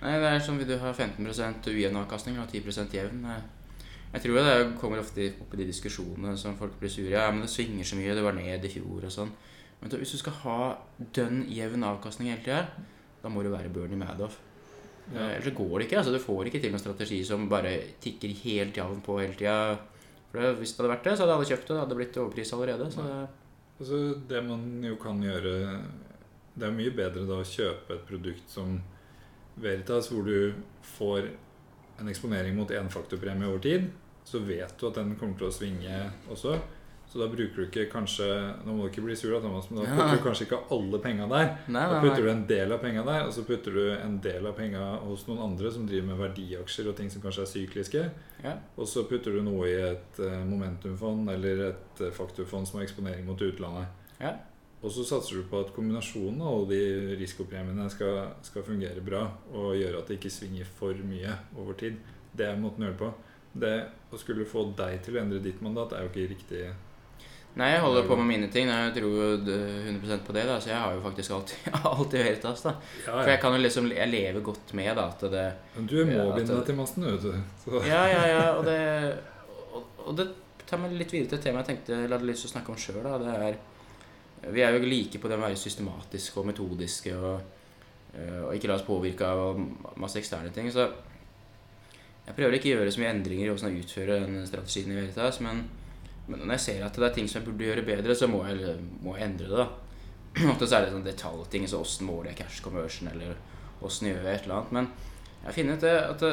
Nei, 0.00 0.12
det 0.16 0.28
er 0.30 0.40
sånn 0.44 0.58
vil 0.60 0.68
du 0.70 0.76
ha 0.80 0.92
15 0.92 1.26
ujevn 1.68 1.98
avkastning 2.00 2.38
og 2.40 2.48
10 2.48 2.94
jevn. 2.96 3.26
Jeg 4.10 4.22
tror 4.24 4.38
det 4.42 4.54
kommer 4.80 4.98
ofte 4.98 5.28
opp 5.42 5.52
i 5.54 5.60
de 5.60 5.66
diskusjonene 5.68 6.32
som 6.40 6.56
folk 6.58 6.78
blir 6.80 6.90
sure 6.90 7.12
Ja, 7.12 7.28
men 7.30 7.44
det 7.44 7.50
svinger 7.52 7.84
så 7.86 7.98
mye, 7.98 8.14
det 8.16 8.24
var 8.24 8.34
ned 8.34 8.64
i 8.64 8.70
fjor 8.72 9.04
og 9.06 9.12
sånn. 9.12 9.30
Men 9.80 9.92
hvis 10.00 10.14
du 10.16 10.18
skal 10.20 10.34
ha 10.42 10.56
dønn 11.14 11.44
jevn 11.48 11.84
avkastning 11.86 12.32
hele 12.32 12.42
tida, 12.42 12.64
da 13.22 13.28
må 13.32 13.44
du 13.44 13.50
være 13.52 13.70
Bernie 13.72 14.00
Madoff. 14.00 14.38
Ja. 15.12 15.28
Eh, 15.28 15.36
Ellers 15.38 15.54
går 15.56 15.78
det 15.78 15.86
ikke. 15.86 15.98
altså 16.00 16.12
Du 16.12 16.18
får 16.22 16.48
ikke 16.50 16.60
til 16.60 16.72
en 16.74 16.82
strategi 16.82 17.20
som 17.24 17.48
bare 17.48 17.76
tikker 18.00 18.34
helt 18.44 18.76
jevn 18.76 19.00
på 19.04 19.20
hele 19.20 19.36
tida. 19.38 19.78
For 20.30 20.54
hvis 20.58 20.74
det 20.74 20.82
hadde 20.82 20.92
vært 20.94 21.04
det, 21.08 21.14
så 21.16 21.24
hadde 21.24 21.36
alle 21.38 21.48
kjøpt 21.48 21.66
det. 21.66 21.74
Det 21.76 21.82
hadde 21.84 21.98
blitt 22.00 22.18
overpris 22.22 22.52
allerede. 22.56 22.90
Så 22.92 23.04
det, 23.06 23.28
Altså, 23.80 23.98
det 24.28 24.42
man 24.44 24.82
jo 24.84 24.96
kan 25.00 25.22
gjøre 25.24 25.80
Det 26.52 26.66
er 26.66 26.74
mye 26.76 26.90
bedre 26.92 27.22
da 27.24 27.38
å 27.40 27.46
kjøpe 27.46 27.94
et 27.94 28.02
produkt 28.04 28.50
som 28.52 28.74
Veritas, 29.62 30.10
hvor 30.12 30.26
du 30.26 30.52
får 30.96 31.30
en 32.00 32.08
eksponering 32.08 32.56
mot 32.56 32.70
énfaktorpremie 32.70 33.48
over 33.48 33.62
tid. 33.64 33.90
Så 34.24 34.42
vet 34.44 34.76
du 34.78 34.86
at 34.88 35.00
den 35.00 35.16
kommer 35.20 35.38
til 35.40 35.48
å 35.48 35.54
svinge 35.54 36.04
også. 36.30 36.58
Så 37.10 37.18
da 37.18 37.26
bruker 37.26 37.56
du 37.56 37.64
ikke 37.64 37.88
kanskje 37.90 38.26
Nå 38.62 38.70
må 38.76 38.84
du 38.84 38.92
ikke 38.92 39.02
bli 39.02 39.16
sur, 39.18 39.32
da, 39.34 39.40
Thomas, 39.42 39.66
men 39.70 39.80
da 39.80 39.86
putter 39.88 40.12
du 40.14 40.22
kanskje 40.22 40.44
ikke 40.46 40.60
alle 40.76 41.00
penga 41.02 41.26
der. 41.26 41.48
Nei, 41.66 41.72
nei, 41.74 41.80
nei, 41.82 41.94
Da 41.96 42.02
putter 42.04 42.22
du 42.22 42.30
en 42.30 42.44
del 42.46 42.74
av 42.76 42.82
penga 42.84 43.02
der, 43.08 43.24
og 43.26 43.32
så 43.34 43.42
putter 43.48 43.74
du 43.74 43.80
en 43.96 44.20
del 44.22 44.46
av 44.46 44.54
penga 44.58 44.84
hos 45.08 45.24
noen 45.26 45.40
andre 45.48 45.72
som 45.74 45.88
driver 45.90 46.12
med 46.12 46.20
verdiaksjer 46.20 46.92
og 46.92 46.94
ting 47.00 47.10
som 47.10 47.24
kanskje 47.24 47.42
er 47.42 47.50
sykliske. 47.50 48.04
Ja. 48.44 48.54
Og 48.76 48.86
så 48.92 49.02
putter 49.10 49.34
du 49.34 49.42
noe 49.42 49.66
i 49.66 49.74
et 49.88 50.22
eh, 50.22 50.38
momentumfond 50.46 51.32
eller 51.34 51.64
et 51.72 52.04
eh, 52.04 52.14
faktorfond 52.14 52.70
som 52.70 52.78
har 52.78 52.86
eksponering 52.86 53.26
mot 53.26 53.42
utlandet. 53.42 53.90
Ja. 54.20 54.36
Og 54.80 54.88
så 54.94 55.04
satser 55.04 55.36
du 55.42 55.48
på 55.50 55.60
at 55.60 55.72
kombinasjonen 55.76 56.40
av 56.40 56.54
alle 56.54 56.68
de 56.72 57.16
risikopremiene 57.20 57.84
skal, 57.92 58.30
skal 58.46 58.64
fungere 58.64 59.02
bra 59.04 59.26
og 59.52 59.74
gjøre 59.76 59.98
at 60.00 60.08
det 60.08 60.16
ikke 60.16 60.32
svinger 60.32 60.68
for 60.78 60.96
mye 61.04 61.34
over 61.60 61.76
tid. 61.76 61.98
Det 62.32 62.46
er 62.48 62.56
måten 62.60 62.86
å 62.86 62.88
gjøre 62.88 62.96
det 62.96 63.02
på. 63.02 63.10
Det 63.60 63.74
å 64.14 64.20
skulle 64.22 64.46
få 64.48 64.62
deg 64.78 65.02
til 65.04 65.18
å 65.18 65.20
endre 65.20 65.42
ditt 65.44 65.60
mandat 65.60 65.92
er 65.92 66.06
jo 66.06 66.12
ikke 66.14 66.30
riktig. 66.32 66.62
Nei, 67.60 67.72
jeg 67.74 67.80
holder 67.82 68.04
på 68.06 68.14
med 68.16 68.28
mine 68.30 68.48
ting. 68.54 68.68
Jeg 68.70 68.92
tror 68.94 69.14
jo 69.18 69.24
100% 69.42 70.20
på 70.26 70.32
det. 70.36 70.44
da 70.46 70.56
Så 70.62 70.70
jeg 70.70 70.78
har 70.80 70.94
jo 70.94 71.00
faktisk 71.02 71.32
alltid, 71.34 71.64
alltid 71.92 72.20
Veritas. 72.24 72.62
da 72.62 72.72
Ja, 72.78 73.16
For 73.18 73.30
jeg 73.34 73.40
kan 73.42 73.56
jo 73.56 73.62
liksom 73.64 73.88
Jeg 73.90 74.08
lever 74.12 74.44
godt 74.46 74.72
med 74.78 74.92
da 74.96 75.08
at 75.10 75.24
det 75.34 75.46
Men 75.74 75.88
du 75.90 75.96
må 76.06 76.12
Ja, 76.20 76.28
binde 76.36 76.54
deg 76.60 76.68
til 76.70 76.78
masten, 76.78 77.08
vet 77.10 77.26
du. 77.26 77.34
Så, 77.64 77.82
Ja, 77.88 78.04
ja, 78.06 78.22
ja. 78.30 78.44
Og 78.54 78.64
det, 78.64 78.78
og, 79.74 79.82
og 80.06 80.16
det 80.22 80.28
tar 80.70 80.78
meg 80.78 80.94
litt 80.94 81.10
videre 81.12 81.32
til 81.34 81.40
et 81.40 81.44
tema 81.50 81.64
jeg 81.64 81.72
tenkte 81.72 81.98
jeg 81.98 82.12
hadde 82.14 82.30
lyst 82.30 82.46
til 82.46 82.52
å 82.52 82.54
snakke 82.54 82.70
om 82.72 82.78
sjøl. 82.78 83.02
Det 83.26 83.34
er 83.50 83.58
Vi 84.40 84.62
er 84.64 84.72
jo 84.72 84.88
like 84.88 85.20
på 85.20 85.28
det 85.28 85.36
å 85.36 85.42
være 85.42 85.58
systematiske 85.60 86.40
og 86.40 86.48
metodiske 86.48 87.12
og, 87.16 87.42
eh, 88.14 88.40
og 88.46 88.54
ikke 88.56 88.70
la 88.70 88.78
oss 88.78 88.86
påvirke 88.86 89.26
av 89.28 89.60
masse 90.00 90.18
eksterne 90.20 90.52
ting. 90.54 90.70
Så 90.72 90.86
jeg 92.26 92.36
prøver 92.36 92.56
ikke 92.56 92.70
å 92.70 92.78
gjøre 92.78 92.94
så 92.94 93.02
mye 93.02 93.12
endringer 93.12 93.48
i 93.48 93.52
hvordan 93.52 93.74
jeg 93.74 93.84
utfører 93.84 94.24
den 94.24 94.48
strategien 94.48 94.94
i 94.94 94.98
Veritas, 95.00 95.40
men, 95.44 95.62
men 96.28 96.42
når 96.44 96.56
jeg 96.56 96.64
ser 96.66 96.86
at 96.86 96.96
det 96.96 97.08
er 97.08 97.14
ting 97.18 97.28
som 97.28 97.40
jeg 97.40 97.50
burde 97.50 97.68
gjøre 97.68 97.86
bedre, 97.86 98.16
så 98.16 98.30
må 98.30 98.42
jeg, 98.48 98.74
må 99.04 99.16
jeg 99.18 99.28
endre 99.28 99.50
det. 99.50 99.60
da 99.60 99.68
Ofte 100.52 100.68
så 100.68 100.78
er 100.78 100.86
det 100.86 100.94
sånn 100.94 101.06
detaljting, 101.06 101.68
så 101.68 101.80
åssen 101.82 102.06
måler 102.06 102.30
jeg 102.30 102.42
cash 102.44 102.64
conversion, 102.64 103.10
eller 103.10 103.34
åssen 103.84 104.10
gjør 104.10 104.28
jeg 104.28 104.38
et 104.38 104.46
eller 104.46 104.60
annet. 104.60 104.76
Men 104.76 104.90
jeg 105.44 105.56
funnet 105.56 105.86
ut 105.86 106.24
at 106.24 106.26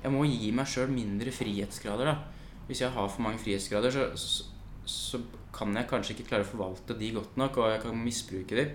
jeg 0.00 0.14
må 0.14 0.24
gi 0.24 0.50
meg 0.56 0.70
sjøl 0.70 0.92
mindre 0.92 1.32
frihetsgrader. 1.34 2.08
da 2.08 2.64
Hvis 2.68 2.80
jeg 2.80 2.94
har 2.94 3.08
for 3.08 3.24
mange 3.26 3.42
frihetsgrader, 3.42 3.92
så, 3.92 4.46
så, 4.86 5.20
kan 5.52 5.74
jeg 5.76 5.88
kanskje 5.90 6.14
ikke 6.14 6.28
klare 6.30 6.46
å 6.46 6.50
forvalte 6.50 6.94
de 6.98 7.10
godt 7.16 7.36
nok, 7.40 7.58
og 7.58 7.72
jeg 7.72 7.82
kan 7.82 8.02
misbruke 8.04 8.56
de. 8.56 8.66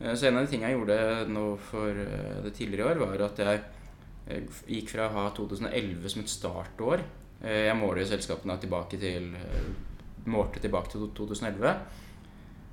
Eh, 0.00 0.14
Så 0.14 0.26
en 0.28 0.36
av 0.38 0.44
de 0.44 0.50
tingene 0.52 0.72
jeg 0.72 0.78
gjorde 0.78 1.32
nå 1.32 1.46
for 1.70 1.90
eh, 1.90 2.38
det 2.44 2.54
tidligere 2.58 2.82
i 2.82 2.90
år, 2.92 3.02
var 3.06 3.26
at 3.28 3.42
jeg 3.44 3.60
eh, 4.28 4.62
gikk 4.78 4.94
fra 4.94 5.08
å 5.08 5.14
ha 5.14 5.28
2011 5.36 6.08
som 6.08 6.24
et 6.24 6.32
startår 6.32 7.04
Jeg 7.44 7.76
måler 7.76 8.06
selskapene 8.08 8.56
tilbake 8.56 8.96
til 8.96 9.34
Målte 10.24 10.60
tilbake 10.62 10.88
til 10.88 11.10
2011. 11.12 11.74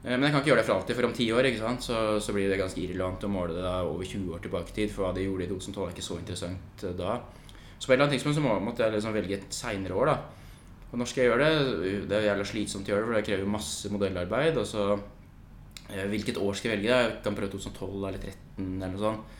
Eh, 0.06 0.18
Men 0.18 0.24
jeg 0.24 0.32
kan 0.32 0.42
ikke 0.42 0.52
gjøre 0.54 0.62
det 0.62 0.68
for 0.68 0.76
alltid, 0.80 0.96
for 0.96 1.08
om 1.10 1.14
ti 1.14 1.32
år 1.32 1.50
ikke 1.50 1.62
sant? 1.62 1.84
Så, 1.84 2.20
så 2.24 2.34
blir 2.34 2.50
det 2.50 2.60
ganske 2.62 2.80
irrelevant 2.82 3.26
å 3.28 3.32
måle 3.32 3.58
det 3.58 3.66
da 3.66 3.82
over 3.84 4.06
20 4.08 4.34
år 4.34 4.44
tilbake 4.46 4.72
i 4.72 4.78
tid. 4.82 4.94
For 4.94 5.06
hva 5.06 5.14
de 5.16 5.28
gjorde 5.28 5.46
i 5.46 5.52
2012 5.52 5.84
er 5.86 5.96
ikke 5.96 6.10
så 6.10 6.20
interessant 6.20 6.86
da. 6.98 7.18
Så 7.78 7.88
på 7.88 7.92
et 7.92 7.98
eller 7.98 8.06
annet 8.08 8.16
tidspunkt 8.18 8.38
så 8.38 8.46
må, 8.46 8.56
måtte 8.64 8.86
jeg 8.86 8.96
liksom 8.96 9.18
velge 9.18 9.38
et 9.40 9.58
seinere 9.58 9.98
år. 9.98 10.14
da 10.14 10.41
Og 10.92 11.00
når 11.00 11.08
skal 11.08 11.24
jeg 11.24 11.32
gjøre 11.32 11.48
det? 11.48 12.08
Det 12.12 12.18
er 12.18 12.26
jævla 12.28 12.46
slitsomt 12.48 12.90
å 12.90 12.92
gjøre 12.92 13.04
det, 13.04 13.08
for 13.10 13.18
det 13.18 13.28
krever 13.30 13.52
masse 13.52 13.92
modellarbeid. 13.94 14.58
Og 14.60 14.66
så 14.68 14.88
eh, 14.92 16.08
Hvilket 16.12 16.40
år 16.42 16.58
skal 16.60 16.72
jeg 16.72 16.80
velge? 16.82 16.98
Jeg 17.06 17.14
kan 17.24 17.38
prøve 17.38 17.54
2012 17.54 17.94
eller 18.10 18.20
2013 18.26 18.66
eller 18.82 18.92
noe 18.96 19.06
sånt. 19.06 19.38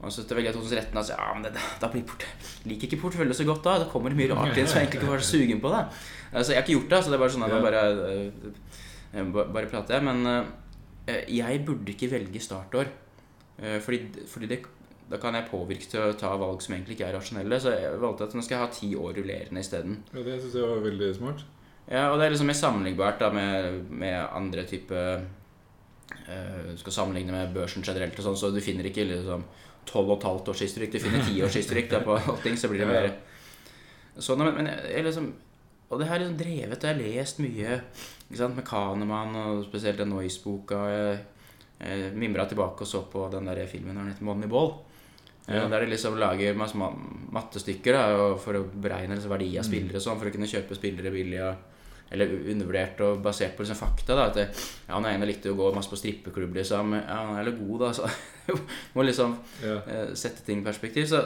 Og 0.00 0.12
så 0.12 0.24
velger 0.24 0.48
jeg 0.48 0.56
2013, 0.56 0.96
og 0.96 1.04
så 1.04 1.16
ja, 1.16 1.24
men 1.36 1.44
det, 1.44 1.50
da 1.80 1.88
blir 1.92 2.04
port 2.08 2.22
liker 2.64 2.88
ikke 2.88 3.02
portefølje 3.02 3.34
så 3.36 3.44
godt 3.48 3.66
da. 3.66 3.74
Da 3.82 3.88
kommer 3.92 4.12
det 4.12 4.16
mye 4.20 4.30
rart 4.32 4.56
inn 4.56 4.68
som 4.68 4.78
jeg 4.80 4.86
egentlig 4.88 5.02
ikke 5.02 5.12
var 5.12 5.24
så 5.24 5.36
sugen 5.36 5.60
på. 5.60 5.72
da 5.72 5.82
Altså, 6.30 6.52
Jeg 6.52 6.60
har 6.60 6.64
ikke 6.64 6.76
gjort 6.78 6.92
det, 6.94 7.00
så 7.04 7.12
det 7.12 7.18
er 7.18 7.22
bare 7.24 7.34
sånn 7.34 7.44
at 7.44 7.52
jeg 7.52 7.66
bare, 7.66 7.82
eh, 9.12 9.52
bare 9.56 9.70
prater. 9.72 10.04
Men 10.08 10.22
eh, 10.32 11.24
jeg 11.36 11.64
burde 11.68 11.92
ikke 11.92 12.12
velge 12.12 12.44
startår. 12.44 12.92
Fordi, 13.60 13.98
fordi 14.24 14.46
det, 14.48 14.62
da 15.10 15.18
kan 15.18 15.34
jeg 15.34 15.48
påvirke 15.50 15.88
til 15.90 16.04
å 16.04 16.18
ta 16.18 16.30
valg 16.38 16.60
som 16.62 16.76
egentlig 16.76 16.94
ikke 16.94 17.08
er 17.08 17.16
rasjonelle. 17.18 17.58
Så 17.62 17.72
jeg 17.74 17.98
valgte 18.02 18.28
at 18.28 18.36
nå 18.36 18.44
skal 18.46 18.56
jeg 18.56 18.62
ha 18.62 18.74
ti 18.74 18.90
år 18.94 19.16
rullerende 19.18 19.64
isteden. 19.64 19.96
ja, 20.14 20.22
det 20.22 20.36
syns 20.38 20.54
jeg 20.54 20.68
var 20.70 20.84
veldig 20.84 21.10
smart. 21.16 21.42
Ja, 21.90 22.04
og 22.12 22.20
det 22.20 22.28
er 22.28 22.34
liksom 22.34 22.46
mer 22.46 22.58
sammenlignbart 22.60 23.18
da 23.18 23.32
med, 23.34 23.80
med 23.90 24.14
andre 24.30 24.62
type 24.68 25.00
Du 26.70 26.76
skal 26.78 26.94
sammenligne 26.94 27.34
med 27.34 27.54
børsen 27.54 27.82
generelt, 27.82 28.14
og 28.18 28.26
sånn, 28.28 28.38
så 28.38 28.50
du 28.54 28.60
finner 28.62 28.86
ikke 28.86 29.08
liksom 29.08 29.42
12,5 29.88 30.50
års 30.52 30.62
historikk. 30.62 30.92
Du 30.94 31.02
finner 31.02 31.24
10 31.24 31.42
års 31.46 31.58
historikk 31.58 31.90
da, 31.90 32.02
på 32.06 32.14
allting, 32.30 32.58
så 32.58 32.70
blir 32.70 32.84
det 32.84 32.90
mer 32.90 33.10
sånn. 34.14 34.44
Men, 34.44 34.54
men 34.60 34.70
jeg, 34.70 34.84
jeg 34.94 35.06
liksom 35.08 35.32
Og 35.90 35.98
det 35.98 36.06
her 36.06 36.20
er 36.20 36.22
liksom 36.22 36.38
drevet, 36.38 36.76
og 36.76 36.86
jeg 36.86 36.94
har 36.94 37.00
lest 37.02 37.40
mye 37.42 37.78
ikke 37.80 38.38
sant, 38.38 38.54
med 38.54 38.66
Kahneman, 38.68 39.34
og 39.40 39.64
spesielt 39.66 39.98
den 39.98 40.12
Noise-boka. 40.14 40.84
Jeg, 40.86 41.18
jeg 41.80 42.12
mimra 42.14 42.44
tilbake 42.46 42.86
og 42.86 42.86
så 42.86 43.00
på 43.10 43.24
den 43.32 43.50
der 43.50 43.64
filmen 43.66 43.98
der 43.98 44.22
Moneyball. 44.22 44.70
Ja. 45.50 45.66
Der 45.68 45.80
de 45.84 45.90
liksom 45.90 46.16
lager 46.20 46.54
masse 46.54 46.76
mattestykker 47.32 47.92
da, 47.96 48.04
for 48.38 48.54
å 48.58 48.64
beregne 48.70 49.16
liksom, 49.16 49.32
verdi 49.34 49.50
av 49.58 49.66
spillere 49.66 49.98
og 49.98 50.04
sånn, 50.04 50.18
for 50.20 50.30
å 50.30 50.34
kunne 50.34 50.48
kjøpe 50.50 50.76
spillere 50.78 51.10
billig. 51.14 51.40
eller 52.10 52.26
undervurdert 52.50 53.00
og 53.06 53.20
basert 53.22 53.52
på 53.56 53.62
liksom 53.62 53.76
fakta. 53.78 54.16
da, 54.18 54.24
at 54.26 54.34
det, 54.34 54.44
ja, 54.88 54.94
Han 54.96 55.04
ene 55.06 55.26
likte 55.28 55.52
å 55.52 55.54
gå 55.54 55.68
masse 55.74 55.88
på 55.92 55.96
strippeklubb, 55.98 56.54
liksom. 56.58 56.92
Ja, 56.96 57.18
han 57.28 57.36
er 57.38 57.44
litt 57.50 57.60
god, 57.60 57.80
da. 57.84 57.92
Så 57.92 58.08
må 58.96 59.04
liksom 59.06 59.36
Ja. 59.62 59.76
eh, 59.86 60.14
sette 60.18 60.42
ting 60.44 60.58
i 60.62 60.64
perspektiv. 60.66 61.06
Så, 61.06 61.20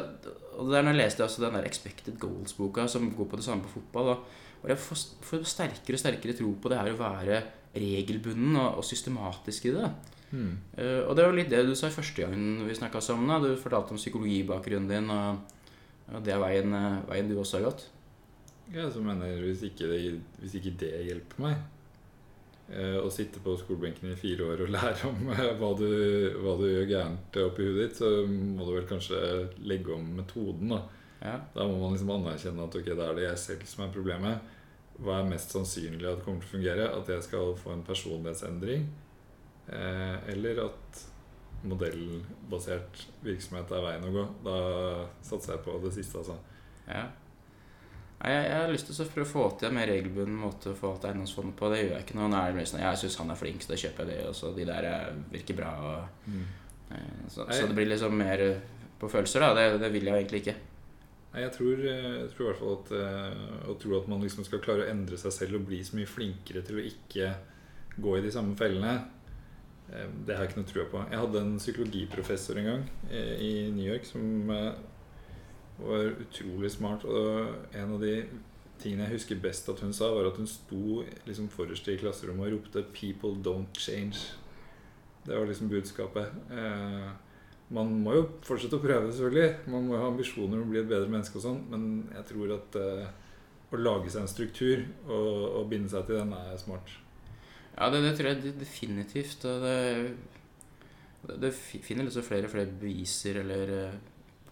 og 0.58 0.68
der 0.70 0.82
når 0.84 0.92
jeg 0.92 1.00
leste 1.06 1.24
også 1.24 1.40
den 1.46 1.54
der 1.56 1.64
Expected 1.64 2.18
Goals-boka, 2.20 2.86
som 2.86 3.08
går 3.16 3.30
på 3.30 3.36
det 3.40 3.44
samme 3.46 3.62
på 3.64 3.78
fotball, 3.80 4.12
da, 4.12 4.16
og 4.64 4.68
jeg 4.68 4.78
får, 4.78 5.00
får 5.24 5.44
sterkere 5.48 5.96
og 5.96 6.00
sterkere 6.04 6.36
tro 6.36 6.52
på 6.60 6.68
det 6.72 6.78
her 6.82 6.92
å 6.92 7.00
være 7.00 7.42
regelbunden 7.74 8.54
og, 8.56 8.78
og 8.80 8.84
systematisk 8.84 9.66
i 9.70 9.74
det. 9.78 9.88
Eh, 10.34 11.00
og 11.04 11.14
det 11.16 11.26
var 11.26 11.36
litt 11.36 11.50
det 11.52 11.62
du 11.68 11.74
sa 11.78 11.90
første 11.92 12.24
gangen 12.24 12.64
vi 12.66 12.76
snakka 12.76 13.02
sammen. 13.02 13.30
da, 13.30 13.40
Du 13.42 13.60
fortalte 13.60 13.94
om 13.94 14.00
psykologibakgrunnen 14.00 14.90
din, 14.90 15.10
og, 15.10 15.38
og 16.12 16.24
det 16.24 16.34
er 16.34 16.42
veien, 16.42 16.74
eh, 16.74 17.04
veien 17.10 17.30
du 17.30 17.38
også 17.38 17.60
har 17.60 17.70
gått. 17.70 17.86
Ja, 18.72 18.88
så 18.90 19.02
mener 19.04 19.42
hvis 19.44 19.62
ikke 19.66 19.90
det, 19.90 20.00
hvis 20.40 20.56
ikke 20.56 20.72
det 20.80 20.92
hjelper 21.04 21.42
meg 21.44 21.58
uh, 22.72 22.96
Å 23.04 23.10
sitte 23.12 23.42
på 23.44 23.52
skolebenken 23.60 24.08
i 24.08 24.16
fire 24.16 24.46
år 24.54 24.62
og 24.64 24.72
lære 24.72 25.10
om 25.10 25.26
uh, 25.28 25.42
hva 25.60 25.68
du, 25.76 25.90
hva 26.40 26.54
du 26.56 26.64
gjør 26.70 26.88
gærent 26.88 27.38
oppi 27.42 27.66
huet 27.68 27.80
ditt, 27.82 28.00
så 28.00 28.24
må 28.24 28.64
du 28.64 28.72
vel 28.72 28.88
kanskje 28.88 29.20
legge 29.68 29.92
om 29.92 30.08
metoden. 30.16 30.72
Da 30.72 30.80
Ja. 31.24 31.38
Da 31.52 31.68
må 31.68 31.76
man 31.82 31.92
liksom 31.92 32.14
anerkjenne 32.16 32.64
at 32.64 32.74
ok, 32.80 32.88
det 32.88 33.04
er 33.04 33.14
det 33.20 33.28
jeg 33.28 33.42
selv 33.44 33.68
som 33.68 33.84
er 33.84 33.92
problemet. 33.92 34.50
Hva 34.96 35.20
er 35.20 35.28
mest 35.28 35.52
sannsynlig 35.52 36.08
at 36.08 36.20
det 36.20 36.24
kommer 36.24 36.40
til 36.40 36.48
å 36.48 36.54
fungere? 36.56 36.88
At 36.96 37.08
jeg 37.10 37.24
skal 37.28 37.54
få 37.60 37.72
en 37.74 37.84
personlighetsendring? 37.84 38.88
Eh, 39.68 40.16
eller 40.34 40.64
at 40.66 41.04
modellbasert 41.64 43.06
virksomhet 43.24 43.70
er 43.72 43.84
veien 43.84 44.08
å 44.08 44.12
gå? 44.12 44.24
Da 44.44 44.56
satser 45.24 45.54
jeg 45.54 45.64
på 45.64 45.76
det 45.84 45.94
siste, 45.96 46.20
altså. 46.20 46.36
Ja. 46.88 47.06
Jeg, 48.24 48.44
jeg 48.48 48.56
har 48.56 48.70
lyst 48.72 48.88
til 48.88 49.00
å 49.04 49.08
prøve 49.12 49.26
å 49.26 49.32
få 49.32 49.46
til 49.60 49.68
en 49.68 49.76
mer 49.76 49.88
regelbunden 49.90 50.36
måte 50.40 50.72
å 50.72 50.76
få 50.78 50.94
til 51.00 51.10
eiendomsfondet 51.10 51.56
på. 51.58 51.70
Det 51.72 51.80
gjør 51.80 51.96
jeg 51.96 52.06
ikke 52.06 52.18
nå. 52.18 52.28
Er 52.36 52.54
det 52.56 52.66
sånn, 52.68 52.84
Jeg 52.84 53.00
syns 53.00 53.18
han 53.20 53.32
er 53.32 53.40
flink, 53.40 53.64
så 53.64 53.72
da 53.72 53.80
kjøper 53.80 54.04
jeg 54.04 54.12
det. 54.12 54.28
Og 54.28 54.36
så 54.38 54.52
de 54.56 54.68
der 54.68 54.90
eh, 54.90 55.08
virker 55.32 55.58
bra. 55.58 55.72
Og, 55.88 56.30
eh, 56.92 57.18
så, 57.32 57.48
så 57.48 57.64
det 57.68 57.76
blir 57.76 57.90
liksom 57.90 58.16
mer 58.20 58.44
på 59.00 59.10
følelser, 59.12 59.44
da. 59.44 59.56
Det, 59.56 59.82
det 59.82 59.92
vil 59.96 60.08
jeg 60.08 60.20
egentlig 60.20 60.44
ikke. 60.44 60.56
Nei, 61.34 61.42
jeg 61.42 61.56
tror, 61.56 61.80
jeg 61.88 62.28
tror 62.30 62.44
i 62.44 62.46
hvert 62.46 62.60
fall 62.60 62.76
at 62.76 62.90
Å 63.66 63.72
tro 63.82 63.96
at 63.96 64.04
man 64.06 64.20
liksom 64.22 64.44
skal 64.46 64.60
klare 64.62 64.84
å 64.84 64.90
endre 64.92 65.16
seg 65.18 65.32
selv 65.34 65.58
og 65.58 65.64
bli 65.66 65.80
så 65.82 65.96
mye 65.98 66.06
flinkere 66.06 66.62
til 66.62 66.78
å 66.78 66.84
ikke 66.86 67.32
gå 67.96 68.12
i 68.18 68.22
de 68.22 68.30
samme 68.30 68.54
fellene, 68.58 68.92
det 69.94 70.34
har 70.34 70.44
jeg 70.44 70.52
ikke 70.52 70.60
noe 70.60 70.70
trua 70.70 70.86
på. 70.90 71.02
Jeg 71.10 71.20
hadde 71.20 71.40
en 71.44 71.54
psykologiprofessor 71.60 72.58
en 72.58 72.70
gang 72.70 72.82
eh, 73.10 73.34
i 73.38 73.52
New 73.74 73.86
York 73.86 74.06
som 74.08 74.50
eh, 74.50 74.72
var 75.78 76.16
utrolig 76.24 76.70
smart. 76.74 77.06
Og 77.06 77.76
en 77.76 77.94
av 77.94 78.02
de 78.02 78.16
tingene 78.82 79.06
jeg 79.06 79.18
husker 79.18 79.42
best 79.42 79.68
at 79.70 79.82
hun 79.84 79.94
sa, 79.94 80.10
var 80.14 80.30
at 80.30 80.40
hun 80.40 80.50
sto 80.50 81.02
liksom 81.28 81.50
forrest 81.52 81.88
i 81.88 81.98
klasserommet 82.00 82.48
og 82.48 82.56
ropte 82.58 82.86
'People 82.90 83.36
don't 83.44 83.78
change'. 83.78 84.34
Det 85.24 85.38
var 85.38 85.46
liksom 85.46 85.70
budskapet. 85.70 86.26
Eh, 86.50 87.10
man 87.68 87.94
må 88.02 88.14
jo 88.14 88.26
fortsette 88.42 88.76
å 88.76 88.82
prøve, 88.82 89.12
selvfølgelig. 89.12 89.70
Man 89.72 89.86
må 89.86 89.94
jo 89.94 90.02
ha 90.02 90.10
ambisjoner 90.10 90.58
om 90.58 90.66
å 90.66 90.72
bli 90.72 90.82
et 90.82 90.90
bedre 90.90 91.08
menneske 91.08 91.38
og 91.38 91.46
sånn, 91.46 91.62
men 91.70 92.10
jeg 92.12 92.26
tror 92.28 92.58
at 92.58 92.76
eh, 92.76 93.06
å 93.72 93.80
lage 93.80 94.10
seg 94.10 94.22
en 94.22 94.30
struktur 94.30 94.84
og, 95.08 95.60
og 95.60 95.70
binde 95.70 95.88
seg 95.88 96.06
til 96.06 96.20
den 96.20 96.34
er 96.36 96.58
smart. 96.60 96.92
Ja, 97.74 97.88
det, 97.90 98.00
det 98.04 98.14
tror 98.18 98.28
jeg 98.30 98.54
definitivt. 98.60 99.42
Det, 99.42 99.76
det, 101.26 101.36
det 101.42 101.52
finner 101.56 102.06
liksom 102.06 102.22
flere 102.26 102.46
og 102.48 102.52
flere 102.54 102.70
beviser 102.70 103.40
eller 103.42 103.72
eh, 103.80 103.96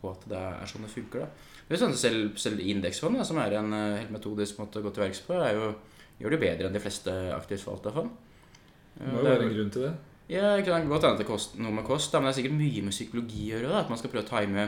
på 0.01 0.11
at 0.11 0.25
det 0.31 0.39
er 0.41 0.67
sånn 0.71 0.87
det 0.87 0.91
funker. 0.95 1.25
da. 1.27 1.49
Det 1.69 1.77
er 1.77 1.83
sånn 1.85 1.95
Selv, 1.97 2.33
selv 2.43 2.61
indeksfond, 2.61 3.21
som 3.29 3.39
er 3.43 3.59
en 3.61 3.73
eh, 3.77 3.99
helt 4.03 4.15
metodisk 4.15 4.59
måte 4.61 4.81
å 4.81 4.87
gå 4.87 4.91
til 4.97 5.05
verks 5.07 5.23
på, 5.27 5.39
jo, 5.55 5.69
gjør 6.23 6.35
det 6.37 6.41
bedre 6.43 6.69
enn 6.69 6.75
de 6.77 6.83
fleste 6.83 7.15
aktivt 7.37 7.65
forvalta 7.67 7.95
fond. 7.95 8.11
Det 8.97 9.07
Eh, 9.07 9.09
må 9.09 9.23
det 9.23 9.23
jo 9.23 9.29
være 9.31 9.43
jo- 9.43 9.49
en 9.49 9.55
grunn 9.57 9.71
til 9.73 9.83
det. 9.87 9.93
Ja, 10.33 10.57
det 10.57 10.65
kan 10.67 10.85
godt 10.89 11.03
hende 11.07 11.17
at 11.17 11.21
det 11.23 11.27
koster 11.29 11.61
noe 11.61 11.73
med 11.75 11.85
kost, 11.87 12.13
da, 12.13 12.21
men 12.21 12.29
det 12.29 12.35
er 12.35 12.43
sikkert 12.43 12.59
mye 12.59 12.83
med 12.87 12.93
psykologi 12.95 13.45
å 13.47 13.55
gjøre. 13.57 13.71
Da, 13.73 13.79
at 13.81 13.89
man 13.93 13.99
skal 14.01 14.11
prøve 14.13 14.25
å 14.27 14.29
time 14.29 14.67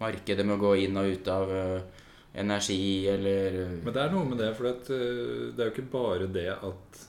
markedet 0.00 0.44
med 0.46 0.56
å 0.56 0.60
gå 0.64 0.72
inn 0.84 0.96
og 0.98 1.06
ut 1.12 1.28
av, 1.30 1.50
eh, 1.54 2.02
energi 2.40 3.06
eller 3.10 3.56
Men 3.84 3.92
det 3.94 4.02
er 4.02 4.10
noe 4.12 4.24
med 4.28 4.38
det, 4.38 4.50
for 4.56 4.66
eh, 4.70 5.52
det 5.54 5.58
er 5.64 5.70
jo 5.70 5.74
ikke 5.74 5.90
bare 5.92 6.26
det 6.30 6.48
at 6.50 7.00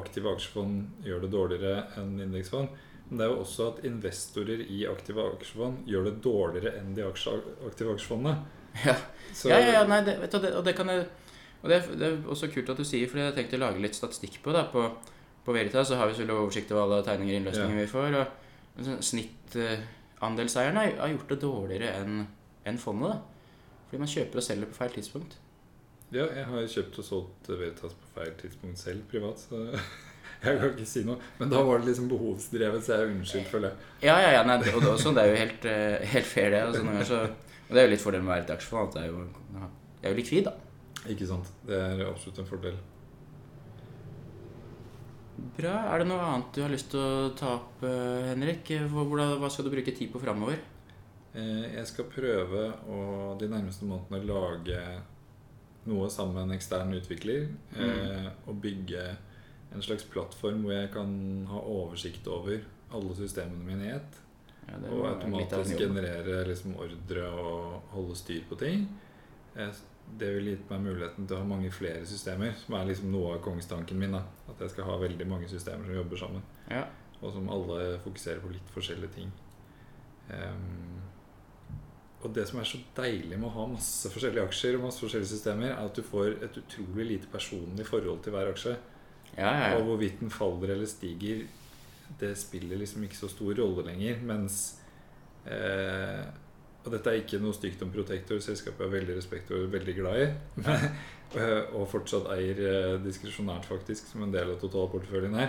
aktive 0.00 0.32
aksjefond 0.34 1.04
gjør 1.06 1.20
det 1.24 1.30
dårligere 1.32 1.84
enn 2.00 2.16
indeksfond. 2.24 2.68
Men 3.08 3.18
det 3.20 3.24
er 3.26 3.32
jo 3.34 3.40
også 3.44 3.66
at 3.72 3.82
investorer 3.84 4.62
i 4.64 4.84
aktive 4.88 5.24
aksjefond 5.34 5.82
gjør 5.90 6.04
det 6.08 6.14
dårligere 6.24 6.72
enn 6.80 6.94
de 6.96 7.04
aktive 7.04 7.92
aksjefondene. 7.94 8.36
Ja. 8.84 8.94
Så, 9.32 9.48
Ja, 9.52 9.58
ja, 9.60 9.72
ja, 9.78 9.82
nei, 9.86 10.00
det, 10.06 10.16
vet 10.20 10.32
du, 10.32 10.38
det, 10.42 10.52
og 10.58 10.64
det 10.66 10.72
kan 10.76 10.88
jeg 10.90 11.04
og 11.64 11.68
det, 11.70 11.76
er- 11.78 11.94
det 11.96 12.06
er 12.08 12.16
også 12.28 12.48
kult 12.52 12.68
at 12.68 12.76
du 12.76 12.84
sier, 12.84 13.06
for 13.08 13.16
jeg 13.18 13.26
har 13.30 13.36
tenkt 13.36 13.54
å 13.56 13.60
lage 13.62 13.80
litt 13.80 13.94
statistikk 13.96 14.40
på 14.44 14.52
det. 14.52 14.66
På, 14.72 14.82
på 15.46 15.52
Veritas 15.56 15.88
så 15.88 15.96
har 15.96 16.06
vi 16.10 16.16
selvfølgelig 16.18 16.42
oversikt 16.44 16.72
over 16.74 16.82
alle 16.84 17.04
tegninger 17.06 17.34
og 17.34 17.40
innløsninger 17.40 17.78
vi 17.80 17.86
får. 17.88 18.16
og 18.20 18.84
sånn 18.84 19.00
Snittandelseierne 19.08 20.82
har 20.82 20.98
har 21.00 21.12
gjort 21.14 21.28
det 21.32 21.40
dårligere 21.40 21.92
enn 22.02 22.26
en 22.66 22.78
fondet. 22.78 23.14
da. 23.14 23.20
Fordi 23.88 23.98
man 24.02 24.08
kjøper 24.12 24.36
og 24.40 24.42
selger 24.46 24.66
på 24.72 24.78
feil 24.80 24.90
tidspunkt. 24.96 25.36
Ja, 26.14 26.24
jeg 26.30 26.44
har 26.46 26.66
kjøpt 26.70 26.98
og 27.02 27.06
solgt 27.06 27.48
Veritas 27.50 27.94
på 27.98 28.10
feil 28.14 28.32
tidspunkt 28.38 28.78
selv 28.78 29.02
privat, 29.10 29.40
så 29.42 29.60
jeg 30.44 30.58
kan 30.60 30.68
ikke 30.70 30.86
si 30.86 31.02
noe. 31.06 31.16
Men 31.40 31.50
da 31.50 31.62
var 31.66 31.80
det 31.82 31.88
liksom 31.90 32.06
behovsdrevet, 32.12 32.84
så 32.86 32.94
jeg 32.94 33.06
er 33.08 33.14
unnskyldt 33.16 33.50
for 33.50 33.64
det. 33.66 33.72
Ja, 34.04 34.14
ja, 34.22 34.30
ja, 34.36 34.42
nei, 34.46 34.58
og 34.70 34.80
det, 34.84 34.92
også, 34.92 35.14
det 35.16 35.24
er 35.24 35.32
jo 35.32 35.40
helt, 35.42 35.66
eh, 35.70 36.04
helt 36.14 36.28
fair, 36.30 36.50
det. 36.54 36.60
Altså, 36.68 36.84
noen 36.86 37.06
så, 37.08 37.22
og 37.64 37.72
det 37.74 37.82
er 37.82 37.88
jo 37.88 37.92
litt 37.96 38.04
fordelen 38.04 38.26
med 38.28 38.32
å 38.32 38.36
være 38.36 38.46
et 38.46 38.54
aksjefond. 38.54 38.88
at 38.92 38.98
Det 38.98 39.02
er 39.02 39.10
jo, 39.10 39.24
jeg 40.04 40.10
er 40.10 40.12
jo 40.14 40.18
likvid, 40.20 40.50
da. 40.50 40.54
Ikke 41.14 41.26
sant? 41.28 41.48
Det 41.68 41.80
er 41.80 42.04
absolutt 42.06 42.38
en 42.44 42.48
fordel. 42.48 42.76
Bra. 45.58 45.72
Er 45.92 46.02
det 46.02 46.06
noe 46.08 46.22
annet 46.28 46.52
du 46.54 46.60
har 46.62 46.70
lyst 46.72 46.92
til 46.92 47.00
å 47.02 47.32
ta 47.38 47.56
opp, 47.58 47.82
eh, 47.84 48.28
Henrik? 48.30 48.70
Hva 48.92 49.50
skal 49.50 49.66
du 49.66 49.72
bruke 49.74 49.94
tid 49.96 50.12
på 50.12 50.20
framover? 50.22 50.60
Eh, 51.34 51.74
Jeg 51.74 51.86
skal 51.90 52.06
prøve 52.06 52.68
å 52.86 53.00
de 53.40 53.48
nærmeste 53.50 53.84
månedene 53.88 54.22
lage 54.30 54.78
noe 55.86 56.08
sammen 56.10 56.34
med 56.34 56.42
en 56.48 56.56
ekstern 56.56 56.92
utvikler. 56.96 57.48
Eh, 57.76 58.28
og 58.48 58.60
bygge 58.62 59.06
en 59.74 59.82
slags 59.82 60.04
plattform 60.04 60.62
hvor 60.64 60.72
jeg 60.76 60.92
kan 60.94 61.14
ha 61.50 61.60
oversikt 61.60 62.26
over 62.30 62.60
alle 62.94 63.16
systemene 63.18 63.64
mine 63.66 63.88
i 63.88 63.94
ett. 63.96 64.20
Ja, 64.68 64.78
Og 64.88 65.04
automatisk 65.10 65.76
generere 65.78 66.44
liksom 66.48 66.76
ordre 66.80 67.26
og 67.28 67.82
holde 67.92 68.16
styr 68.16 68.46
på 68.48 68.56
ting. 68.60 68.86
Eh, 69.56 69.72
Det 70.18 70.28
vil 70.34 70.50
gitt 70.50 70.68
meg 70.70 70.82
muligheten 70.84 71.26
til 71.26 71.36
å 71.36 71.40
ha 71.40 71.44
mange 71.48 71.70
flere 71.72 72.04
systemer, 72.04 72.52
som 72.60 72.74
er 72.76 72.84
liksom 72.90 73.10
noe 73.10 73.34
av 73.34 73.40
kongstanken 73.40 73.96
min. 73.98 74.12
da 74.12 74.20
At 74.48 74.60
jeg 74.60 74.70
skal 74.70 74.84
ha 74.84 74.98
veldig 75.00 75.26
mange 75.26 75.48
systemer 75.48 75.84
som 75.86 75.94
jobber 75.94 76.16
sammen. 76.20 76.42
Ja. 76.70 76.82
Og 77.22 77.32
som 77.32 77.48
alle 77.48 77.98
fokuserer 78.04 78.40
på 78.40 78.52
litt 78.52 78.68
forskjellige 78.74 79.14
ting. 79.14 79.32
Ehm, 80.30 81.00
og 82.24 82.32
det 82.32 82.46
som 82.48 82.60
er 82.60 82.68
så 82.68 82.78
deilig 82.96 83.36
med 83.36 83.50
å 83.50 83.54
ha 83.58 83.66
masse 83.68 84.08
forskjellige 84.12 84.46
aksjer 84.48 84.78
og 84.78 84.86
masse 84.86 85.02
forskjellige 85.02 85.28
systemer, 85.34 85.74
er 85.74 85.82
at 85.84 85.98
du 85.98 86.00
får 86.06 86.38
et 86.46 86.56
utrolig 86.62 87.04
lite 87.10 87.28
personlig 87.32 87.84
forhold 87.84 88.22
til 88.24 88.32
hver 88.32 88.48
aksje. 88.54 88.72
Ja, 89.34 89.50
ja, 89.50 89.66
ja. 89.68 89.74
Og 89.76 89.90
hvorvidt 89.90 90.22
den 90.22 90.32
faller 90.32 90.72
eller 90.72 90.88
stiger, 90.88 91.42
det 92.20 92.32
spiller 92.40 92.80
liksom 92.80 93.04
ikke 93.04 93.18
så 93.18 93.28
stor 93.28 93.52
rolle 93.60 93.84
lenger. 93.90 94.24
Mens 94.24 94.62
eh, 95.44 96.24
Og 96.84 96.90
dette 96.92 97.12
er 97.12 97.20
ikke 97.20 97.40
noe 97.40 97.56
stygt 97.56 97.84
om 97.84 97.92
Protector, 97.92 98.40
selskapet 98.44 98.84
jeg 98.84 98.88
har 98.88 98.96
veldig 98.96 99.18
respekt 99.18 99.52
og 99.52 99.66
er 99.66 99.76
veldig 99.76 99.98
glad 100.00 100.24
i. 100.24 100.32
Eh, 101.34 101.72
og 101.74 101.88
fortsatt 101.90 102.28
eier 102.30 102.58
eh, 102.62 102.92
diskresjonært, 103.02 103.64
faktisk, 103.66 104.06
som 104.06 104.22
en 104.22 104.30
del 104.30 104.52
av 104.52 104.60
totalporteføljen 104.60 105.32
her. 105.34 105.48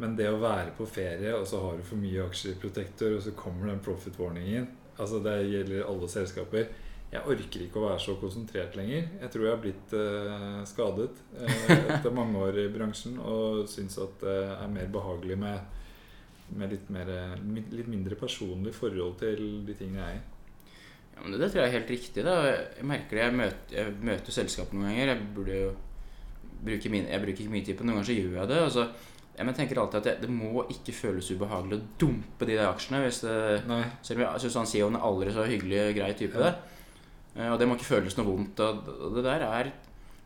Men 0.00 0.14
det 0.16 0.30
å 0.30 0.38
være 0.40 0.70
på 0.78 0.86
ferie, 0.88 1.34
og 1.36 1.44
så 1.50 1.58
har 1.60 1.76
du 1.76 1.82
for 1.84 2.00
mye 2.00 2.22
aksjer 2.30 2.54
i 2.54 2.60
Protector, 2.62 3.18
og 3.18 3.20
så 3.20 3.34
kommer 3.36 3.68
den 3.68 3.82
profit-warningen 3.84 4.70
Altså 4.98 5.20
Det 5.24 5.36
gjelder 5.48 5.86
alle 5.88 6.08
selskaper. 6.10 6.72
Jeg 7.12 7.28
orker 7.28 7.64
ikke 7.66 7.76
å 7.76 7.88
være 7.90 8.00
så 8.00 8.14
konsentrert 8.16 8.76
lenger. 8.78 9.08
Jeg 9.20 9.32
tror 9.32 9.44
jeg 9.44 9.52
har 9.52 9.60
blitt 9.60 9.94
eh, 9.98 10.60
skadet 10.68 11.18
eh, 11.36 11.72
etter 11.98 12.14
mange 12.16 12.40
år 12.40 12.62
i 12.62 12.68
bransjen 12.72 13.18
og 13.20 13.66
syns 13.68 13.98
at 14.00 14.22
det 14.24 14.36
er 14.54 14.72
mer 14.72 14.88
behagelig 14.94 15.36
med, 15.42 15.80
med 16.56 16.72
litt, 16.72 16.88
mer, 16.92 17.12
litt 17.44 17.90
mindre 17.92 18.16
personlig 18.16 18.72
forhold 18.76 19.18
til 19.20 19.60
de 19.68 19.76
tingene 19.76 20.00
jeg 20.00 20.16
er 20.16 20.20
i. 20.22 20.28
Ja, 21.12 21.20
men 21.20 21.36
det 21.36 21.50
tror 21.50 21.60
jeg 21.60 21.68
er 21.68 21.76
helt 21.76 21.92
riktig. 21.92 22.24
da 22.24 22.36
Jeg 22.48 22.88
merker 22.88 23.18
det, 23.18 23.24
jeg 23.26 23.38
møter, 23.42 23.76
jeg 23.76 23.96
møter 24.08 24.38
selskap 24.40 24.72
noen 24.72 24.88
ganger. 24.88 25.12
Jeg 25.12 25.32
burde 25.36 25.58
jo 25.58 25.72
bruke 26.62 26.92
min, 26.94 27.08
Jeg 27.10 27.20
bruker 27.20 27.44
ikke 27.44 27.52
mye 27.52 27.66
tid 27.66 27.76
på 27.76 27.82
det, 27.82 27.90
noen 27.90 28.00
ganger 28.00 28.08
så 28.08 28.16
gjør 28.16 28.38
jeg 28.40 28.52
det. 28.54 28.62
Altså, 28.70 28.86
jeg 29.36 29.54
tenker 29.56 29.78
alltid 29.80 29.98
at 30.02 30.04
det, 30.10 30.16
det 30.26 30.30
må 30.30 30.66
ikke 30.70 30.92
føles 30.92 31.30
ubehagelig 31.32 31.78
å 31.78 31.86
dumpe 31.98 32.46
de 32.48 32.58
der 32.58 32.68
aksjene. 32.68 33.00
Hvis 33.06 33.22
det, 33.24 33.36
selv 34.04 34.18
om 34.20 34.26
jeg 34.26 34.44
syns 34.44 34.58
han 34.60 34.68
CEO-en 34.68 34.98
er 34.98 35.06
aldri 35.08 35.32
så 35.32 35.46
hyggelig 35.48 35.80
og 35.86 35.96
grei 36.00 36.12
type. 36.18 36.36
Ja. 36.38 36.50
det 36.52 36.72
Eh, 37.36 37.48
Og 37.52 37.58
det 37.58 37.68
må 37.68 37.78
ikke 37.78 37.88
føles 37.94 38.16
noe 38.18 38.28
vondt. 38.28 38.60
Og 38.60 39.16
det 39.16 39.24
der 39.24 39.46
er 39.46 39.72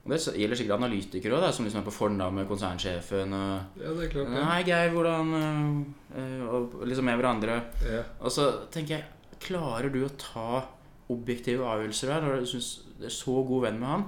og 0.07 0.13
Det 0.13 0.21
gjelder 0.39 0.55
sikkert 0.55 0.77
analytikere 0.79 1.35
òg, 1.35 1.49
som 1.51 1.65
liksom 1.67 1.81
er 1.81 1.87
på 1.89 1.95
fornavn 1.95 2.37
med 2.39 2.47
konsernsjefen. 2.47 3.33
Og, 3.35 3.81
Ja, 3.83 3.91
det 3.91 4.05
er 4.05 4.13
klart 4.13 4.35
ja. 4.37 4.45
Hei, 4.53 4.61
Geir, 4.63 4.93
hvordan 4.95 5.33
øh, 5.35 6.21
øh, 6.21 6.45
Og 6.55 6.87
liksom 6.87 7.05
med 7.05 7.19
hverandre. 7.19 7.57
Ja. 7.83 8.03
Og 8.21 8.31
så 8.31 8.53
tenker 8.71 8.99
jeg 8.99 9.05
Klarer 9.43 9.91
du 9.93 10.05
å 10.07 10.13
ta 10.19 10.63
objektive 11.11 11.67
avgjørelser 11.67 12.13
her 12.13 12.23
når 12.25 12.41
du 12.41 12.47
syns 12.47 12.69
du 12.99 13.05
er 13.05 13.13
så 13.13 13.35
god 13.47 13.67
venn 13.67 13.77
med 13.79 13.89
han? 13.89 14.05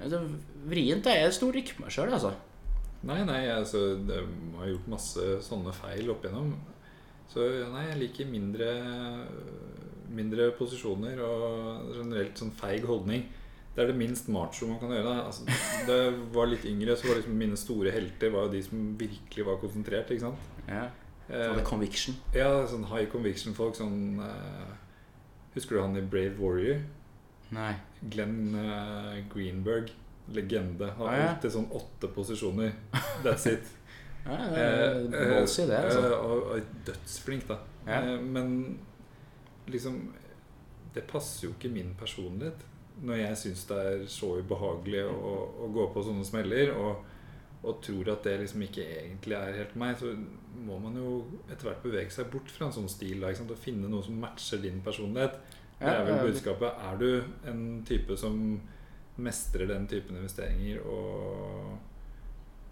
Det 0.00 0.16
er 0.16 0.30
vrient. 0.70 1.06
Jeg 1.06 1.34
stoler 1.36 1.60
ikke 1.60 1.74
på 1.76 1.84
meg 1.84 1.92
sjøl, 1.92 2.14
altså. 2.16 2.30
Nei, 3.08 3.22
nei, 3.24 3.46
altså 3.48 3.96
det, 4.04 4.18
jeg 4.20 4.58
har 4.58 4.68
gjort 4.74 4.88
masse 4.92 5.26
sånne 5.46 5.72
feil 5.72 6.10
opp 6.12 6.24
igjennom. 6.26 6.50
Så 7.30 7.46
nei, 7.72 7.86
jeg 7.88 8.00
liker 8.02 8.28
mindre, 8.28 8.68
mindre 10.10 10.50
posisjoner 10.58 11.20
og 11.24 11.92
generelt 11.96 12.40
sånn 12.40 12.50
feig 12.58 12.84
holdning. 12.88 13.24
Det 13.70 13.84
er 13.84 13.92
det 13.92 13.96
minst 14.00 14.26
macho 14.34 14.66
man 14.66 14.80
kan 14.82 14.90
gjøre. 14.92 15.12
Altså, 15.28 15.46
da 15.86 15.96
jeg 16.02 16.16
var 16.34 16.50
litt 16.50 16.66
yngre, 16.68 16.96
så 16.98 17.06
var 17.08 17.20
liksom 17.20 17.36
mine 17.38 17.56
store 17.60 17.92
helter 17.94 18.32
var 18.34 18.48
jo 18.48 18.54
de 18.56 18.62
som 18.66 18.80
virkelig 18.98 19.46
var 19.46 19.60
konsentrert. 19.62 20.10
ikke 20.10 20.26
sant? 20.26 20.48
Ja. 20.66 20.88
Eh, 21.30 21.46
Og 21.52 21.60
det 21.60 21.64
conviction. 21.68 22.16
ja, 22.34 22.50
sånn 22.66 22.88
high 22.90 23.06
conviction-folk. 23.12 23.78
Sånn 23.78 24.18
eh, 24.26 24.72
Husker 25.54 25.78
du 25.78 25.82
han 25.82 25.96
i 25.98 26.02
Brave 26.02 26.36
Warrior? 26.38 26.82
Nei. 27.54 27.72
Glenn 28.10 28.52
eh, 28.58 29.22
Greenberg. 29.32 29.94
Legende. 30.36 30.90
Har 30.98 31.14
alltid 31.26 31.52
sånn 31.56 31.68
åtte 31.74 32.08
posisjoner. 32.14 32.72
That's 33.24 33.46
it. 33.52 33.68
Ja, 34.20 34.36
det 34.52 34.60
Eh, 34.60 34.96
er 35.16 35.30
ballsy, 35.32 35.62
det. 35.64 35.76
altså. 35.80 36.00
eh, 36.04 36.24
og, 36.26 36.42
og 36.52 36.72
dødsflink, 36.84 37.46
da. 37.48 37.54
Eh, 37.88 38.18
men 38.20 38.50
liksom 39.72 40.10
Det 40.94 41.06
passer 41.08 41.46
jo 41.46 41.54
ikke 41.54 41.70
min 41.72 41.94
personlighet. 41.98 42.64
Når 43.00 43.16
jeg 43.22 43.36
syns 43.40 43.62
det 43.70 43.78
er 43.86 44.02
så 44.12 44.34
ubehagelig 44.42 45.04
å, 45.08 45.32
å 45.64 45.68
gå 45.72 45.86
på 45.94 46.02
sånne 46.04 46.24
smeller, 46.26 46.72
og, 46.76 47.04
og 47.62 47.78
tror 47.86 48.10
at 48.12 48.26
det 48.26 48.34
liksom 48.42 48.64
ikke 48.66 48.84
egentlig 49.06 49.38
er 49.38 49.56
helt 49.62 49.76
meg, 49.80 49.96
så 50.02 50.10
må 50.66 50.76
man 50.82 50.98
jo 51.00 51.14
etter 51.46 51.70
hvert 51.70 51.82
bevege 51.86 52.12
seg 52.12 52.28
bort 52.32 52.50
fra 52.52 52.66
en 52.68 52.74
sånn 52.76 52.90
stil. 52.92 53.22
Da? 53.24 53.30
Og 53.46 53.56
finne 53.62 53.88
noe 53.88 54.04
som 54.04 54.18
matcher 54.20 54.60
din 54.66 54.82
personlighet. 54.84 55.38
Det 55.80 55.88
er 55.94 56.04
vel 56.10 56.26
budskapet. 56.28 56.76
Er 56.90 57.00
du 57.00 57.08
en 57.48 57.62
type 57.88 58.18
som 58.20 58.36
mestrer 59.20 59.68
den 59.70 59.86
typen 59.90 60.18
investeringer 60.20 60.82
og 60.88 61.78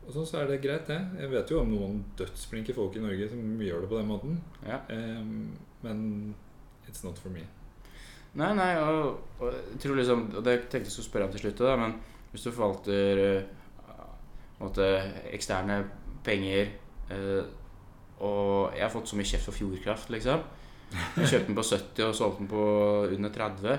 og 0.09 0.15
sånn, 0.15 0.25
så 0.25 0.39
er 0.41 0.47
det 0.49 0.63
greit, 0.65 0.87
det. 0.89 0.97
Jeg 1.21 1.29
vet 1.29 1.51
jo 1.53 1.59
om 1.61 1.69
noen 1.69 1.99
dødsflinke 2.17 2.73
folk 2.73 2.95
i 2.97 3.03
Norge 3.05 3.27
som 3.29 3.43
gjør 3.61 3.83
det 3.85 3.91
på 3.91 3.99
den 3.99 4.07
måten. 4.09 4.39
Ja. 4.65 4.79
Um, 4.89 5.51
men 5.85 5.99
it's 6.89 7.05
not 7.05 7.21
for 7.21 7.29
me. 7.29 7.43
Nei, 8.39 8.49
nei, 8.57 8.71
og, 8.81 9.19
og 9.41 9.53
jeg 9.53 9.81
tror 9.83 9.97
liksom 9.99 10.25
Og 10.37 10.43
det 10.45 10.55
tenkte 10.69 10.87
jeg 10.87 10.95
skulle 10.95 11.09
spørre 11.09 11.27
om 11.27 11.31
til 11.33 11.43
slutt, 11.43 11.63
da, 11.65 11.77
men 11.81 11.95
hvis 12.29 12.45
du 12.45 12.51
forvalter 12.53 13.21
eh, 13.23 13.95
måte, 14.61 14.85
eksterne 15.33 15.79
penger 16.27 16.69
eh, 17.15 17.49
Og 18.21 18.77
jeg 18.77 18.85
har 18.85 18.93
fått 18.93 19.09
så 19.09 19.17
mye 19.17 19.31
kjeft 19.31 19.49
for 19.49 19.57
Fjordkraft, 19.57 20.13
liksom. 20.13 20.45
Jeg 21.17 21.31
kjøpte 21.33 21.49
den 21.49 21.57
på 21.57 21.65
70 21.71 22.05
og 22.05 22.15
solgte 22.17 22.43
den 22.43 22.51
på 22.53 22.67
under 23.17 23.33
30. 23.33 23.79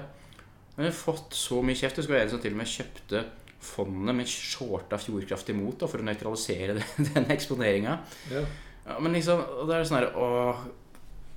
Men 0.80 0.86
vi 0.86 0.94
har 0.94 0.96
fått 0.96 1.34
så 1.36 1.58
mye 1.60 1.76
kjeft. 1.76 1.98
Det 1.98 2.06
skulle 2.06 2.16
være 2.22 2.30
en 2.30 2.32
som 2.32 2.40
til 2.40 2.54
og 2.56 2.60
med 2.62 2.70
kjøpte 2.72 3.20
fondet, 3.60 4.16
med 4.16 4.30
shorta 4.32 4.96
Fjordkraft 4.96 5.50
imot 5.52 5.82
da, 5.82 5.90
for 5.92 6.00
å 6.00 6.06
nøytralisere 6.08 6.78
den, 7.10 7.26
eksponeringa. 7.36 7.98
Ja. 8.32 8.44
Men 9.04 9.18
liksom, 9.18 9.42
det 9.68 9.76
er 9.76 9.90
sånn 9.90 9.98
her 10.00 10.08
Å, 10.16 10.30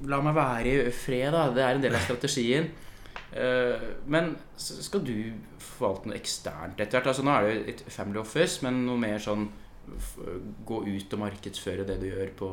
la 0.06 0.20
meg 0.22 0.36
være 0.36 0.76
i 0.86 0.92
fred, 0.94 1.34
da. 1.34 1.48
Det 1.56 1.64
er 1.66 1.74
en 1.74 1.82
del 1.82 1.98
av 1.98 2.04
strategien. 2.06 2.70
Eh, 3.34 3.82
men 4.14 4.30
skal 4.62 5.02
du 5.10 5.16
forvalte 5.58 6.12
noe 6.12 6.20
eksternt 6.20 6.78
etter 6.78 7.00
hvert? 7.00 7.10
Altså, 7.10 7.26
nå 7.26 7.34
er 7.34 7.42
det 7.48 7.56
jo 7.56 7.66
et 7.74 7.84
family 7.96 8.22
office, 8.22 8.62
men 8.62 8.84
noe 8.86 9.02
mer 9.02 9.18
sånn 9.26 9.48
gå 10.70 10.84
ut 10.86 11.18
og 11.18 11.24
markedsføre 11.24 11.90
det 11.90 11.98
du 11.98 12.06
gjør 12.12 12.30
på 12.38 12.52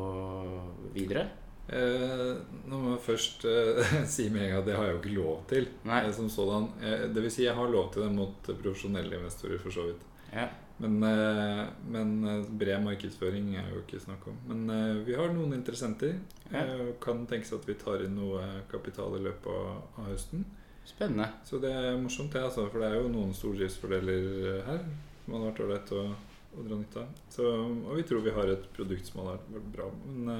videre? 0.97 1.29
Eh, 1.69 2.37
nå 2.69 2.77
må 2.81 2.95
jeg 2.95 3.03
først 3.05 3.43
eh, 3.45 3.91
si 4.15 4.29
med 4.33 4.45
en 4.47 4.49
gang 4.53 4.61
at 4.63 4.69
det 4.69 4.77
har 4.77 4.87
jeg 4.87 4.95
jo 4.95 5.01
ikke 5.03 5.17
lov 5.17 5.43
til. 5.51 5.67
Nei. 5.89 5.99
eh, 6.07 6.13
som 6.15 6.29
sådan. 6.33 6.69
Det 7.13 7.21
vil 7.25 7.33
si, 7.33 7.45
jeg 7.45 7.57
har 7.57 7.69
lov 7.69 7.91
til 7.93 8.05
det 8.05 8.11
mot 8.15 8.49
profesjonelle 8.49 9.19
investorer, 9.19 9.61
for 9.61 9.75
så 9.75 9.85
vidt. 9.89 10.05
Ja. 10.33 10.47
Men, 10.79 11.01
men 11.91 12.11
bred 12.55 12.79
markedsføring 12.85 13.49
er 13.59 13.65
jo 13.73 13.81
ikke 13.81 13.99
snakk 13.99 14.29
om. 14.31 14.37
Men 14.47 15.03
vi 15.03 15.17
har 15.17 15.33
noen 15.35 15.51
interessenter. 15.57 16.13
Ja. 16.53 16.63
Eh, 16.63 16.93
Kan 17.03 17.25
tenkes 17.29 17.51
at 17.57 17.67
vi 17.67 17.75
tar 17.79 18.05
inn 18.05 18.15
noe 18.17 18.45
kapital 18.71 19.17
i 19.19 19.23
løpet 19.27 19.51
av, 19.51 20.07
høsten. 20.07 20.45
Spennende. 20.87 21.27
Så 21.45 21.59
det 21.61 21.69
er 21.75 21.99
morsomt, 22.01 22.31
det, 22.33 22.41
altså, 22.47 22.65
for 22.71 22.81
det 22.81 22.87
er 22.89 22.97
jo 23.03 23.11
noen 23.13 23.35
stordriftsfordeler 23.37 24.63
her 24.65 24.79
som 25.25 25.35
hadde 25.35 25.45
vært 25.51 25.59
ålreit 25.65 25.91
å, 25.93 26.05
å 26.57 26.63
dra 26.65 26.79
nytte 26.79 27.03
av. 27.03 27.11
Så, 27.29 27.45
og 27.45 27.91
vi 27.99 28.05
tror 28.09 28.23
vi 28.25 28.33
har 28.33 28.49
et 28.55 28.65
produkt 28.73 29.05
som 29.11 29.19
hadde 29.21 29.35
vært 29.59 29.67
bra. 29.75 29.89
Men 30.07 30.31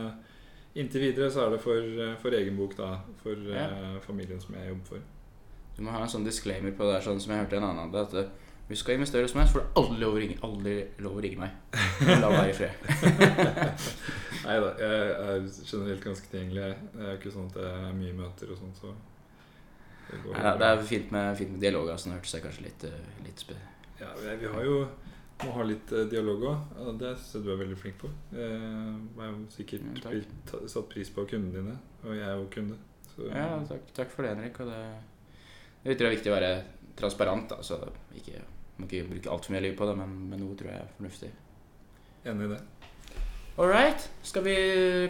inntil 0.75 1.01
videre 1.07 1.31
så 1.31 1.45
er 1.45 1.55
det 1.55 1.61
for, 1.63 1.79
uh, 1.79 2.13
for 2.21 2.35
egen 2.37 2.57
bok, 2.59 2.75
da. 2.77 2.91
For 3.23 3.49
uh, 3.49 3.97
familien 4.05 4.41
som 4.41 4.55
jeg 4.57 4.69
jobber 4.69 4.93
for. 4.93 5.07
Du 5.77 5.81
må 5.85 5.95
ha 5.95 6.03
en 6.03 6.11
sånn 6.11 6.27
disclaimer 6.27 6.75
på 6.75 6.85
det 6.87 6.97
der, 6.97 7.05
sånn 7.07 7.21
som 7.23 7.33
jeg 7.33 7.45
hørte 7.45 7.59
en 7.59 7.67
annen 7.69 7.95
at 7.95 8.15
uh, 8.19 8.29
hvis 8.69 8.83
du 8.83 8.83
skal 8.83 8.99
investere 8.99 9.25
hos 9.25 9.33
meg, 9.33 9.47
så 9.49 9.55
får 9.55 9.63
du 9.65 9.77
aldri 9.81 9.99
lov 10.03 10.15
å 10.15 10.19
ringe, 10.21 10.35
aldri 10.45 10.73
lov 11.01 11.15
å 11.17 11.21
ringe 11.25 11.41
meg. 11.41 11.77
La 12.21 12.27
meg 12.29 12.51
i 12.51 12.53
fred. 12.53 12.83
Nei 14.45 14.57
da, 14.61 14.67
jeg 14.77 15.07
er 15.09 15.47
generelt 15.71 16.03
ganske 16.03 16.29
tilgjengelig. 16.29 16.67
Det 16.93 17.07
er 17.07 17.17
ikke 17.17 17.33
sånn 17.33 17.47
at 17.49 17.57
det 17.57 17.71
er 17.71 17.95
mye 17.97 18.17
møter 18.19 18.51
og 18.53 18.59
sånn, 18.59 18.75
så 18.77 18.93
det 20.11 20.21
går 20.21 20.37
Nei, 20.37 20.53
det 20.61 20.69
er 20.69 20.85
fint 20.91 21.09
med, 21.15 21.31
fint 21.41 21.55
med 21.55 21.65
dialog. 21.65 21.89
Altså, 21.95 22.11
nå 22.11 22.19
hørtes 22.19 22.35
jeg 22.37 22.45
kanskje 22.45 22.67
litt, 22.67 22.85
litt 23.25 23.41
spe... 23.41 23.57
Ja, 23.99 24.13
vi, 24.21 24.37
vi 24.43 24.53
har 24.53 24.69
jo 24.69 24.77
må 25.45 25.53
ha 25.55 25.63
litt 25.67 25.91
eh, 25.95 26.05
dialog 26.11 26.41
òg. 26.51 26.77
Det 26.99 27.13
syns 27.17 27.33
jeg 27.37 27.45
du 27.45 27.51
er 27.53 27.59
veldig 27.61 27.77
flink 27.79 27.97
på. 28.01 28.09
Eh, 28.33 28.95
Jeg 29.19 29.23
har 29.23 29.37
sikkert 29.55 29.87
Ja, 30.03 30.11
blitt 30.11 30.53
satt 30.73 30.89
pris 30.91 31.11
på 31.15 31.25
kundene 31.29 31.55
dine, 31.55 31.75
og 32.03 32.15
jeg 32.15 32.27
er 32.27 32.35
jo 32.41 32.47
kunde. 32.53 32.77
Så, 33.13 33.27
Ja, 33.31 33.47
takk, 33.69 33.87
takk 33.95 34.11
for 34.13 34.23
det, 34.27 34.33
Henrik. 34.35 34.59
Og 34.59 34.67
det, 34.71 34.81
jeg 35.85 35.97
tror 35.97 36.05
det 36.05 36.09
er 36.11 36.15
viktig 36.17 36.31
å 36.33 36.37
være 36.37 36.51
transparent. 36.99 37.53
Altså, 37.55 37.79
ikke, 38.19 38.41
må 38.79 38.87
ikke 38.89 39.07
bruke 39.13 39.31
altfor 39.31 39.55
mye 39.55 39.63
liv 39.67 39.77
på 39.79 39.87
det, 39.87 39.95
men, 40.01 40.17
men 40.33 40.43
noe 40.43 40.57
tror 40.59 40.71
jeg 40.73 40.81
er 40.83 40.91
fornuftig. 40.97 41.31
Enig 42.27 42.49
i 42.49 42.53
det. 42.55 42.59
All 43.59 43.67
right. 43.67 44.03
Skal 44.23 44.43
vi 44.45 44.53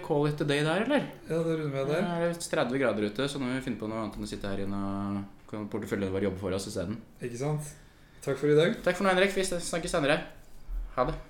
call 0.05 0.25
it 0.29 0.41
a 0.41 0.45
day 0.45 0.63
der, 0.65 0.85
eller? 0.85 1.03
Ja, 1.29 1.37
det 1.45 1.57
runder 1.59 1.73
vi 1.75 1.91
der. 1.91 2.07
Det 2.23 2.29
er 2.31 2.39
30 2.53 2.79
grader 2.81 3.05
ute, 3.09 3.27
så 3.29 3.37
nå 3.41 3.45
må 3.49 3.57
vi 3.59 3.65
finne 3.65 3.77
på 3.81 3.89
noe 3.89 3.99
annet 4.01 4.17
enn 4.17 4.25
å 4.25 4.29
sitte 4.29 4.49
her 4.49 4.63
inne 4.63 4.79
og 5.49 5.67
porteføljen 5.73 6.11
vår 6.13 6.25
jobbe 6.29 6.41
for 6.41 6.53
oss 6.57 6.65
isteden. 6.69 6.97
Ikke 7.25 7.37
sant? 7.41 7.69
Takk 8.23 8.37
for 8.37 8.51
i 8.51 8.55
dag. 8.57 8.75
Takk 8.83 8.99
for 8.99 9.07
nå, 9.07 9.13
Henrik. 9.15 9.35
Vi 9.35 9.47
snakkes 9.47 9.95
senere. 9.95 10.19
Ha 10.97 11.07
det. 11.07 11.28